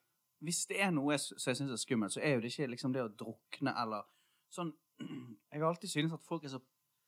Hvis 0.41 0.65
det 0.71 0.79
er 0.81 0.91
noe 0.91 1.19
som 1.21 1.37
jeg 1.51 1.59
syns 1.59 1.75
er 1.75 1.81
skummelt, 1.81 2.15
så 2.15 2.23
er 2.25 2.38
jo 2.38 2.41
det 2.41 2.53
ikke 2.55 2.71
liksom 2.73 2.95
det 2.95 3.03
å 3.05 3.11
drukne 3.12 3.75
eller 3.83 4.07
sånn 4.53 4.73
Jeg 5.53 5.61
har 5.61 5.69
alltid 5.69 5.93
syntes 5.93 6.17
at 6.17 6.25
folk 6.25 6.47
er 6.49 6.55
så 6.55 6.62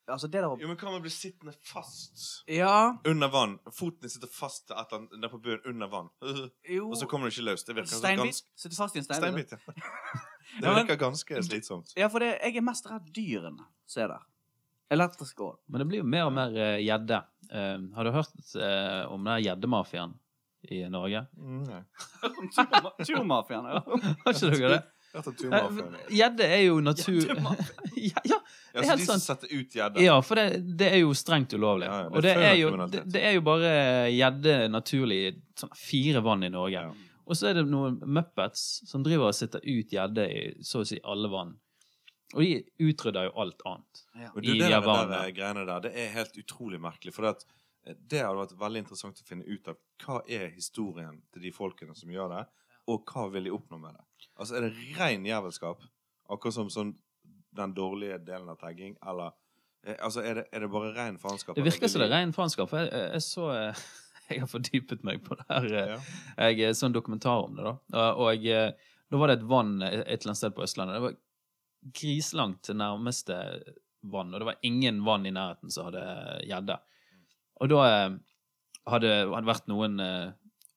Altså, 0.04 0.28
det 0.28 0.42
der 0.42 0.50
å 0.52 0.56
Jo, 0.60 0.68
men 0.68 0.76
kan 0.76 0.92
man 0.92 1.00
bli 1.00 1.08
sittende 1.08 1.54
fast 1.64 2.44
Ja, 2.50 2.98
under 3.08 3.30
vann? 3.32 3.54
Foten 3.72 4.12
sitter 4.12 4.28
fast 4.28 4.66
til 4.68 4.76
et 4.76 4.92
eller 4.92 5.06
annet 5.06 5.22
der 5.24 5.32
på 5.32 5.40
bunnen 5.46 5.64
under 5.70 5.88
vann. 5.88 6.10
jo 6.68 6.90
Og 6.90 6.98
så 7.00 7.08
kommer 7.08 7.30
du 7.30 7.32
ikke 7.32 7.46
løs. 7.48 7.64
Det 7.64 7.76
virker 7.78 7.88
så 7.88 8.02
Steinbit? 8.02 8.36
ganske 8.36 8.60
Sitter 8.60 8.76
fast 8.76 8.98
i 8.98 9.00
en 9.00 9.06
steinbit? 9.08 9.48
Steinbit, 9.48 9.56
ja. 9.56 10.20
Det 10.60 10.66
Ja, 10.66 10.74
men- 10.74 10.86
virker 10.86 11.00
ganske 11.00 11.42
slitsomt. 11.42 11.92
Ja, 11.96 12.08
for 12.08 12.22
det, 12.22 12.38
jeg 12.42 12.56
er 12.56 12.62
mest 12.62 12.86
redd 12.86 13.10
dyrene 13.14 13.66
som 13.86 14.02
er 14.04 14.08
der. 14.14 14.26
Elektrisk 14.94 15.40
ål. 15.40 15.56
Men 15.68 15.78
det 15.82 15.86
blir 15.88 16.02
jo 16.02 16.04
mer 16.06 16.26
og 16.28 16.32
mer 16.36 16.50
gjedde. 16.78 17.22
Uh, 17.50 17.56
uh, 17.56 17.94
har 17.96 18.04
du 18.04 18.10
hørt 18.14 18.56
uh, 18.56 19.12
om 19.12 19.24
den 19.24 19.42
gjeddemafiaen 19.42 20.14
i 20.70 20.84
Norge? 20.88 21.26
Mm, 21.36 21.64
nei. 21.64 21.82
Turmafiaen, 23.04 23.64
ja. 23.72 23.80
Har 24.24 24.36
ikke 24.36 24.52
dere 24.54 24.76
det? 24.76 24.82
Eh. 25.14 25.74
Gjedde 26.10 26.46
er 26.46 26.62
jo 26.66 26.80
natur... 26.82 27.26
Ja, 27.94 28.20
ja, 28.26 28.36
Ja, 28.74 28.80
det 28.80 28.80
er 28.80 28.82
så 28.82 28.90
helt 28.90 29.00
de 29.00 29.06
som 29.06 29.20
setter 29.22 29.52
ut 29.54 29.74
gjedde? 29.78 30.02
Ja, 30.02 30.16
for 30.26 30.36
det, 30.36 30.58
det 30.76 30.88
er 30.90 30.98
jo 30.98 31.12
strengt 31.16 31.52
ulovlig. 31.54 31.86
Ja, 31.86 32.00
ja, 32.02 32.08
det 32.08 32.16
og 32.18 32.24
det 32.26 32.32
er, 32.34 32.54
jo, 32.58 32.70
det, 32.90 33.02
det 33.14 33.22
er 33.22 33.36
jo 33.36 33.44
bare 33.46 33.70
gjedde 34.10 34.56
naturlig 34.74 35.18
i 35.28 35.30
sånn 35.60 35.72
fire 35.78 36.20
vann 36.26 36.42
i 36.42 36.50
Norge. 36.52 36.82
Ja. 36.90 37.13
Og 37.24 37.38
så 37.38 37.50
er 37.50 37.58
det 37.58 37.66
noen 37.70 38.00
muppets 38.04 38.82
som 38.88 39.04
driver 39.04 39.30
og 39.30 39.36
sitter 39.36 39.62
ut 39.64 39.92
gjedde 39.92 40.26
i 40.28 40.40
så 40.64 40.82
å 40.82 40.88
si 40.88 40.98
alle 41.02 41.30
vann. 41.32 41.54
Og 42.34 42.42
de 42.42 42.88
utrydder 42.88 43.28
jo 43.28 43.34
alt 43.44 43.62
annet. 43.68 44.02
Ja. 44.18 44.30
Og 44.32 44.40
du, 44.42 44.50
det, 44.50 44.56
de 44.64 44.72
der, 44.72 45.06
der, 45.10 45.30
greiene 45.36 45.64
der, 45.68 45.84
det 45.86 45.92
er 46.00 46.10
helt 46.16 46.36
utrolig 46.40 46.80
merkelig. 46.82 47.14
For 47.14 47.28
det, 47.28 47.46
eh, 47.86 47.96
det 47.96 48.24
hadde 48.24 48.40
vært 48.40 48.56
veldig 48.60 48.84
interessant 48.84 49.22
å 49.22 49.28
finne 49.28 49.46
ut 49.46 49.70
av 49.70 49.78
hva 50.04 50.20
er 50.26 50.50
historien 50.56 51.20
til 51.32 51.46
de 51.46 51.54
folkene 51.54 51.96
som 51.96 52.12
gjør 52.12 52.34
det, 52.34 52.42
og 52.90 53.08
hva 53.08 53.28
vil 53.32 53.48
de 53.48 53.54
oppnå 53.54 53.78
med 53.80 53.96
det. 53.96 54.28
Altså, 54.34 54.58
er 54.58 54.66
det 54.66 54.98
ren 54.98 55.24
jævelskap, 55.28 55.86
akkurat 56.34 56.58
som 56.58 56.72
sånn, 56.72 56.92
den 57.54 57.74
dårlige 57.76 58.18
delen 58.26 58.50
av 58.50 58.58
tagging, 58.60 58.96
eller 59.06 59.30
eh, 59.86 59.96
altså, 60.00 60.24
er, 60.26 60.42
det, 60.42 60.48
er 60.50 60.66
det 60.66 60.72
bare 60.74 60.90
ren 60.96 61.20
faenskap? 61.22 61.56
Det 61.56 61.64
virker 61.64 61.92
som 61.92 62.02
det 62.02 62.10
er 62.10 62.16
ren 62.18 62.34
faenskap. 62.36 62.72
For 62.72 62.82
jeg, 62.82 62.90
jeg, 62.90 63.12
jeg 63.14 63.28
så 63.28 63.52
eh, 63.54 63.84
Jeg 64.30 64.40
har 64.44 64.48
fordypet 64.50 65.04
meg 65.04 65.22
på 65.26 65.36
det 65.40 65.46
her. 65.50 65.66
eh, 65.72 65.94
Ja. 65.94 66.50
Jeg 66.50 66.76
så 66.76 66.86
en 66.88 66.96
dokumentar 66.96 67.44
om 67.46 67.56
det, 67.58 67.64
da. 67.66 67.74
Og, 68.00 68.20
og 68.28 68.46
eh, 68.46 68.70
da 69.10 69.20
var 69.20 69.28
det 69.30 69.38
et 69.40 69.48
vann 69.50 69.74
et 69.82 69.94
eller 70.06 70.30
annet 70.32 70.40
sted 70.40 70.54
på 70.56 70.64
Østlandet. 70.64 70.96
Det 70.96 71.04
var 71.08 71.18
grislangt 71.94 72.62
til 72.64 72.78
nærmeste 72.80 73.36
vann, 74.04 74.32
og 74.34 74.40
det 74.40 74.46
var 74.48 74.62
ingen 74.64 75.02
vann 75.04 75.26
i 75.28 75.32
nærheten 75.34 75.70
som 75.72 75.90
hadde 75.90 76.04
gjedde. 76.48 76.78
Og 77.60 77.68
da 77.72 77.82
eh, 77.90 78.16
hadde 78.90 79.12
det 79.30 79.44
vært 79.48 79.68
noen 79.70 80.00
eh, 80.00 80.32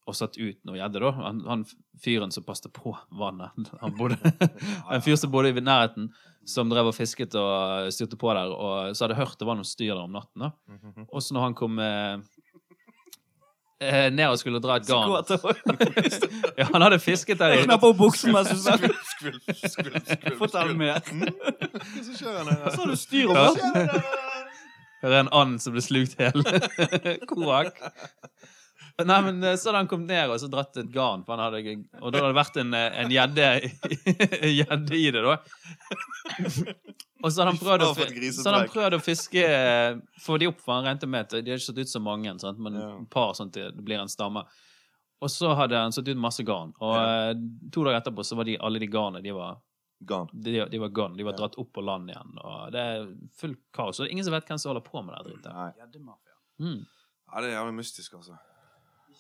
og 0.08 0.16
satt 0.16 0.38
ut 0.40 0.60
noe 0.68 0.78
gjedde, 0.80 1.02
da. 1.04 1.10
Han, 1.18 1.42
han 1.48 1.64
fyren 2.00 2.32
som 2.32 2.46
passet 2.48 2.72
på 2.72 2.94
vannet. 3.20 3.52
Han 3.82 3.96
bodde, 3.98 4.16
en 4.88 5.04
fyr 5.04 5.18
som 5.20 5.32
bodde 5.34 5.50
i 5.52 5.60
nærheten, 5.64 6.06
som 6.48 6.70
drev 6.72 6.88
og 6.94 6.96
fisket 6.96 7.36
og 7.36 7.90
styrte 7.92 8.16
på 8.20 8.32
der, 8.32 8.54
og 8.56 8.94
så 8.96 9.04
hadde 9.04 9.18
hørt 9.20 9.36
det 9.42 9.48
var 9.50 9.58
noen 9.60 9.68
styr 9.68 9.92
der 9.92 10.06
om 10.06 10.14
natten. 10.16 10.46
da. 10.46 10.52
Mhm. 10.72 11.10
Og 11.10 11.20
så 11.26 11.36
når 11.36 11.44
han 11.50 11.58
kom 11.60 11.76
eh, 11.84 12.22
eh, 13.82 14.08
ned 14.14 14.28
og 14.28 14.40
skulle 14.40 14.62
dra 14.64 14.78
et 14.80 14.88
garn 14.88 15.12
ja, 16.60 16.68
Han 16.74 16.86
hadde 16.86 17.00
fisket 17.00 17.40
der 17.40 17.54
inne. 17.54 17.62
Jeg 17.62 17.70
knapper 17.70 17.94
opp 17.94 18.00
buksen 18.02 18.34
mens 18.36 18.50
du 18.52 18.58
snakker. 18.62 18.94
Skvulp, 19.14 19.42
skvulp, 19.64 20.00
skvulp. 20.06 20.38
Fortell 20.42 20.74
mer. 20.78 21.02
Som 21.06 22.14
skjer 22.14 22.40
her? 22.42 22.70
Så 22.72 22.82
har 22.82 22.88
du 22.92 22.98
styr 23.00 23.34
over. 23.34 24.02
Her 25.02 25.14
er 25.14 25.20
en 25.20 25.30
and 25.32 25.60
som 25.62 25.76
blir 25.76 25.86
slukt 25.86 26.18
hel. 26.18 26.42
Kloakk. 27.30 27.78
Nei, 29.06 29.18
men 29.22 29.44
eh, 29.46 29.56
så 29.62 29.70
hadde 29.70 29.78
han 29.84 29.88
kommet 29.92 30.08
ned 30.10 30.32
og 30.34 30.40
så 30.42 30.48
dratt 30.50 30.78
et 30.82 30.88
garn, 30.92 31.22
for 31.26 31.38
han 31.38 31.54
hadde, 31.54 31.76
og 32.02 32.12
da 32.12 32.18
hadde 32.24 32.32
det 32.34 32.38
vært 32.40 32.56
en, 32.64 32.74
eh, 32.74 32.96
en 33.04 33.12
gjedde 33.14 33.50
i- 33.62 35.12
det, 35.14 35.22
da. 35.22 35.36
Og 37.24 37.32
så 37.34 37.42
hadde 37.42 37.52
han 37.52 37.60
prøvd 37.62 37.84
å, 37.86 37.92
så 37.94 38.46
hadde 38.48 38.60
han 38.64 38.72
prøvd 38.74 38.96
å 38.98 39.02
fiske 39.02 39.44
eh, 39.44 40.00
Få 40.22 40.38
de 40.42 40.50
opp, 40.50 40.60
for 40.62 40.78
han 40.78 40.86
regnet 40.88 41.06
med 41.10 41.26
at 41.28 41.36
de 41.36 41.42
hadde 41.44 41.60
ikke 41.60 41.68
satt 41.70 41.82
ut 41.82 41.94
så 41.94 42.02
mange, 42.04 42.34
sant? 42.42 42.58
men 42.62 42.78
et 42.82 43.08
par 43.14 43.34
sånn 43.38 43.52
til 43.54 43.70
det 43.74 43.86
blir 43.86 44.02
en 44.02 44.10
stamme. 44.12 44.44
Og 45.22 45.32
så 45.34 45.50
hadde 45.58 45.78
han 45.82 45.94
satt 45.96 46.10
ut 46.12 46.18
masse 46.22 46.44
garn, 46.46 46.74
og 46.82 46.94
Ja. 46.98 47.34
to 47.74 47.84
dager 47.88 48.02
etterpå 48.02 48.26
så 48.26 48.38
var 48.38 48.46
de, 48.50 48.58
alle 48.62 48.80
de 48.82 48.90
garnene 48.94 49.24
de 49.26 49.34
var 49.34 49.58
Garn. 50.06 50.28
de, 50.34 50.60
de 50.70 50.78
var 50.78 50.90
gone. 50.94 51.18
De 51.18 51.24
var 51.26 51.34
Ja. 51.34 51.38
dratt 51.40 51.56
opp 51.58 51.72
på 51.74 51.82
land 51.82 52.10
igjen. 52.14 52.36
Og 52.38 52.72
det 52.72 52.82
er 52.82 53.08
fullt 53.34 53.58
kaos. 53.74 53.98
Og 54.00 54.06
det 54.06 54.12
er 54.12 54.14
ingen 54.14 54.26
som 54.28 54.34
vet 54.36 54.46
hvem 54.46 54.60
som 54.62 54.70
holder 54.70 54.86
på 54.86 55.02
med 55.06 55.16
det 55.18 55.32
dritet. 55.42 55.54
Mm. 56.62 56.84
Ja, 57.34 57.42
det 57.42 57.50
er 57.50 57.56
jævlig 57.58 57.74
mystisk, 57.80 58.14
altså. 58.14 58.38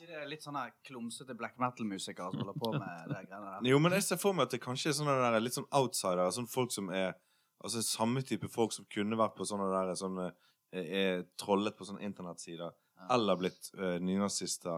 Ikke 0.07 0.21
det 0.21 0.29
litt 0.31 0.43
sånn 0.45 0.55
klumsete 0.87 1.35
black 1.35 1.57
metal-musikere 1.59 2.31
som 2.31 2.39
holder 2.39 2.59
på 2.61 2.69
med 2.77 3.09
det 3.11 3.25
greiene 3.27 3.49
der? 3.57 3.65
Jo, 3.67 3.79
men 3.83 3.91
jeg 3.97 4.05
ser 4.05 4.19
for 4.21 4.37
meg 4.37 4.47
at 4.47 4.53
det 4.55 4.61
kanskje 4.63 4.93
er 4.93 4.95
sånne 4.95 5.15
der, 5.19 5.35
litt 5.43 5.57
sånn 5.57 5.67
outsidere. 5.75 6.29
Sånn 6.31 6.47
folk 6.51 6.71
som 6.75 6.91
er 6.95 7.17
Altså 7.57 7.81
samme 7.81 8.21
type 8.21 8.45
folk 8.53 8.69
som 8.69 8.85
kunne 8.85 9.17
vært 9.17 9.33
på 9.33 9.45
sånne 9.49 9.65
der 9.71 9.95
sånne 9.97 10.27
eh, 10.29 10.91
Er 10.99 11.23
trollet 11.41 11.73
på 11.73 11.87
sånne 11.87 12.05
internettsider. 12.05 12.69
Ja. 12.69 13.07
Eller 13.15 13.39
blitt 13.41 13.71
uh, 13.73 13.97
nynazister. 13.97 14.77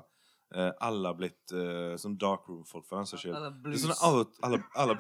Eh, 0.56 0.72
eller 0.82 1.14
blitt 1.14 1.52
eh, 1.54 1.96
sånn 2.02 2.18
darkroom-folk, 2.18 2.86
for 2.86 2.98
den 2.98 3.06
saks 3.06 3.22
skyld. 3.24 3.36
Eller 3.36 3.52
Det 3.52 3.74
er 3.74 3.84
sånne 3.84 4.00
out, 4.08 4.38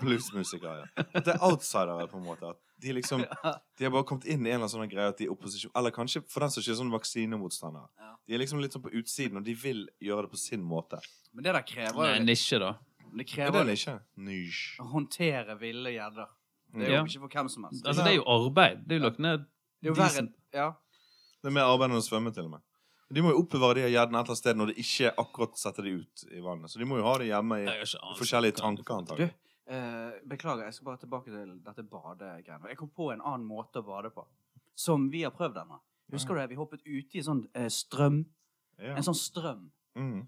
bluesmusikere, 0.01 0.75
ja. 0.83 1.05
At 1.13 1.25
det 1.25 1.35
er 1.35 1.43
outsidere, 1.45 2.07
på 2.11 2.17
en 2.17 2.25
måte. 2.25 2.49
At 2.49 2.59
de 2.79 2.93
liksom 2.93 3.19
Ja. 3.43 3.55
De 3.77 3.83
har 3.85 3.91
bare 3.91 4.03
kommet 4.07 4.25
inn 4.25 4.45
i 4.45 4.49
en 4.51 4.55
eller 4.61 4.67
annen 4.67 4.69
sånn 4.75 4.89
greie 4.91 5.09
at 5.11 5.17
de 5.19 5.25
er 5.25 5.31
opposisjon 5.33 5.71
Eller 5.75 5.91
kanskje 5.91 6.21
for 6.31 6.39
den 6.45 6.49
saks 6.53 6.65
skyld 6.67 6.77
sånn 6.79 6.91
vaksinemotstandere. 6.93 7.89
Ja. 7.99 8.11
De 8.27 8.35
er 8.35 8.39
liksom 8.43 8.61
litt 8.63 8.71
sånn 8.75 8.83
på 8.85 8.91
utsiden, 8.93 9.37
og 9.41 9.43
de 9.47 9.53
vil 9.57 9.87
gjøre 10.03 10.27
det 10.27 10.31
på 10.35 10.37
sin 10.39 10.61
måte. 10.63 10.99
Men 11.33 11.43
det 11.43 11.53
der 11.57 11.65
krever 11.67 12.13
jo 12.15 12.23
nisje, 12.23 12.59
da. 12.59 12.75
Det 13.09 13.09
Er 13.09 13.17
det 13.23 13.25
krever 13.31 13.63
litt 13.65 13.79
ikke? 13.81 13.95
Nysj. 14.21 14.59
å 14.79 14.85
håndtere 14.91 15.55
ville 15.59 15.89
gjedder. 15.95 16.27
Det 16.75 16.85
er 16.85 16.91
Ja. 16.93 17.03
ikke 17.03 17.19
for 17.23 17.27
hvem 17.33 17.49
som 17.49 17.63
helst. 17.65 17.85
Altså, 17.85 18.03
det 18.05 18.11
er 18.11 18.17
jo 18.19 18.25
arbeid. 18.29 18.83
Det 18.87 18.95
er 18.95 18.99
jo 18.99 19.05
lagt 19.07 19.19
ned 19.19 19.45
Det 19.81 19.89
er 19.89 19.89
jo 19.89 19.95
verre 19.97 20.09
som- 20.13 20.33
Ja. 20.53 20.67
Det 21.41 21.47
er 21.49 21.51
mer 21.55 21.63
arbeid 21.65 21.89
enn 21.89 21.97
å 21.97 22.03
svømme, 22.05 22.33
til 22.33 22.43
og 22.45 22.51
med. 22.51 22.61
De 23.09 23.21
må 23.25 23.31
jo 23.33 23.39
oppbevare 23.41 23.79
de 23.81 23.87
gjeddene 23.89 24.19
et 24.19 24.27
eller 24.27 24.33
annet 24.35 24.37
sted 24.37 24.57
når 24.59 24.71
de 24.71 24.81
ikke 24.83 25.11
akkurat 25.23 25.57
setter 25.57 25.83
de 25.87 25.93
ut 26.03 26.23
i 26.29 26.41
vannet. 26.45 26.69
Så 26.69 26.77
de 26.81 26.85
må 26.85 26.99
jo 26.99 27.05
ha 27.07 27.15
det 27.17 27.29
hjemme 27.31 27.57
i 27.63 27.67
forskjellige 28.19 28.59
tanker, 28.59 28.93
antagelig. 29.01 29.31
Eh, 29.69 30.11
beklager, 30.29 30.65
jeg 30.65 30.73
skal 30.77 30.85
bare 30.91 31.01
tilbake 31.01 31.29
til 31.33 31.55
dette 31.65 31.83
badegreiene. 31.89 32.69
Jeg 32.69 32.77
kom 32.77 32.89
på 32.93 33.11
en 33.13 33.21
annen 33.21 33.47
måte 33.49 33.81
å 33.81 33.85
bade 33.85 34.09
på. 34.13 34.25
Som 34.77 35.09
vi 35.13 35.23
har 35.25 35.33
prøvd 35.35 35.57
ennå. 35.63 35.79
Husker 36.13 36.33
du 36.33 36.41
det? 36.41 36.47
Vi 36.53 36.57
hoppet 36.57 36.85
uti 36.85 37.21
en 37.21 37.27
sånn 37.27 37.43
eh, 37.53 37.67
strøm. 37.69 38.23
Ja. 38.79 38.95
En 38.97 39.05
sånn 39.05 39.17
strøm. 39.17 39.67
Mm. 39.97 40.27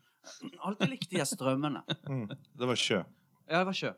Alltid 0.62 0.90
likt 0.92 1.10
de 1.14 1.22
her 1.22 1.30
strømmene. 1.30 1.82
Mm. 2.12 2.28
Det 2.30 2.68
var 2.68 2.78
sjø. 2.78 3.04
Ja, 3.50 3.62
det 3.62 3.68
var 3.72 3.78
sjø. 3.78 3.94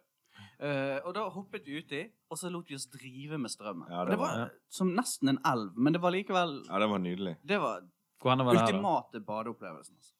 Uh, 0.63 0.99
og 1.03 1.11
da 1.17 1.23
hoppet 1.33 1.65
vi 1.67 1.79
uti, 1.81 1.99
og 2.31 2.37
så 2.39 2.47
lot 2.53 2.69
vi 2.69 2.75
oss 2.77 2.85
drive 2.93 3.35
med 3.41 3.51
strømmen. 3.51 3.87
Ja, 3.91 4.03
det 4.05 4.13
det 4.13 4.19
var- 4.21 4.37
var 4.37 4.51
som 4.71 4.93
nesten 4.95 5.29
en 5.33 5.39
elv, 5.49 5.73
men 5.75 5.93
det 5.93 5.99
var 6.01 6.13
likevel 6.13 6.53
Ja, 6.69 6.79
det 6.79 6.87
var 6.89 6.99
nydelig. 7.03 7.33
Det 7.43 7.59
var 7.59 7.81
Hvor 8.23 8.31
henne 8.31 8.45
var 8.47 8.55
det 8.55 8.61
her, 8.61 8.71
da? 8.71 8.77
ultimate 8.77 9.23
badeopplevelsen. 9.27 9.97
Altså. 9.99 10.13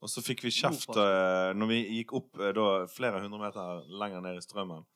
Og 0.00 0.08
så 0.08 0.22
fikk 0.24 0.46
vi 0.46 0.52
kjeft 0.54 0.96
eh, 0.96 1.50
når 1.56 1.68
vi 1.68 1.80
gikk 1.98 2.14
opp 2.16 2.40
eh, 2.40 2.54
da, 2.56 2.68
flere 2.88 3.20
hundre 3.20 3.42
meter 3.42 3.82
lenger 4.00 4.24
ned 4.24 4.38
i 4.40 4.44
strømmen. 4.44 4.86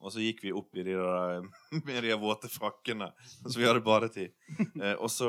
Og 0.00 0.14
så 0.14 0.22
gikk 0.24 0.40
vi 0.46 0.54
opp 0.56 0.74
i 0.80 0.84
de 0.86 0.96
der 0.96 1.44
med 1.86 2.02
de 2.06 2.16
våte 2.18 2.50
frakkene, 2.50 3.10
så 3.44 3.54
vi 3.58 3.68
hadde 3.68 3.84
badetid. 3.86 4.34
Eh, 4.80 4.96
og 4.96 5.10
så 5.12 5.28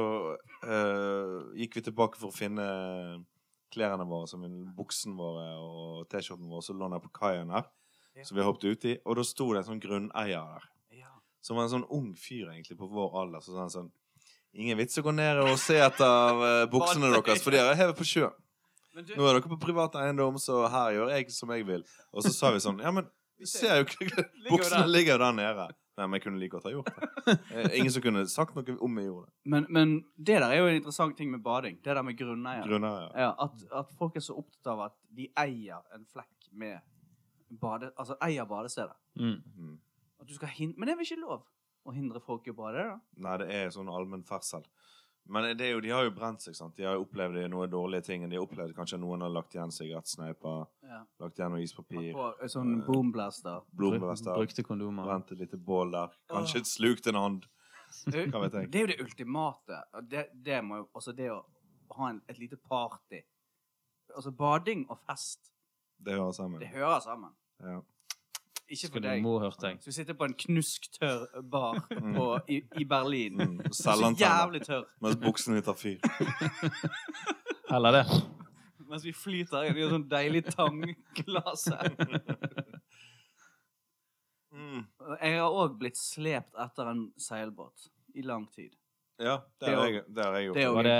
eh, 0.64 1.38
gikk 1.60 1.78
vi 1.78 1.86
tilbake 1.90 2.20
for 2.20 2.32
å 2.32 2.36
finne 2.36 2.66
klærne 3.72 4.06
våre, 4.08 4.28
som 4.32 4.42
buksene 4.42 4.76
buksen 4.78 5.16
våre 5.20 5.48
og 5.60 6.10
T-skjorten 6.12 6.50
vår, 6.50 6.64
som 6.66 6.80
lå 6.80 6.90
der 6.92 7.04
på 7.04 7.12
kaien 7.22 7.52
her. 7.54 7.68
Som 8.28 8.38
vi 8.38 8.44
hoppet 8.44 8.76
uti, 8.76 8.94
og 9.08 9.16
da 9.20 9.24
sto 9.28 9.48
det 9.52 9.62
en 9.62 9.70
sånn 9.70 9.84
grunneier 9.84 10.56
der. 10.56 10.66
Som 11.42 11.58
var 11.58 11.66
en 11.68 11.74
sånn 11.74 11.88
ung 11.96 12.12
fyr, 12.20 12.52
egentlig, 12.52 12.78
på 12.78 12.90
vår 12.92 13.16
alder. 13.22 13.44
Så 13.44 13.56
sa 13.56 13.64
han 13.64 13.72
sånn 13.74 13.92
Ingen 14.54 14.78
vits 14.82 15.00
å 15.00 15.04
gå 15.06 15.12
ned 15.16 15.40
og 15.46 15.54
se 15.62 15.78
etter 15.80 16.42
eh, 16.48 16.66
buksene 16.74 17.12
deres, 17.14 17.44
for 17.44 17.56
de 17.56 17.62
er 17.64 17.78
hevet 17.80 17.98
på 18.00 18.08
sjøen. 18.08 18.34
Du, 18.92 19.14
Nå 19.16 19.24
er 19.24 19.38
dere 19.38 19.48
på 19.48 19.56
privat 19.62 19.94
eiendom, 19.96 20.36
så 20.42 20.66
her 20.68 20.98
gjør 20.98 21.12
jeg 21.14 21.30
som 21.32 21.52
jeg 21.56 21.64
vil. 21.68 21.86
Og 22.12 22.26
så 22.26 22.34
sa 22.36 22.50
vi 22.52 22.60
sånn 22.60 22.82
Ja, 22.84 22.92
men 22.92 23.06
vi 23.40 23.48
ser 23.48 23.78
jo 23.80 23.86
ikke 23.88 24.26
Buksene 24.52 24.84
ligger 24.92 25.16
jo 25.16 25.22
der 25.24 25.38
nede. 25.38 25.68
Nei, 25.96 26.08
men 26.08 26.18
jeg 26.18 26.24
kunne 26.26 26.40
like 26.42 26.52
godt 26.58 26.68
ha 26.68 26.74
gjort 26.74 26.92
det. 26.92 27.08
Eh, 27.56 27.78
Ingen 27.78 27.94
som 27.94 28.04
kunne 28.04 28.26
sagt 28.28 28.56
noe 28.58 28.76
om 28.84 29.00
jeg 29.00 29.08
gjorde 29.08 29.28
det. 29.30 29.34
men, 29.54 29.66
men 29.70 29.92
det 30.18 30.38
der 30.42 30.48
er 30.50 30.60
jo 30.60 30.68
en 30.72 30.78
interessant 30.82 31.16
ting 31.20 31.32
med 31.32 31.44
bading. 31.46 31.78
Det 31.86 31.96
der 31.96 32.04
med 32.04 32.18
grunneier. 32.20 32.68
Grunneier. 32.68 33.08
ja. 33.16 33.30
Ja, 33.30 33.32
at, 33.46 33.64
at 33.80 33.96
folk 34.00 34.16
er 34.20 34.26
så 34.26 34.36
opptatt 34.42 34.72
av 34.74 34.84
at 34.90 34.98
de 35.16 35.30
eier 35.40 35.80
en 35.96 36.04
flekk 36.12 36.52
med 36.52 36.80
bade... 37.62 37.92
Altså 38.00 38.18
eier 38.28 38.48
badestedet. 38.50 38.96
Mm. 39.20 39.38
Mm. 39.56 39.76
At 40.20 40.28
du 40.28 40.36
skal 40.36 40.52
hin 40.56 40.72
Men 40.78 40.88
det 40.88 40.94
er 40.96 41.00
vel 41.02 41.08
ikke 41.08 41.22
lov 41.24 41.42
å 41.86 41.94
hindre 41.94 42.20
folk 42.22 42.48
i 42.48 42.52
å 42.52 42.56
bade, 42.56 42.84
da? 42.88 43.00
Nei, 43.18 43.38
det 43.42 43.50
er 43.52 43.70
sånn 43.74 43.90
allmenn 43.90 44.24
ferdsel. 44.28 44.64
Men 45.30 45.56
det 45.56 45.62
er 45.68 45.72
jo, 45.76 45.82
de 45.82 45.90
har 45.94 46.04
jo 46.04 46.12
brent 46.12 46.42
seg, 46.42 46.56
sant. 46.58 46.76
De 46.76 46.84
har 46.84 46.96
jo 46.98 47.04
opplevd 47.06 47.38
noen 47.50 47.70
dårlige 47.70 48.04
ting. 48.08 48.24
De 48.30 48.36
har 48.36 48.44
opplevd 48.46 48.74
kanskje 48.76 48.98
noen 49.00 49.22
har 49.22 49.30
lagt 49.30 49.54
igjen 49.54 49.72
sigarettsneiper, 49.72 50.68
Ja. 50.84 51.04
lagt 51.20 51.38
igjen 51.38 51.52
noe 51.54 51.62
ispapir, 51.62 52.12
På 52.14 52.34
sånn 52.50 52.84
boomblaster. 52.86 53.62
boomblaster. 53.72 54.34
Brukte 54.36 54.64
kondomer. 54.64 55.04
brent 55.06 55.32
et 55.32 55.38
lite 55.40 55.58
bål 55.58 55.92
der. 55.92 56.10
Kanskje 56.30 56.66
slukt 56.66 57.08
en 57.08 57.16
hånd. 57.16 57.46
Hva 58.08 58.42
vet 58.42 58.54
jeg? 58.54 58.72
Det 58.72 58.76
er 58.82 58.88
jo 58.88 58.88
det 58.88 59.00
ultimate. 59.02 59.84
Det, 60.10 60.30
det 60.34 60.64
må 60.64 60.78
jo 60.78 60.90
Altså, 60.96 61.14
det 61.16 61.30
å 61.30 61.46
ha 61.98 62.08
en, 62.10 62.22
et 62.28 62.38
lite 62.40 62.56
party 62.58 63.22
Altså, 64.16 64.32
bading 64.32 64.86
og 64.90 64.98
fest, 65.08 65.52
Det 66.02 66.14
hører 66.14 66.34
sammen. 66.34 66.60
det 66.60 66.70
hører 66.70 67.00
sammen. 67.00 67.32
Ja. 67.62 67.82
Ikke 68.72 68.90
for 68.94 69.04
deg. 69.04 69.26
vi 69.86 69.92
sitter 69.92 70.16
på 70.16 70.28
en 70.30 70.36
knusktørr 70.46 71.42
bar 71.52 71.82
på, 71.90 72.28
i, 72.48 72.62
i 72.80 72.86
Berlin. 72.88 73.42
Mm. 73.42 73.72
Så 73.76 73.96
jævlig 74.20 74.62
tørr. 74.66 74.86
Mens 75.04 75.18
buksene 75.20 75.64
tar 75.66 75.76
fyr. 75.76 76.00
Heller 77.72 78.00
det. 78.00 78.06
Mens 78.88 79.06
vi 79.08 79.14
flyter 79.16 79.68
i 79.68 79.72
en 79.72 79.96
sånn 79.96 80.08
deilig 80.12 80.46
tangglass. 80.52 81.68
Mm. 84.52 84.82
Jeg 85.22 85.38
har 85.40 85.58
òg 85.64 85.78
blitt 85.80 86.00
slept 86.00 86.58
etter 86.60 86.90
en 86.92 87.06
seilbåt 87.20 87.88
i 88.20 88.24
lang 88.28 88.48
tid. 88.52 88.74
Ja, 89.22 89.38
det 89.60 89.68
Det 89.68 89.76
har 89.76 89.86
jeg, 89.88 90.04
det 90.16 90.44
gjort. 90.46 90.56
det 90.56 90.68
Var 90.76 90.84
det 90.84 91.00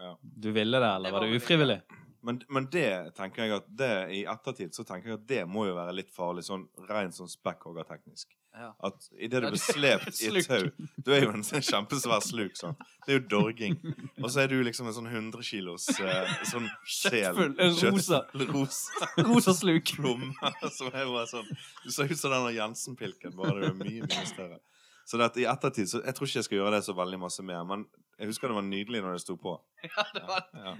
Ja. 0.00 0.18
Du 0.22 0.50
ville 0.52 0.78
det, 0.80 0.86
eller 0.86 1.08
Det 1.08 1.12
var 1.12 1.20
var 1.20 1.26
det 1.26 1.36
ufrivillig? 1.36 1.80
Men, 2.26 2.40
men 2.50 2.64
det 2.72 2.88
tenker 3.14 3.44
jeg 3.46 3.54
at 3.60 3.66
det, 3.78 3.92
i 4.16 4.24
ettertid 4.26 4.74
så 4.74 4.82
tenker 4.86 5.12
jeg 5.12 5.20
at 5.20 5.26
det 5.30 5.44
må 5.46 5.68
jo 5.68 5.76
være 5.76 5.94
litt 5.94 6.10
farlig, 6.10 6.42
sånn 6.46 6.64
rent 6.88 7.14
sånn 7.14 7.30
spekkhoggerteknisk. 7.30 8.34
Ja. 8.56 8.70
At 8.88 9.04
idet 9.20 9.42
du 9.42 9.46
Ja, 9.46 9.50
blir 9.52 9.60
slept 9.60 10.20
i 10.24 10.30
et 10.30 10.46
tau 10.48 10.86
Du 11.04 11.10
er 11.12 11.26
jo 11.26 11.32
en 11.36 11.42
sånn 11.44 11.60
kjempesvær 11.60 12.22
sluk, 12.24 12.54
sånn 12.56 12.72
Det 13.04 13.12
er 13.12 13.18
jo 13.18 13.24
dorging. 13.28 13.74
Og 14.22 14.30
så 14.32 14.46
er 14.46 14.48
du 14.48 14.56
liksom 14.64 14.88
en 14.88 14.96
sånn 14.96 15.10
100 15.10 15.44
kilos 15.44 15.90
eh, 16.00 16.32
sånn 16.48 16.64
sel. 16.88 17.36
En 17.36 17.76
rosa. 17.82 18.22
rosa. 18.48 19.10
Rosa 19.28 19.54
sluk. 19.58 19.92
plomme 19.98 20.32
som 20.72 20.88
er 20.88 21.04
bare 21.04 21.26
sånn 21.34 21.52
Du 21.84 21.92
ser 21.92 22.08
ut 22.08 22.16
som 22.18 22.32
den 22.32 22.56
Jensen-pilken, 22.56 23.36
bare 23.36 23.60
det 23.60 23.70
er 23.74 23.78
mye, 23.82 24.08
mye 24.08 24.26
større. 24.32 24.58
Så 25.06 25.20
det 25.20 25.28
at 25.28 25.36
i 25.38 25.44
ettertid 25.52 25.92
så 25.92 26.00
Jeg 26.02 26.16
tror 26.16 26.26
ikke 26.30 26.40
jeg 26.40 26.48
skal 26.48 26.62
gjøre 26.62 26.76
det 26.78 26.84
så 26.88 26.96
veldig 26.96 27.20
masse 27.28 27.44
mer, 27.44 27.60
men 27.68 27.84
jeg 28.16 28.32
husker 28.32 28.48
det 28.48 28.56
var 28.56 28.64
nydelig 28.66 29.04
når 29.04 29.18
det 29.18 29.26
sto 29.26 29.36
på. 29.36 29.58
Ja, 29.84 30.06
det 30.16 30.24
var 30.32 30.48
Ja. 30.56 30.78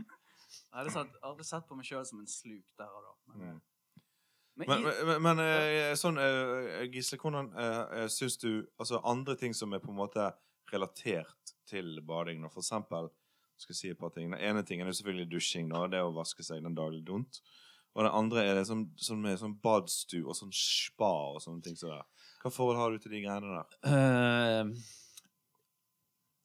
Jeg 0.70 0.78
hadde 0.78 0.92
sett, 0.94 1.16
aldri 1.22 1.46
sett 1.48 1.66
på 1.68 1.78
meg 1.78 1.88
sjøl 1.88 2.04
som 2.08 2.20
en 2.22 2.30
sluk 2.30 2.76
der 2.78 2.92
og 2.92 3.04
da. 3.06 3.14
Men, 3.26 3.46
Mm. 3.46 3.60
men, 4.56 4.68
Men, 4.68 4.80
i, 4.80 5.04
men, 5.04 5.22
men 5.22 5.40
eh, 5.44 5.92
sånn 6.00 6.18
eh, 6.18 6.86
Gisle, 6.88 7.18
hvordan 7.20 7.50
uh, 7.52 8.06
syns 8.08 8.38
du 8.40 8.66
Altså 8.80 9.02
andre 9.04 9.36
ting 9.36 9.52
som 9.52 9.74
er 9.76 9.82
på 9.84 9.90
en 9.92 9.98
måte 9.98 10.30
relatert 10.72 11.52
til 11.68 12.00
bading, 12.02 12.40
nå, 12.40 12.48
for 12.50 12.64
eksempel 12.64 13.10
skal 13.56 13.72
jeg 13.72 13.78
si 13.78 13.90
et 13.92 13.98
par 13.98 14.10
ting. 14.14 14.30
Den 14.32 14.40
ene 14.40 14.62
tingen 14.66 14.88
er 14.88 14.96
selvfølgelig 14.96 15.30
dusjing, 15.30 15.68
da, 15.72 15.86
det 15.88 16.02
å 16.02 16.12
vaske 16.14 16.44
seg 16.44 16.64
den 16.64 16.74
daglig 16.76 17.04
dunt. 17.06 17.40
Og 17.96 18.04
det 18.04 18.12
andre 18.12 18.42
er 18.44 18.58
det 18.58 18.66
som, 18.68 18.82
som 19.00 19.22
er 19.24 19.38
sånn 19.40 19.54
badstue 19.62 20.26
og 20.26 20.36
sånn 20.36 20.52
spa 20.52 21.12
og 21.32 21.40
sånne 21.44 21.64
ting 21.64 21.78
Så. 21.80 21.94
Hva 22.42 22.52
forhold 22.52 22.76
har 22.76 22.92
du 22.92 22.98
til 23.00 23.14
de 23.14 23.22
greiene 23.24 23.54
der? 23.56 23.68
Uh, 23.88 24.74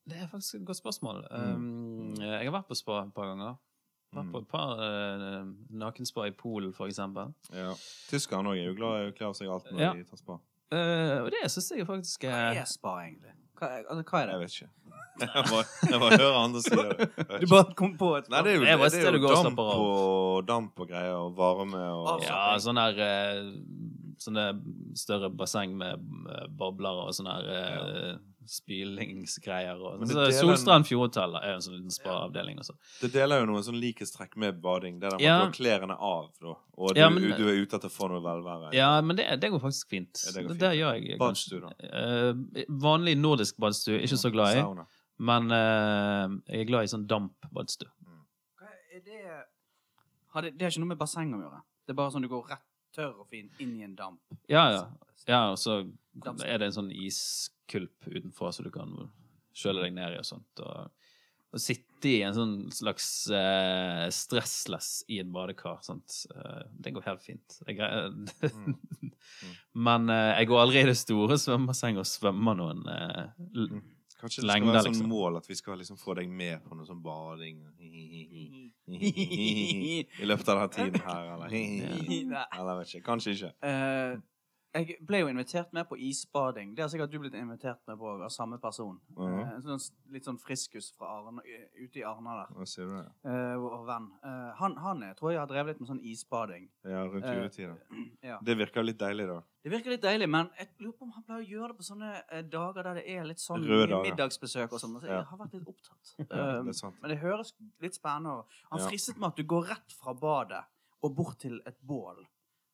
det 0.08 0.22
er 0.22 0.30
faktisk 0.32 0.62
et 0.62 0.68
godt 0.70 0.80
spørsmål. 0.80 1.26
Mm. 1.28 1.58
Um, 1.58 2.22
jeg 2.22 2.48
har 2.48 2.56
vært 2.56 2.70
på 2.72 2.80
spa 2.80 3.02
et 3.04 3.14
par 3.16 3.28
ganger. 3.34 3.60
Vært 4.12 4.26
Mm. 4.26 4.32
på 4.34 4.40
et 4.42 4.48
par 4.52 4.72
uh, 4.76 5.46
nakenspa 5.72 6.26
i 6.28 6.32
Polen, 6.36 6.74
for 6.76 6.88
eksempel. 6.92 7.30
Ja. 7.56 7.72
Tyskerne 8.10 8.52
òg 8.52 8.58
er 8.60 8.66
jo 8.68 8.74
glad 8.76 9.06
i 9.06 9.12
å 9.12 9.14
kle 9.16 9.28
av 9.30 9.34
seg 9.38 9.48
alt 9.48 9.70
når 9.72 9.80
Ja. 9.80 9.94
de 9.94 10.04
tar 10.04 10.18
spa. 10.20 10.34
Uh, 10.72 11.24
og 11.24 11.30
det 11.32 11.46
syns 11.52 11.70
jeg 11.72 11.88
faktisk 11.88 12.24
er 12.28 12.54
hva 12.54 12.62
er 12.62 12.66
spa, 12.68 12.96
egentlig? 13.06 13.32
Hva, 13.56 13.68
er- 13.78 13.86
altså, 13.90 14.04
hva 14.04 14.20
er 14.22 14.26
det? 14.28 14.34
Jeg 14.34 14.42
vet 14.42 14.56
ikke. 14.58 14.70
Jeg 15.22 15.44
bare, 15.52 15.66
jeg 15.92 16.00
hører 16.20 16.38
andre 16.42 16.62
si 16.62 16.70
det. 16.76 17.42
Du 17.42 17.48
bare 17.52 17.74
kom 17.76 17.92
på 18.00 18.10
et 18.18 18.30
Nei, 18.32 18.42
det 18.42 18.52
er 18.52 18.56
jo, 18.56 18.62
Det 18.62 18.92
det 18.92 19.00
er 19.06 19.18
jo 19.20 19.28
og 19.28 19.44
damp, 19.44 19.60
og, 19.60 20.46
damp 20.48 20.80
og 20.80 20.88
greier, 20.90 21.16
og 21.20 21.36
varme 21.38 21.82
og 21.94 22.24
Ja, 22.24 22.58
sånne 22.64 22.86
her 22.88 23.02
uh, 23.04 23.52
Sånne 24.22 24.46
større 24.96 25.30
basseng 25.34 25.76
med 25.78 26.00
bobler 26.58 27.08
og 27.08 27.14
sånne 27.18 27.32
her 27.34 27.48
eh, 27.50 28.18
spylingsgreier. 28.50 29.80
Og, 29.80 30.06
så, 30.08 30.14
deler 30.14 30.36
Solstrand 30.36 30.88
Fjordhotell 30.88 31.36
er 31.40 31.52
jo 31.52 31.58
en 31.60 31.66
sånn 31.66 31.76
liten 31.78 31.96
spa-avdeling 31.96 32.62
også. 32.62 32.76
Det 33.02 33.12
deler 33.14 33.44
jo 33.44 33.50
noen 33.52 33.66
sånn 33.66 33.80
likhetstrekk 33.82 34.38
med 34.42 34.62
bading. 34.64 35.00
Det 35.00 35.10
der 35.10 35.18
med 35.18 35.26
Ja. 35.26 35.36
at 35.36 35.42
du 35.42 35.46
har 35.50 35.58
klærne 35.60 35.98
av, 36.00 36.32
da. 36.42 36.56
Og 36.78 36.94
du, 36.94 37.00
Ja, 37.00 37.10
men- 37.10 37.24
du 37.24 37.48
er 37.48 37.62
ute 37.62 37.76
etter 37.78 37.90
å 37.90 37.94
få 37.94 38.10
noe 38.10 38.22
velvære. 38.22 38.74
Ja, 38.74 39.02
men 39.02 39.16
det, 39.16 39.28
det 39.40 39.52
går 39.52 39.60
faktisk 39.60 39.90
fint. 39.90 40.24
Ja, 40.26 40.32
det 40.32 40.44
går 40.44 40.48
det, 40.48 40.58
fint. 40.58 40.60
det 40.60 40.78
gjør 40.80 40.94
jeg. 40.94 41.20
Badstue, 41.20 41.62
da. 41.62 41.72
Uh, 41.92 42.34
vanlig 42.70 43.18
nordisk 43.18 43.58
badstue, 43.58 44.02
ikke 44.02 44.18
så 44.18 44.32
glad 44.32 44.58
i. 44.58 44.62
Sauna. 44.62 44.88
Men 45.20 45.52
uh, 45.52 46.42
jeg 46.50 46.62
er 46.62 46.66
glad 46.66 46.84
i 46.84 46.92
sånn 46.96 47.08
dampbadstue. 47.08 47.90
Er 48.92 49.00
det 49.06 49.46
har 50.32 50.42
det, 50.42 50.58
det 50.58 50.66
har 50.66 50.72
ikke 50.72 50.80
noe 50.80 50.94
med 50.94 51.00
basseng 51.00 51.34
å 51.36 51.42
gjøre. 51.42 51.62
Det 51.86 51.94
er 51.94 51.98
bare 52.00 52.12
sånn 52.12 52.24
du 52.24 52.30
går 52.32 52.46
rett 52.50 52.68
tørr 52.96 53.20
og 53.20 53.28
fin 53.32 53.50
inn 53.64 53.76
i 53.80 53.84
en 53.84 53.96
damp. 53.96 54.20
Ja, 54.52 54.70
ja. 54.72 54.84
ja 55.28 55.42
og 55.52 55.60
så. 55.60 55.82
Er 56.46 56.58
det 56.62 56.68
en 56.72 56.76
sånn 56.80 56.92
iskulp 56.92 58.08
utenfor, 58.08 58.52
så 58.52 58.64
du 58.66 58.72
kan 58.74 58.92
kjøle 59.56 59.84
deg 59.86 59.94
ned 59.96 60.16
i 60.16 60.20
og 60.20 60.26
sånt. 60.28 60.60
Og, 60.64 60.90
og 61.52 61.60
sitte 61.60 62.08
i 62.10 62.22
en 62.24 62.34
sånn 62.36 62.54
slags 62.72 63.08
uh, 63.32 64.08
stressless 64.12 65.04
i 65.12 65.20
et 65.24 65.28
badekar. 65.32 65.80
Sant? 65.84 66.22
Uh, 66.36 66.64
det 66.80 66.94
går 66.96 67.08
helt 67.10 67.24
fint. 67.26 67.60
Greier 67.68 68.12
Mm. 69.42 69.54
Men 69.86 70.10
uh, 70.10 70.34
jeg 70.40 70.48
går 70.50 70.60
aldri 70.64 70.80
i 70.82 70.88
det 70.90 70.96
store 70.98 71.36
svømmebassenget 71.40 72.02
og 72.02 72.08
svømmer 72.10 72.58
noen 72.58 72.82
uh, 72.90 73.28
l- 73.56 73.70
Mm. 73.78 73.84
Kanskje 74.22 74.44
det 74.44 74.52
skal 74.54 74.68
være 74.70 74.82
sånn 74.86 74.92
liksom. 74.94 75.08
mål 75.10 75.38
at 75.40 75.48
vi 75.50 75.56
skal 75.58 75.78
liksom 75.82 75.98
få 75.98 76.14
deg 76.20 76.28
med 76.30 76.60
på 76.66 76.76
noe 76.78 76.86
sånn 76.86 77.00
bading 77.02 77.62
i 79.02 80.26
løpet 80.26 80.52
av 80.52 80.60
denne 80.60 80.70
tiden 80.76 81.02
her, 81.06 81.32
eller 81.36 81.48
Eller 82.60 82.78
vet 82.82 82.92
ikke. 82.92 83.04
Kanskje 83.08 83.34
ikke. 83.36 83.50
Eh, 83.66 84.20
jeg 84.74 84.96
ble 85.08 85.20
jo 85.20 85.28
invitert 85.28 85.74
med 85.76 85.88
på 85.90 85.98
isbading. 86.00 86.76
Det 86.76 86.84
har 86.84 86.90
sikkert 86.92 87.12
du 87.12 87.18
blitt 87.20 87.34
invitert 87.36 87.80
med 87.88 87.98
på 88.00 88.12
av 88.24 88.30
samme 88.30 88.58
person. 88.60 89.00
Uh 89.18 89.24
-huh. 89.24 89.56
en 89.56 89.62
sånn, 89.62 89.96
litt 90.12 90.26
sånn 90.26 90.38
friskus 90.40 90.92
fra 90.98 91.08
Arne, 91.18 91.42
ute 91.76 92.00
i 92.00 92.04
Arna 92.04 92.36
der. 92.40 92.56
Hva 92.56 92.66
sier 92.66 92.86
du 92.86 92.94
det? 92.96 93.30
Uh, 93.30 93.58
vår 93.60 93.86
venn. 93.86 94.08
Uh, 94.26 94.54
han, 94.56 94.78
han 94.78 95.04
er, 95.04 95.14
tror 95.14 95.32
jeg 95.32 95.40
har 95.40 95.48
drevet 95.48 95.68
litt 95.68 95.80
med 95.80 95.88
sånn 95.90 96.00
isbading. 96.04 96.70
Ja, 96.84 97.04
rundt 97.04 97.26
Eh, 97.26 97.36
juletida. 97.36 97.76
Ja. 98.24 98.40
Det 98.42 98.58
virker 98.58 98.84
litt 98.84 99.00
deilig, 99.00 99.28
da. 99.28 99.42
Det 99.64 99.72
virker 99.72 99.90
litt 99.90 100.02
deilig, 100.04 100.30
men 100.30 100.50
jeg 100.58 100.68
lurer 100.80 100.98
på 100.98 101.04
om 101.04 101.12
han 101.12 101.24
pleier 101.24 101.42
å 101.42 101.50
gjøre 101.50 101.68
det 101.68 101.78
på 101.78 101.84
sånne 101.84 102.24
eh, 102.32 102.42
dager 102.44 102.84
der 102.84 102.94
det 102.94 103.04
er 103.10 103.24
litt 103.26 103.40
sånn 103.40 103.62
middagsbesøk 103.62 104.72
og 104.74 104.80
sånn. 104.80 105.00
Så 105.00 105.06
jeg 105.08 105.18
Ja. 105.18 105.24
har 105.24 105.38
vært 105.38 105.54
litt 105.54 105.68
opptatt. 105.68 106.16
Ja, 106.32 106.58
Eh, 106.58 106.64
det 106.64 107.02
men 107.02 107.10
det 107.10 107.18
høres 107.20 107.54
litt 107.82 107.96
spennende 107.96 108.40
ut. 108.40 108.46
Han 108.72 108.80
fristet 108.80 109.18
med 109.18 109.28
at 109.28 109.36
du 109.36 109.44
går 109.44 109.68
rett 109.70 109.92
fra 109.94 110.14
badet 110.14 110.64
og 111.04 111.16
bort 111.16 111.40
til 111.40 111.62
et 111.66 111.78
bål. 111.82 112.26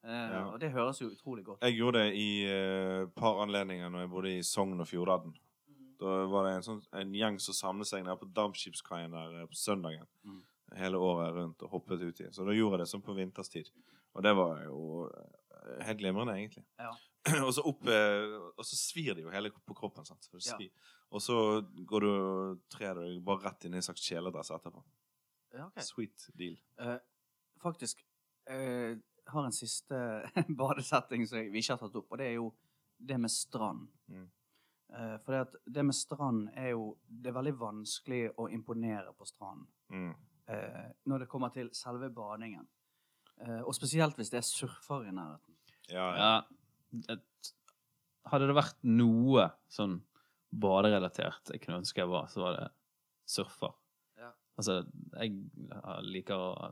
Eh, 0.08 0.30
Ja. 0.34 0.44
Og 0.54 0.60
det 0.62 0.72
høres 0.72 1.02
jo 1.02 1.10
utrolig 1.12 1.44
godt. 1.46 1.62
Jeg 1.68 1.76
gjorde 1.78 2.00
det 2.06 2.16
i 2.16 2.28
et 2.48 3.04
uh, 3.04 3.10
par 3.16 3.42
anledninger 3.44 3.90
når 3.92 4.06
jeg 4.06 4.10
bodde 4.14 4.32
i 4.38 4.44
Sogn 4.46 4.80
og 4.80 4.88
Fjordane. 4.88 5.34
Da 6.00 6.14
var 6.30 6.46
det 6.46 6.52
en, 6.56 6.64
sånn, 6.66 6.82
en 6.94 7.14
gjeng 7.18 7.40
som 7.42 7.56
samlet 7.58 7.90
seg 7.90 8.04
nede 8.06 8.20
på 8.22 8.30
dampskipskaien 8.38 9.12
der 9.12 9.42
eh, 9.42 9.48
på 9.50 9.58
søndagen. 9.58 10.06
Mm. 10.24 10.44
Hele 10.78 11.00
året 11.02 11.34
rundt 11.34 11.64
og 11.66 11.72
hoppet 11.74 12.04
uti. 12.06 12.28
Så 12.32 12.46
da 12.46 12.54
gjorde 12.54 12.78
jeg 12.78 12.84
det 12.86 12.90
sånn 12.92 13.04
på 13.06 13.16
vinterstid. 13.18 13.72
Og 14.14 14.24
det 14.26 14.34
var 14.38 14.62
jo 14.68 15.08
eh, 15.10 15.82
helt 15.88 16.00
glimrende, 16.00 16.36
egentlig. 16.38 16.64
Ja. 16.78 16.92
og 17.48 17.50
så 17.58 17.66
opp 17.68 17.82
eh, 17.92 18.38
Og 18.56 18.64
så 18.64 18.78
svir 18.80 19.18
det 19.18 19.26
jo 19.26 19.34
hele 19.34 19.50
på 19.52 19.76
kroppen. 19.76 20.06
sant? 20.08 20.30
Ja. 20.46 20.60
Og 21.10 21.24
så 21.24 21.38
går 21.90 22.06
du 22.06 22.10
og 22.14 22.62
trer 22.72 23.02
deg 23.02 23.18
bare 23.26 23.50
rett 23.50 23.66
inn 23.68 23.76
i 23.76 23.82
en 23.82 23.88
slags 23.90 24.06
kjeledress 24.06 24.54
etterpå. 24.54 24.84
Ja, 25.56 25.66
okay. 25.68 25.84
Sweet 25.88 26.30
deal. 26.38 26.58
Eh, 26.84 26.98
faktisk 27.64 28.06
eh, 28.52 29.00
har 29.34 29.46
en 29.46 29.56
siste 29.56 30.00
badesetting 30.62 31.28
som 31.28 31.40
vi 31.40 31.62
ikke 31.62 31.76
har 31.76 31.82
tatt 31.84 32.00
opp, 32.00 32.10
og 32.12 32.22
det 32.22 32.30
er 32.32 32.38
jo 32.38 32.52
det 32.98 33.18
med 33.22 33.32
strand. 33.32 33.88
Mm. 34.12 34.26
Uh, 34.88 35.18
for 35.24 35.34
det, 35.34 35.42
at 35.48 35.74
det 35.76 35.84
med 35.84 35.96
strand 35.96 36.46
er 36.56 36.70
jo 36.72 36.94
Det 37.04 37.28
er 37.28 37.36
veldig 37.36 37.52
vanskelig 37.60 38.22
å 38.40 38.46
imponere 38.48 39.12
på 39.18 39.26
stranden 39.28 39.68
Mm. 39.92 40.14
uh, 40.52 40.88
når 41.08 41.20
det 41.24 41.28
kommer 41.32 41.52
til 41.52 41.70
selve 41.76 42.10
badingen. 42.12 42.66
Uh, 43.40 43.62
og 43.62 43.76
spesielt 43.76 44.16
hvis 44.16 44.32
det 44.32 44.42
er 44.42 44.48
surfere 44.48 45.08
i 45.08 45.16
nærheten. 45.16 45.56
Ja, 45.92 46.08
ja. 46.16 46.18
Ja, 46.18 47.12
et, 47.14 47.52
hadde 48.28 48.48
det 48.50 48.56
vært 48.58 48.80
noe 48.84 49.50
sånn 49.72 50.02
baderelatert 50.52 51.52
jeg 51.54 51.62
kunne 51.64 51.82
ønske 51.82 52.02
jeg 52.02 52.12
var, 52.12 52.28
så 52.32 52.44
var 52.44 52.58
det 52.58 52.68
surfer. 53.28 53.76
Ja. 54.20 54.32
Altså, 54.60 54.82
jeg 55.20 55.36
liker 56.08 56.36
å 56.36 56.72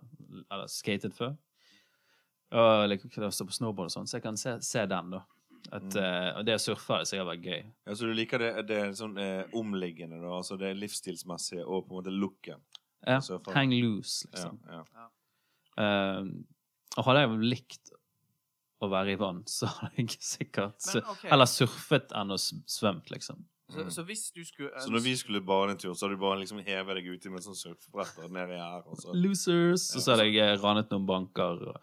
Eller 0.52 0.68
skatet 0.72 1.16
før. 1.16 1.36
Og 2.56 2.86
liker 2.90 3.26
å 3.28 3.32
stå 3.36 3.46
på 3.50 3.56
snowboard 3.58 3.90
og 3.90 3.96
sånn, 3.98 4.08
så 4.08 4.18
jeg 4.20 4.24
kan 4.24 4.38
se, 4.40 4.54
se 4.64 4.86
den, 4.88 5.10
da. 5.18 5.24
At, 5.74 5.82
Mm. 5.96 5.98
uh, 5.98 6.44
det 6.46 6.56
å 6.56 6.62
surfe 6.62 7.00
det 7.02 7.08
sikkert 7.10 7.28
vært 7.32 7.46
gøy. 7.50 7.64
Ja, 7.88 7.94
Så 7.98 8.06
du 8.06 8.14
liker 8.14 8.38
det, 8.40 8.52
det 8.70 8.78
er 8.84 8.92
sånn 8.94 9.18
eh, 9.18 9.44
omliggende, 9.58 10.20
da? 10.22 10.36
Altså 10.38 10.58
det 10.62 10.76
livsstilsmessige 10.78 11.66
og 11.66 11.88
på 11.88 11.96
en 11.96 12.04
måte 12.04 12.14
looken? 12.14 12.62
Ja, 13.06 13.18
Surfer. 13.20 13.54
hang 13.54 13.72
loose, 13.74 14.28
liksom. 14.32 14.60
ja. 14.70 14.84
Eh, 15.78 16.22
og 16.98 17.04
hadde 17.10 17.24
jeg 17.26 17.40
likt 17.50 17.92
å 18.86 18.90
være 18.92 19.16
i 19.16 19.20
vann, 19.20 19.42
så 19.58 19.68
hadde 19.68 19.98
jeg 20.06 20.16
sikkert 20.22 20.78
Men, 20.94 21.04
okay. 21.12 21.30
Eller 21.34 21.50
surfet 21.50 22.14
enn 22.16 22.32
å 22.36 22.40
svømt, 22.40 23.10
liksom. 23.12 23.44
Så, 23.68 23.82
Mm. 23.82 23.88
så 23.90 24.04
hvis 24.06 24.28
du 24.32 24.44
skulle 24.46 24.70
Så 24.80 24.92
når 24.94 25.02
vi 25.02 25.16
skulle 25.18 25.42
bade 25.42 25.72
en 25.72 25.78
tur, 25.82 25.94
så 25.98 26.06
hadde 26.06 26.16
du 26.20 26.22
bare 26.22 26.38
liksom 26.44 26.60
hevet 26.64 26.96
deg 27.00 27.08
uti 27.18 27.30
med 27.34 27.42
sånn 27.42 27.58
surfbrett 27.58 28.20
og 28.24 28.30
nedi 28.32 28.54
her, 28.62 28.84
og 28.86 29.00
så 29.02 29.10
Losers! 29.18 29.88
Og 29.98 30.04
så 30.06 30.14
hadde 30.14 30.28
jeg 30.32 30.60
ranet 30.62 30.92
noen 30.94 31.08
banker 31.10 31.64
og, 31.72 31.80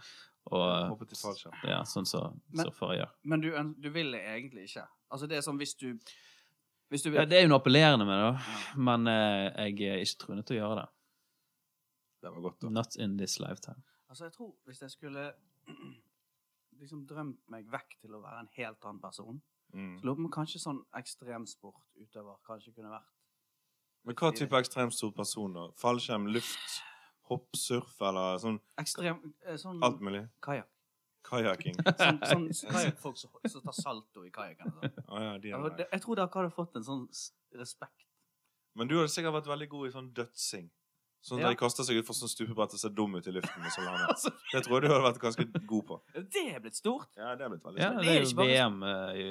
og 0.53 0.89
hoppet 0.93 1.13
i 1.13 1.19
fallskjerm. 1.21 1.55
ja, 1.69 1.83
sånn 1.89 2.07
som 2.07 2.41
Men- 2.53 2.67
surfere 2.67 2.99
gjør. 3.01 3.11
Men 3.25 3.41
du, 3.41 3.51
du 3.81 3.91
vil 3.91 4.13
det 4.13 4.21
egentlig 4.23 4.65
ikke. 4.71 4.87
Altså 5.11 5.29
det 5.29 5.37
er 5.39 5.43
sånn 5.47 5.59
hvis 5.59 5.75
du 5.79 5.99
Hvis 6.93 7.03
du 7.05 7.11
Ja, 7.15 7.25
det 7.25 7.39
er 7.39 7.43
jo 7.47 7.49
noe 7.49 7.59
appellerende 7.63 8.05
med 8.05 8.19
det, 8.21 8.27
da. 8.35 8.77
Men 8.77 9.07
eh, 9.09 9.71
jeg 9.73 9.81
er 9.89 10.03
ikke 10.05 10.19
truende 10.27 10.45
til 10.45 10.59
å 10.59 10.61
gjøre 10.61 10.77
det. 10.83 10.89
Det 12.23 12.33
var 12.35 12.41
godt, 12.45 12.61
da. 12.61 12.69
Not 12.69 12.97
in 12.97 13.17
this 13.17 13.39
lifetime. 13.41 13.83
Altså, 14.11 14.25
jeg 14.29 14.33
tror 14.35 14.53
hvis 14.67 14.81
jeg 14.83 14.91
skulle 14.91 15.33
liksom 16.83 17.07
drømt 17.09 17.39
meg 17.49 17.67
vekk 17.73 17.97
til 18.03 18.11
å 18.15 18.21
være 18.23 18.41
en 18.45 18.49
helt 18.59 18.85
annen 18.85 19.01
person, 19.01 19.41
Mm. 19.73 19.95
så 19.99 20.05
lurer 20.05 20.17
jeg 20.19 20.21
på 20.21 20.25
om 20.27 20.31
kanskje 20.35 20.59
sånn 20.61 20.81
ekstremsportutøver 21.01 22.37
kanskje 22.45 22.75
kunne 22.77 22.91
vært 22.93 23.07
Men 24.05 24.15
hva 24.19 24.33
type 24.37 24.53
ekstremstor 24.59 25.13
person, 25.17 25.53
da? 25.55 25.69
Fallskjerm, 25.81 26.27
luft, 26.29 26.83
hopp, 27.33 27.49
surf 27.59 27.97
eller 28.09 28.39
sånn 28.43 28.61
Ekstrem 28.83 29.19
eh, 29.47 29.57
Sånn 29.61 29.81
alt 29.83 30.01
mulig? 30.05 30.27
kajakk. 30.45 30.69
Kajakking? 31.27 31.77
Sånn, 31.87 32.49
sånn 32.53 32.73
kajakkfolk 32.75 33.17
som, 33.21 33.31
som 33.49 33.63
tar 33.65 33.77
salto 33.79 34.25
i 34.27 34.31
kajakken. 34.35 34.73
Oh. 35.07 35.19
Ja, 35.23 35.35
Ja, 35.39 35.61
det. 35.71 35.87
Jeg 35.93 36.03
tror 36.03 36.19
dere 36.19 36.33
hadde 36.35 36.51
fått 36.55 36.77
en 36.81 36.85
sånn 36.87 37.05
respekt. 37.59 38.07
Men 38.75 38.89
du 38.91 38.97
hadde 38.99 39.13
sikkert 39.13 39.37
vært 39.39 39.51
veldig 39.53 39.69
god 39.71 39.89
i 39.89 39.93
sånn 39.95 40.09
dødsing. 40.17 40.67
Sånn 41.23 41.39
Ja. 41.39 41.45
der 41.47 41.55
de 41.55 41.61
kaster 41.61 41.87
seg 41.87 42.01
ut 42.01 42.07
for 42.09 42.19
sånn 42.19 42.31
stupebrett 42.33 42.73
og 42.75 42.81
ser 42.83 42.91
dum 42.91 43.15
ut 43.15 43.27
i 43.31 43.35
luften. 43.37 43.63
Og 43.63 43.71
så 43.71 43.85
lander. 43.87 44.09
Altså, 44.17 44.33
Det 44.51 44.65
tror 44.67 44.81
jeg 44.81 44.83
du 44.83 44.89
hadde 44.91 45.05
vært 45.07 45.21
ganske 45.23 45.47
god 45.71 45.85
på. 45.93 45.99
det 46.35 46.43
er 46.51 46.59
blitt 46.65 46.81
stort. 46.81 47.13
Ja, 47.17 47.37
det 47.39 47.47
er 47.47 47.53
blitt 47.55 47.63
veldig 47.69 47.79
stort. 47.79 47.95
Ja, 47.95 48.03
det 48.03 48.17
er 48.17 48.25
jo 48.27 48.35
VM 48.43 48.83
eh, 48.83 49.13
i 49.15 49.27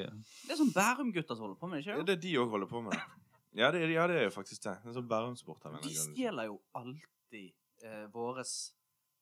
Det 0.48 0.56
er 0.56 0.62
sånn 0.62 0.72
Bærum-gutter 0.78 1.36
som 1.36 1.44
holder 1.50 1.60
på 1.60 1.68
med 1.74 1.82
det, 1.84 1.90
Ja, 1.92 2.00
det 2.08 2.16
er 2.16 2.22
de 2.24 2.32
òg 2.46 2.56
holder 2.56 2.72
på 2.72 2.82
med. 2.88 2.96
Ja, 3.60 3.68
det, 3.76 3.82
er- 3.84 3.92
ja, 3.98 4.08
det 4.08 4.16
er 4.22 4.24
jo 4.30 4.32
faktisk 4.38 4.64
det. 4.64 4.78
Det 4.86 4.94
er 4.94 4.96
sånn 5.02 5.10
Bærumsport. 5.12 5.68
De 5.84 5.92
stjeler 5.92 6.48
jo 6.48 6.62
alltid 6.80 7.52
eh, 7.84 8.06
våres 8.14 8.74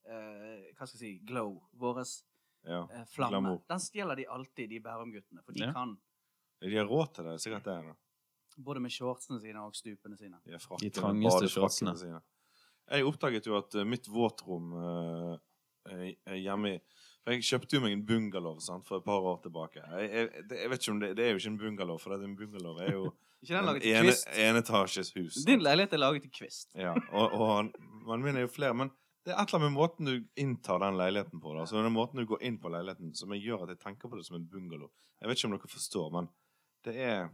eh, 0.05 0.73
Hva 0.77 0.87
skal 0.87 0.97
jeg 0.97 0.99
si 0.99 1.13
glow. 1.25 1.59
Våres 1.77 2.23
Ja. 2.65 2.81
eh, 2.91 3.05
flamme. 3.05 3.31
Glamour. 3.39 3.61
Den 3.69 3.79
stjeler 3.79 4.15
de 4.15 4.25
alltid, 4.27 4.69
de 4.69 4.79
Bærum-guttene. 4.79 5.43
For 5.45 5.51
de 5.53 5.59
Ja. 5.65 5.71
kan 5.73 5.97
De 6.61 6.75
har 6.75 6.85
råd 6.85 7.13
til 7.15 7.23
det. 7.23 7.39
Sikkert 7.41 7.63
det. 7.63 7.83
da. 7.87 7.93
både 8.59 8.79
med 8.81 8.91
shortsene 8.91 9.39
sine 9.39 9.55
og 9.63 9.71
stupene 9.73 10.17
sine. 10.17 10.35
De, 10.43 10.51
har 10.51 10.77
De 10.81 10.89
trangeste 10.89 11.47
shortsene. 11.47 11.93
sine. 11.97 12.21
Jeg 12.91 13.05
oppdaget 13.05 13.45
jo 13.47 13.55
at 13.57 13.75
eh, 13.75 13.85
mitt 13.85 14.07
våtrom 14.09 14.73
eh, 14.73 15.37
er- 15.93 16.15
er 16.27 16.35
hjemme 16.35 16.75
i 16.75 16.79
for 17.23 17.31
Jeg 17.31 17.41
kjøpte 17.43 17.73
jo 17.75 17.79
meg 17.81 17.91
en 17.93 18.05
bungalow 18.05 18.59
sant, 18.59 18.85
for 18.87 18.97
et 18.97 19.03
par 19.05 19.19
år 19.21 19.41
tilbake. 19.43 19.75
Jeg, 19.75 20.09
jeg, 20.11 20.47
det, 20.49 20.57
jeg 20.59 20.69
vet 20.69 20.79
ikke 20.81 20.91
om 20.91 20.99
det, 20.99 21.15
det 21.15 21.25
er 21.25 21.29
jo 21.31 21.37
ikke 21.37 21.47
en 21.53 21.57
bungalow, 21.57 21.97
for 21.97 22.09
det 22.09 22.19
er 22.21 22.27
en 22.27 22.35
bungalow 22.35 22.77
er 22.79 22.91
jo 22.91 23.13
en 23.49 24.55
enetasjes 24.55 25.13
hus. 25.15 25.33
sant? 25.35 25.45
Din 25.47 25.59
leilighet 25.63 25.93
er 25.93 25.97
laget 25.97 26.21
til 26.23 26.31
kvist. 26.31 26.75
Ja, 26.75 26.93
og, 27.11 27.31
og 27.33 27.55
han- 27.55 27.73
man 28.09 28.23
min 28.25 28.37
er 28.39 28.45
jo 28.47 28.51
flere, 28.51 28.73
men 28.77 28.89
det 29.25 29.33
er 29.33 29.41
et 29.41 29.49
eller 29.51 29.59
annet 29.59 29.71
med 29.71 29.77
måten 29.77 30.07
du 30.09 30.13
inntar 30.41 30.79
den 30.81 30.97
leiligheten 30.97 31.41
på. 31.43 31.51
Da. 31.53 31.65
Altså, 31.65 31.81
den 31.83 31.93
måten 31.93 32.21
du 32.21 32.25
går 32.29 32.41
inn 32.47 32.57
på 32.61 32.71
leiligheten 32.73 33.11
som 33.17 33.33
jeg 33.35 33.43
gjør 33.45 33.65
at 33.67 33.73
jeg 33.75 33.79
tenker 33.83 34.09
på 34.09 34.17
det 34.17 34.25
som 34.25 34.37
en 34.39 34.47
bungalow. 34.49 34.89
Jeg 35.19 35.29
vet 35.29 35.37
ikke 35.41 35.49
om 35.51 35.55
dere 35.57 35.71
forstår, 35.75 36.09
men 36.15 36.29
det 36.87 36.95
er 36.97 37.29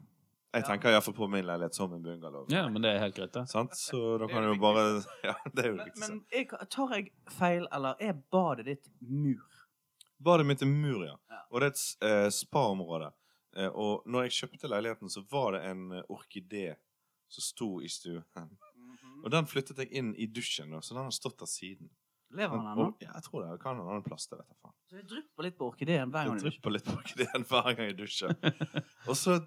Jeg 0.55 0.63
Ja. 0.63 0.67
tenker 0.69 0.89
iallfall 0.93 1.13
på 1.17 1.27
min 1.27 1.43
leilighet 1.45 1.75
som 1.75 1.91
en 1.93 2.01
bungalow. 2.03 2.45
Ja, 2.49 2.61
men 2.71 2.81
det 2.81 2.93
er 2.95 2.99
helt 3.03 3.15
greit, 3.17 3.33
det. 3.35 3.41
Sant? 3.51 3.73
Så 3.75 4.17
da 4.21 4.27
kan 4.31 4.41
du 4.45 4.53
jo 4.53 4.59
bare 4.61 5.03
Ja, 5.23 5.33
det 5.51 5.65
er 5.65 5.69
jo 5.73 5.77
viktig. 5.83 5.99
Men, 5.99 6.09
men 6.09 6.25
jeg, 6.31 6.47
tar 6.71 6.93
jeg 6.95 7.09
feil, 7.35 7.67
eller 7.75 7.95
er 7.99 8.13
badet 8.31 8.65
ditt 8.69 8.87
mur? 9.01 9.43
Badet 10.23 10.45
mitt 10.47 10.61
er 10.63 10.71
mur, 10.71 11.03
ja. 11.05 11.17
Ja. 11.29 11.41
Og 11.51 11.59
det 11.59 11.67
er 11.67 11.73
et 11.75 12.07
eh, 12.07 12.29
spa-område. 12.31 13.11
Eh, 13.57 13.67
og 13.67 14.07
når 14.07 14.29
jeg 14.29 14.31
kjøpte 14.39 14.71
leiligheten, 14.71 15.11
så 15.11 15.25
var 15.31 15.57
det 15.57 15.65
en 15.73 15.83
eh, 15.91 16.07
orkidé 16.09 16.69
som 17.27 17.43
sto 17.43 17.69
i 17.83 17.91
stuen. 17.91 18.23
Og 19.25 19.31
den 19.33 19.47
flyttet 19.49 19.79
jeg 19.81 19.89
inn 19.97 20.11
i 20.21 20.27
dusjen, 20.29 20.69
da, 20.75 20.81
så 20.85 20.93
den 20.93 21.07
har 21.07 21.13
stått 21.15 21.39
der 21.41 21.49
siden. 21.49 21.89
Lever 22.35 22.57
han 22.57 22.67
ennå? 22.73 22.85
ja, 23.01 23.11
jeg 23.13 23.23
tror 23.25 23.43
det 23.45 23.57
kan 23.61 23.79
ha 23.81 23.95
en 23.95 24.03
plass, 24.05 24.25
det 24.29 24.37
dette? 24.41 24.55
faen. 24.61 24.73
Så 24.89 24.97
det 24.99 25.03
drypper 25.09 25.45
litt 25.47 25.57
på 25.57 25.67
orkideen 25.71 26.11
hver 26.13 26.27
gang 26.27 26.35
Det 26.37 26.43
du 26.43 26.47
dusjer. 26.49 26.55
drypper 26.59 26.73
litt 26.75 26.85
på 26.87 26.95
orkideen 26.99 27.45
hver 27.49 27.69
gang 27.77 27.89
jeg 27.89 27.97
dusjer. 27.99 28.33
Og 29.09 29.17
så, 29.17 29.37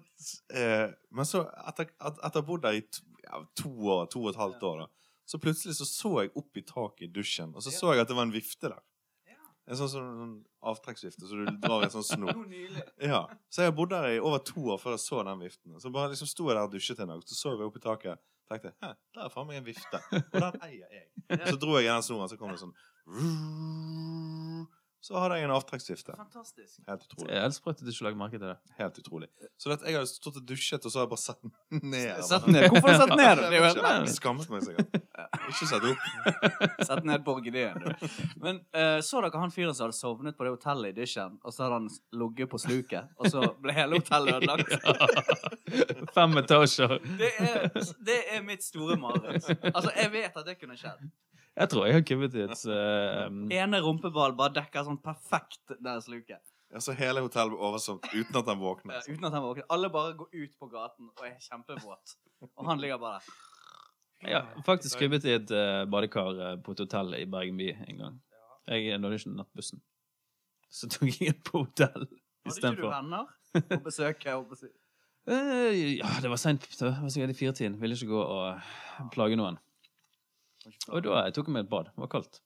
eh, 0.55 0.87
men 1.15 1.27
så, 1.27 1.43
etter 1.69 1.91
å 1.99 2.13
ha 2.25 2.43
bodd 2.47 2.63
der 2.65 2.79
i 2.79 2.85
to, 2.87 3.03
ja, 3.23 3.41
to 3.61 3.73
år, 3.95 4.07
to 4.11 4.23
og 4.25 4.31
et 4.33 4.39
halvt 4.41 4.65
år, 4.71 4.83
da, 4.85 5.15
så 5.29 5.39
plutselig 5.43 5.75
så 5.77 5.85
så 5.85 6.13
jeg 6.23 6.31
opp 6.41 6.57
i 6.57 6.63
taket 6.65 7.05
i 7.05 7.11
dusjen, 7.19 7.51
og 7.53 7.61
så 7.61 7.71
så 7.75 7.93
jeg 7.93 8.01
at 8.03 8.09
det 8.09 8.17
var 8.17 8.25
en 8.27 8.33
vifte 8.33 8.71
der. 8.71 8.79
En 9.69 9.77
sånn, 9.77 9.89
sånn, 9.91 10.05
sånn 10.17 10.31
avtrekksvifte, 10.65 11.27
så 11.29 11.43
du 11.43 11.49
drar 11.61 11.83
i 11.83 11.85
en 11.85 11.91
sånn 11.93 12.07
snor. 12.15 12.39
Ja, 13.05 13.19
Så 13.53 13.61
jeg 13.61 13.69
har 13.69 13.75
bodd 13.77 13.91
der 13.93 14.07
i 14.15 14.17
over 14.17 14.41
to 14.41 14.63
år 14.73 14.79
før 14.81 14.95
jeg 14.95 15.03
så 15.03 15.19
den 15.27 15.43
viften. 15.43 15.75
Så 15.83 15.91
bare 15.93 16.09
liksom 16.09 16.25
sto 16.31 16.47
jeg 16.49 16.57
der 16.57 16.65
og 16.65 16.73
dusjet 16.73 17.03
en 17.03 17.11
dag, 17.13 17.21
så 17.29 17.37
så 17.37 17.51
jeg 17.53 17.67
opp 17.67 17.77
i 17.77 17.83
taket 17.83 18.23
tenkte 18.49 18.71
jeg, 18.73 18.95
der 19.15 19.25
er 19.25 19.33
faen 19.33 19.47
meg 19.49 19.59
en 19.61 19.67
vifte. 19.67 20.01
Og 20.17 20.39
den 20.41 20.61
eier 20.65 20.95
jeg. 20.95 21.07
Så 21.51 21.57
dro 21.61 21.77
jeg 21.77 21.85
i 21.87 21.91
den 21.91 22.05
snoren, 22.05 22.29
så 22.31 22.37
kom 22.39 22.53
det 22.53 22.61
sånn 22.61 22.73
Så 25.01 25.15
hadde 25.15 25.37
jeg 25.39 25.47
en 25.47 25.53
avtrekksvifte. 25.55 26.13
Fantastisk. 26.17 26.81
Helt 26.87 27.03
utrolig. 27.05 27.35
helt 27.39 27.55
sprøtt 27.55 27.79
at 27.79 27.87
du 27.87 27.91
ikke 27.93 28.05
lager 28.09 28.19
merke 28.19 28.39
til 28.39 28.49
det. 28.49 28.55
Helt 28.75 28.97
utrolig. 28.99 29.29
Så 29.55 29.71
at 29.71 29.85
jeg 29.87 29.95
har 29.95 30.07
stått 30.09 30.39
og 30.41 30.47
dusjet, 30.49 30.83
og 30.83 30.91
så 30.91 30.99
har 30.99 31.05
jeg 31.05 31.11
bare 31.13 31.21
satt 31.23 31.39
den 31.45 31.53
ned. 31.93 32.19
Sett 32.27 32.47
ned. 32.51 32.65
Hvorfor 32.67 32.89
har 32.91 32.97
du 32.97 33.03
satt 33.05 33.15
ned? 33.15 33.39
Det 33.39 33.45
er 33.47 33.55
jo 33.55 33.85
helt 33.85 34.11
skammet 34.11 34.51
meg 34.51 34.65
sikkert. 34.67 34.97
Ikke 35.51 35.69
satt 35.69 35.87
opp. 35.87 36.03
Sett 36.89 37.07
ned 37.07 37.23
på 37.23 37.37
du. 37.39 37.61
Men 38.43 38.59
uh, 38.75 38.99
så 39.05 39.23
dere 39.23 39.39
han 39.39 39.55
fyren 39.55 39.71
som 39.77 39.87
hadde 39.87 39.97
sovnet 39.97 40.37
på 40.37 40.47
det 40.47 40.53
hotellet 40.57 40.91
i 40.91 40.99
dusjen, 40.99 41.39
og 41.43 41.55
så 41.55 41.65
hadde 41.65 41.79
han 41.79 41.87
ligget 42.19 42.51
på 42.51 42.59
sluket, 42.59 43.15
og 43.15 43.31
så 43.31 43.45
ble 43.63 43.75
hele 43.77 44.01
hotellet 44.01 44.41
ødelagt? 44.41 44.75
Fem 46.15 46.37
etasjer. 46.43 46.99
Det 47.19 47.31
er, 47.39 47.71
det 48.03 48.19
er 48.35 48.43
mitt 48.43 48.67
store 48.67 48.99
mareritt. 48.99 49.47
Altså, 49.71 49.95
jeg 49.95 50.11
vet 50.17 50.39
at 50.43 50.47
det 50.47 50.59
kunne 50.59 50.77
skjedd. 50.79 51.07
Jeg 51.59 51.71
tror 51.73 51.89
jeg 51.89 51.97
har 51.97 52.05
kubbet 52.07 52.37
i 52.37 52.45
et 52.45 52.61
eh, 52.71 53.25
Ene 53.59 53.81
rumpeball 53.83 54.35
bare 54.39 54.55
dekker 54.61 54.85
sånn 54.87 54.99
perfekt 55.03 55.73
deres 55.83 56.07
luke. 56.11 56.37
Ja, 56.69 56.79
så 56.83 56.93
hele 56.95 57.23
hotellet 57.25 57.55
blir 57.55 57.65
oversvømt 57.65 58.05
uten 58.13 58.37
at 58.39 58.49
han 58.51 58.59
våkner? 58.61 58.99
Ja, 58.99 59.03
uten 59.09 59.27
at 59.27 59.35
han 59.35 59.43
våkner. 59.43 59.65
Alle 59.73 59.89
bare 59.91 60.13
går 60.19 60.29
ut 60.31 60.57
på 60.61 60.69
gaten 60.71 61.09
og 61.09 61.23
er 61.25 61.35
kjempevåt. 61.41 62.15
Og 62.53 62.67
han 62.69 62.79
ligger 62.79 63.01
bare 63.01 63.19
der. 63.19 63.37
Ja, 64.29 64.41
faktisk 64.65 64.99
kubbet 64.99 65.25
i 65.25 65.33
et 65.37 65.51
uh, 65.55 65.85
badekar 65.89 66.35
uh, 66.35 66.55
på 66.63 66.75
et 66.75 66.83
hotell 66.83 67.15
i 67.17 67.23
Bergen 67.25 67.57
by 67.59 67.69
en 67.87 68.01
gang. 68.03 68.17
Jeg 68.69 68.99
nådde 69.01 69.19
ikke 69.19 69.35
nattbussen. 69.37 69.81
Så 70.69 70.89
tok 70.91 71.09
jeg 71.09 71.33
en 71.33 71.39
på 71.41 71.63
hotell 71.63 72.05
Hadde 72.05 72.11
ikke 72.11 72.45
du 72.45 72.53
istedenfor. 72.53 72.91
venner 72.93 73.31
på 73.71 73.81
besøk? 73.89 74.27
Eh, 75.29 75.97
ja, 75.99 76.07
det 76.23 76.29
var 76.31 76.39
seint. 76.41 76.63
Det 76.79 76.87
var 76.89 77.09
sikkert 77.13 77.35
i 77.35 77.37
firetiden. 77.37 77.75
Ville 77.77 77.93
ikke 77.93 78.07
gå 78.09 78.21
og 78.23 79.09
plage 79.13 79.35
noen. 79.37 79.59
Og 80.89 81.03
da 81.05 81.25
tok 81.35 81.49
jeg 81.49 81.55
meg 81.55 81.67
et 81.67 81.71
bad. 81.71 81.91
Det 81.93 82.03
var 82.03 82.11
kaldt. 82.11 82.41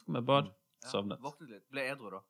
Tok 0.00 0.14
meg 0.14 0.22
et 0.24 0.30
bad, 0.30 0.48
Ja, 0.82 0.90
sovnet. 0.92 1.20
Våknet 1.22 1.52
litt. 1.52 1.66
Ble 1.72 1.84
edru, 1.92 2.10
da. 2.14 2.22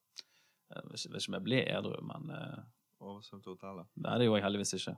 Jeg 0.69 0.91
vet 0.91 1.05
ikke 1.07 1.31
om 1.31 1.37
jeg 1.39 1.47
ble 1.47 1.61
edru, 1.65 1.95
men 2.05 2.33
uh, 2.35 2.59
Oversvømt 2.99 3.47
hotellet. 3.47 3.87
Nei, 4.03 4.17
det 4.19 4.27
gjorde 4.27 4.41
jeg 4.41 4.45
heldigvis 4.49 4.75
ikke. 4.75 4.95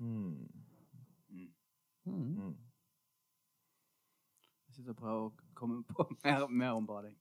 Mm. 0.00 0.48
Mm. 1.28 1.50
Mm. 2.06 2.30
Hmm. 2.38 2.54
Jeg 4.66 4.78
sitter 4.78 4.94
og 4.94 5.00
prøver 5.00 5.26
å 5.26 5.52
komme 5.58 5.82
på 5.90 6.06
mer, 6.24 6.46
mer 6.48 6.78
om 6.78 6.88
bading. 6.88 7.16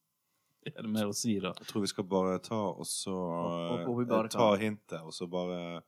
Er 0.65 0.79
det 0.81 0.89
mer 0.89 1.11
å 1.11 1.13
si, 1.13 1.35
da? 1.43 1.51
Jeg 1.59 1.67
tror 1.69 1.83
vi 1.83 1.91
skal 1.91 2.07
bare 2.09 2.39
ta 2.41 2.57
og 2.71 2.87
så 2.89 3.13
eh, 3.13 3.83
badekaret. 3.85 4.33
Ta 4.33 4.47
hintet, 4.57 5.03
og 5.03 5.13
så 5.13 5.27
bare 5.29 5.83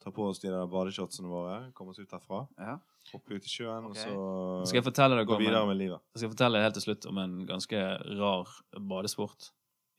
ta 0.00 0.12
på 0.14 0.26
oss 0.30 0.40
de 0.42 0.50
der 0.52 0.68
badeshotsene 0.70 1.28
våre. 1.28 1.56
Komme 1.76 1.92
oss 1.94 2.00
ut 2.00 2.12
herfra. 2.14 2.44
Ja. 2.58 2.78
Hoppe 3.10 3.36
ut 3.36 3.46
i 3.46 3.50
sjøen, 3.50 3.88
okay. 3.90 4.12
og 4.12 4.66
så 4.68 5.24
gå 5.26 5.38
videre 5.40 5.66
med 5.66 5.78
livet. 5.80 6.00
jeg 6.14 6.22
skal 6.22 6.32
fortelle 6.34 6.62
helt 6.62 6.76
til 6.78 6.84
slutt 6.84 7.06
om 7.10 7.18
en 7.18 7.36
ganske 7.48 7.80
rar 8.20 8.50
badesport. 8.90 9.50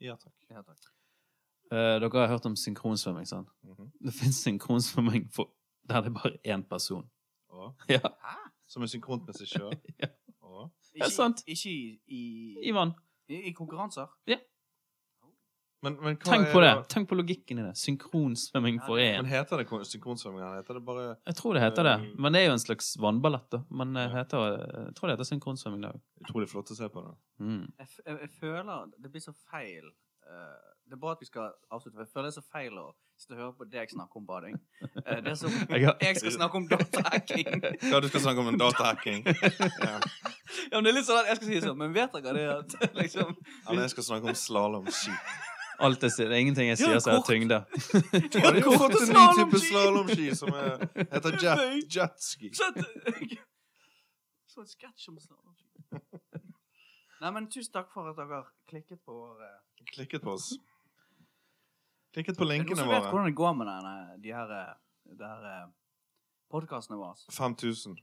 Ja 0.02 0.16
takk. 0.18 0.36
ja 0.49 0.62
takk. 0.66 0.91
Eh, 1.72 1.97
dere 2.04 2.10
har 2.20 2.28
hørt 2.28 2.45
om 2.45 2.56
synkronsvømming, 2.56 3.28
sant? 3.28 3.49
Mhm. 3.64 3.91
Det 4.06 4.14
fins 4.14 4.41
synkronsvømming 4.43 5.30
for, 5.34 5.52
der 5.89 6.02
det 6.02 6.12
er 6.12 6.18
bare 6.20 6.38
én 6.45 6.64
person. 6.70 7.10
Åh. 7.49 7.72
Ja, 7.89 7.99
Hæ? 7.99 8.38
som 8.68 8.84
er 8.84 8.88
synkront 8.91 9.26
med 9.28 9.38
seg 9.38 9.47
sjøl. 9.47 9.76
Ja. 10.02 10.08
Og 10.41 10.72
Ikke, 10.95 11.10
sant. 11.10 11.43
Ikke 11.47 11.70
i, 11.72 11.99
i, 12.08 12.22
i 12.68 12.74
vann. 12.76 12.91
i, 13.30 13.36
i 13.47 13.52
konkurranser? 13.52 14.12
Men, 15.82 15.95
men 15.97 16.15
hva 16.21 16.27
Tenk 16.29 16.47
er 16.47 16.51
på 16.53 16.61
det. 16.61 16.71
Tenk 16.93 17.07
på 17.09 17.15
logikken 17.17 17.59
i 17.59 17.63
det. 17.65 17.71
Synkronsvømming 17.82 18.77
for 18.86 19.01
én. 19.01 19.17
Men 19.23 19.32
heter 19.32 19.57
det 19.63 19.88
synkronsvømming? 19.89 20.43
Heter 20.59 20.77
det 20.77 20.84
bare 20.86 21.05
Jeg 21.25 21.36
tror 21.39 21.57
det 21.57 21.63
heter 21.63 21.84
det. 21.89 21.95
Eh, 22.03 22.15
Men 22.21 22.34
det 22.34 22.41
er 22.43 22.45
jo 22.51 22.57
en 22.57 22.61
slags 22.65 22.91
vannballett, 23.01 23.47
da. 23.51 23.63
Men 23.69 23.95
eh, 23.97 24.03
Ja. 24.09 24.19
heter, 24.21 24.57
jeg 24.88 24.95
tror 24.95 25.07
det 25.09 25.17
heter 25.17 25.29
synkronsvømming 25.32 25.82
da 25.88 25.93
òg. 25.95 26.01
Utrolig 26.27 26.49
flott 26.53 26.69
å 26.69 26.77
se 26.77 26.89
på 26.93 27.01
det. 27.07 27.15
Mm. 27.41 27.63
Jeg, 27.79 27.88
f- 27.89 28.03
jeg, 28.05 28.19
jeg 28.27 28.29
føler 28.39 28.91
det 29.01 29.11
blir 29.11 29.21
så 29.25 29.34
feil 29.49 29.88
eh, 29.89 30.59
Det 30.86 30.93
er 30.93 31.01
bra 31.01 31.11
at 31.15 31.21
vi 31.23 31.25
skal 31.32 31.49
avslutte, 31.71 31.95
for 31.97 32.03
jeg 32.05 32.11
føler 32.13 32.29
det 32.29 32.36
er 32.36 32.41
så 32.41 32.45
feil 32.51 32.77
å 32.77 32.91
sitte 33.21 33.34
og 33.36 33.39
høre 33.41 33.53
på 33.57 33.65
deg 33.69 33.89
snakke 33.93 34.17
om 34.21 34.25
bading. 34.29 34.55
Eh, 35.05 35.19
det 35.25 35.34
er 35.34 35.38
som 35.39 35.49
Jeg 36.05 36.17
skal 36.21 36.32
snakke 36.38 36.57
om 36.61 36.67
datahacking. 36.69 37.49
Ja, 37.91 37.99
du 38.01 38.07
skal 38.13 38.21
snakke 38.27 38.41
om 38.45 38.53
en 38.53 38.61
datahacking? 38.61 39.25
Ja. 39.88 39.97
Ja, 40.71 40.77
men 40.77 40.84
det 40.86 40.91
er 40.91 40.95
litt 40.99 41.07
sånn 41.07 41.21
at 41.23 41.29
jeg 41.32 41.38
skal 41.39 41.47
si 41.47 41.59
sånn, 41.63 41.77
men 41.79 41.93
vet 41.95 42.11
dere 42.13 42.34
det 42.36 42.47
at 42.51 42.93
liksom 42.97 43.29
Eller 43.69 43.86
jeg 43.88 43.93
skal 43.95 44.03
snakke 44.03 44.29
om 44.29 44.36
slalåmski. 44.38 45.13
Alt 45.88 46.03
jeg 46.05 46.11
sier, 46.15 46.29
det 46.29 46.36
er 46.38 46.41
ingenting 46.45 46.67
jeg 46.69 46.77
sier 46.82 46.99
som 47.03 47.11
har 47.15 47.21
kort. 47.21 47.29
tyngde. 47.32 47.59
Du 48.32 48.39
har 48.41 48.77
fått 48.84 48.97
en 49.01 49.13
ny 49.15 49.25
type 49.39 49.61
slalåmski 49.65 50.27
som 50.38 50.53
er, 50.53 50.84
heter 51.13 51.38
jet, 51.43 51.95
jetski. 51.95 52.51
Så 52.57 52.69
et- 52.75 53.38
Så 54.51 54.61
et 54.65 54.73
sketsj 54.75 55.09
om 55.13 55.19
slalåmski. 55.23 55.69
Nei, 57.21 57.29
men 57.32 57.45
tusen 57.53 57.71
takk 57.75 57.91
for 57.93 58.09
at 58.09 58.17
dere 58.17 58.41
klikket 58.69 58.99
på 59.05 59.13
vår 59.13 59.43
eh, 59.45 59.57
Klikket 59.93 60.23
på 60.25 60.34
oss. 60.34 60.47
Klikket 62.15 62.36
på 62.38 62.43
Er 62.47 62.49
det 62.57 62.63
noen 62.65 62.77
som 62.79 62.89
vet 62.89 63.05
hvordan 63.11 63.29
det 63.29 63.36
går 63.38 63.53
med 63.59 63.69
denne, 63.69 63.93
de 64.23 64.34
her, 64.36 64.49
eh, 64.57 65.13
her 65.21 65.45
eh, 65.51 65.67
podkastene 66.51 66.97
våre. 66.99 67.15
5000. 67.32 67.95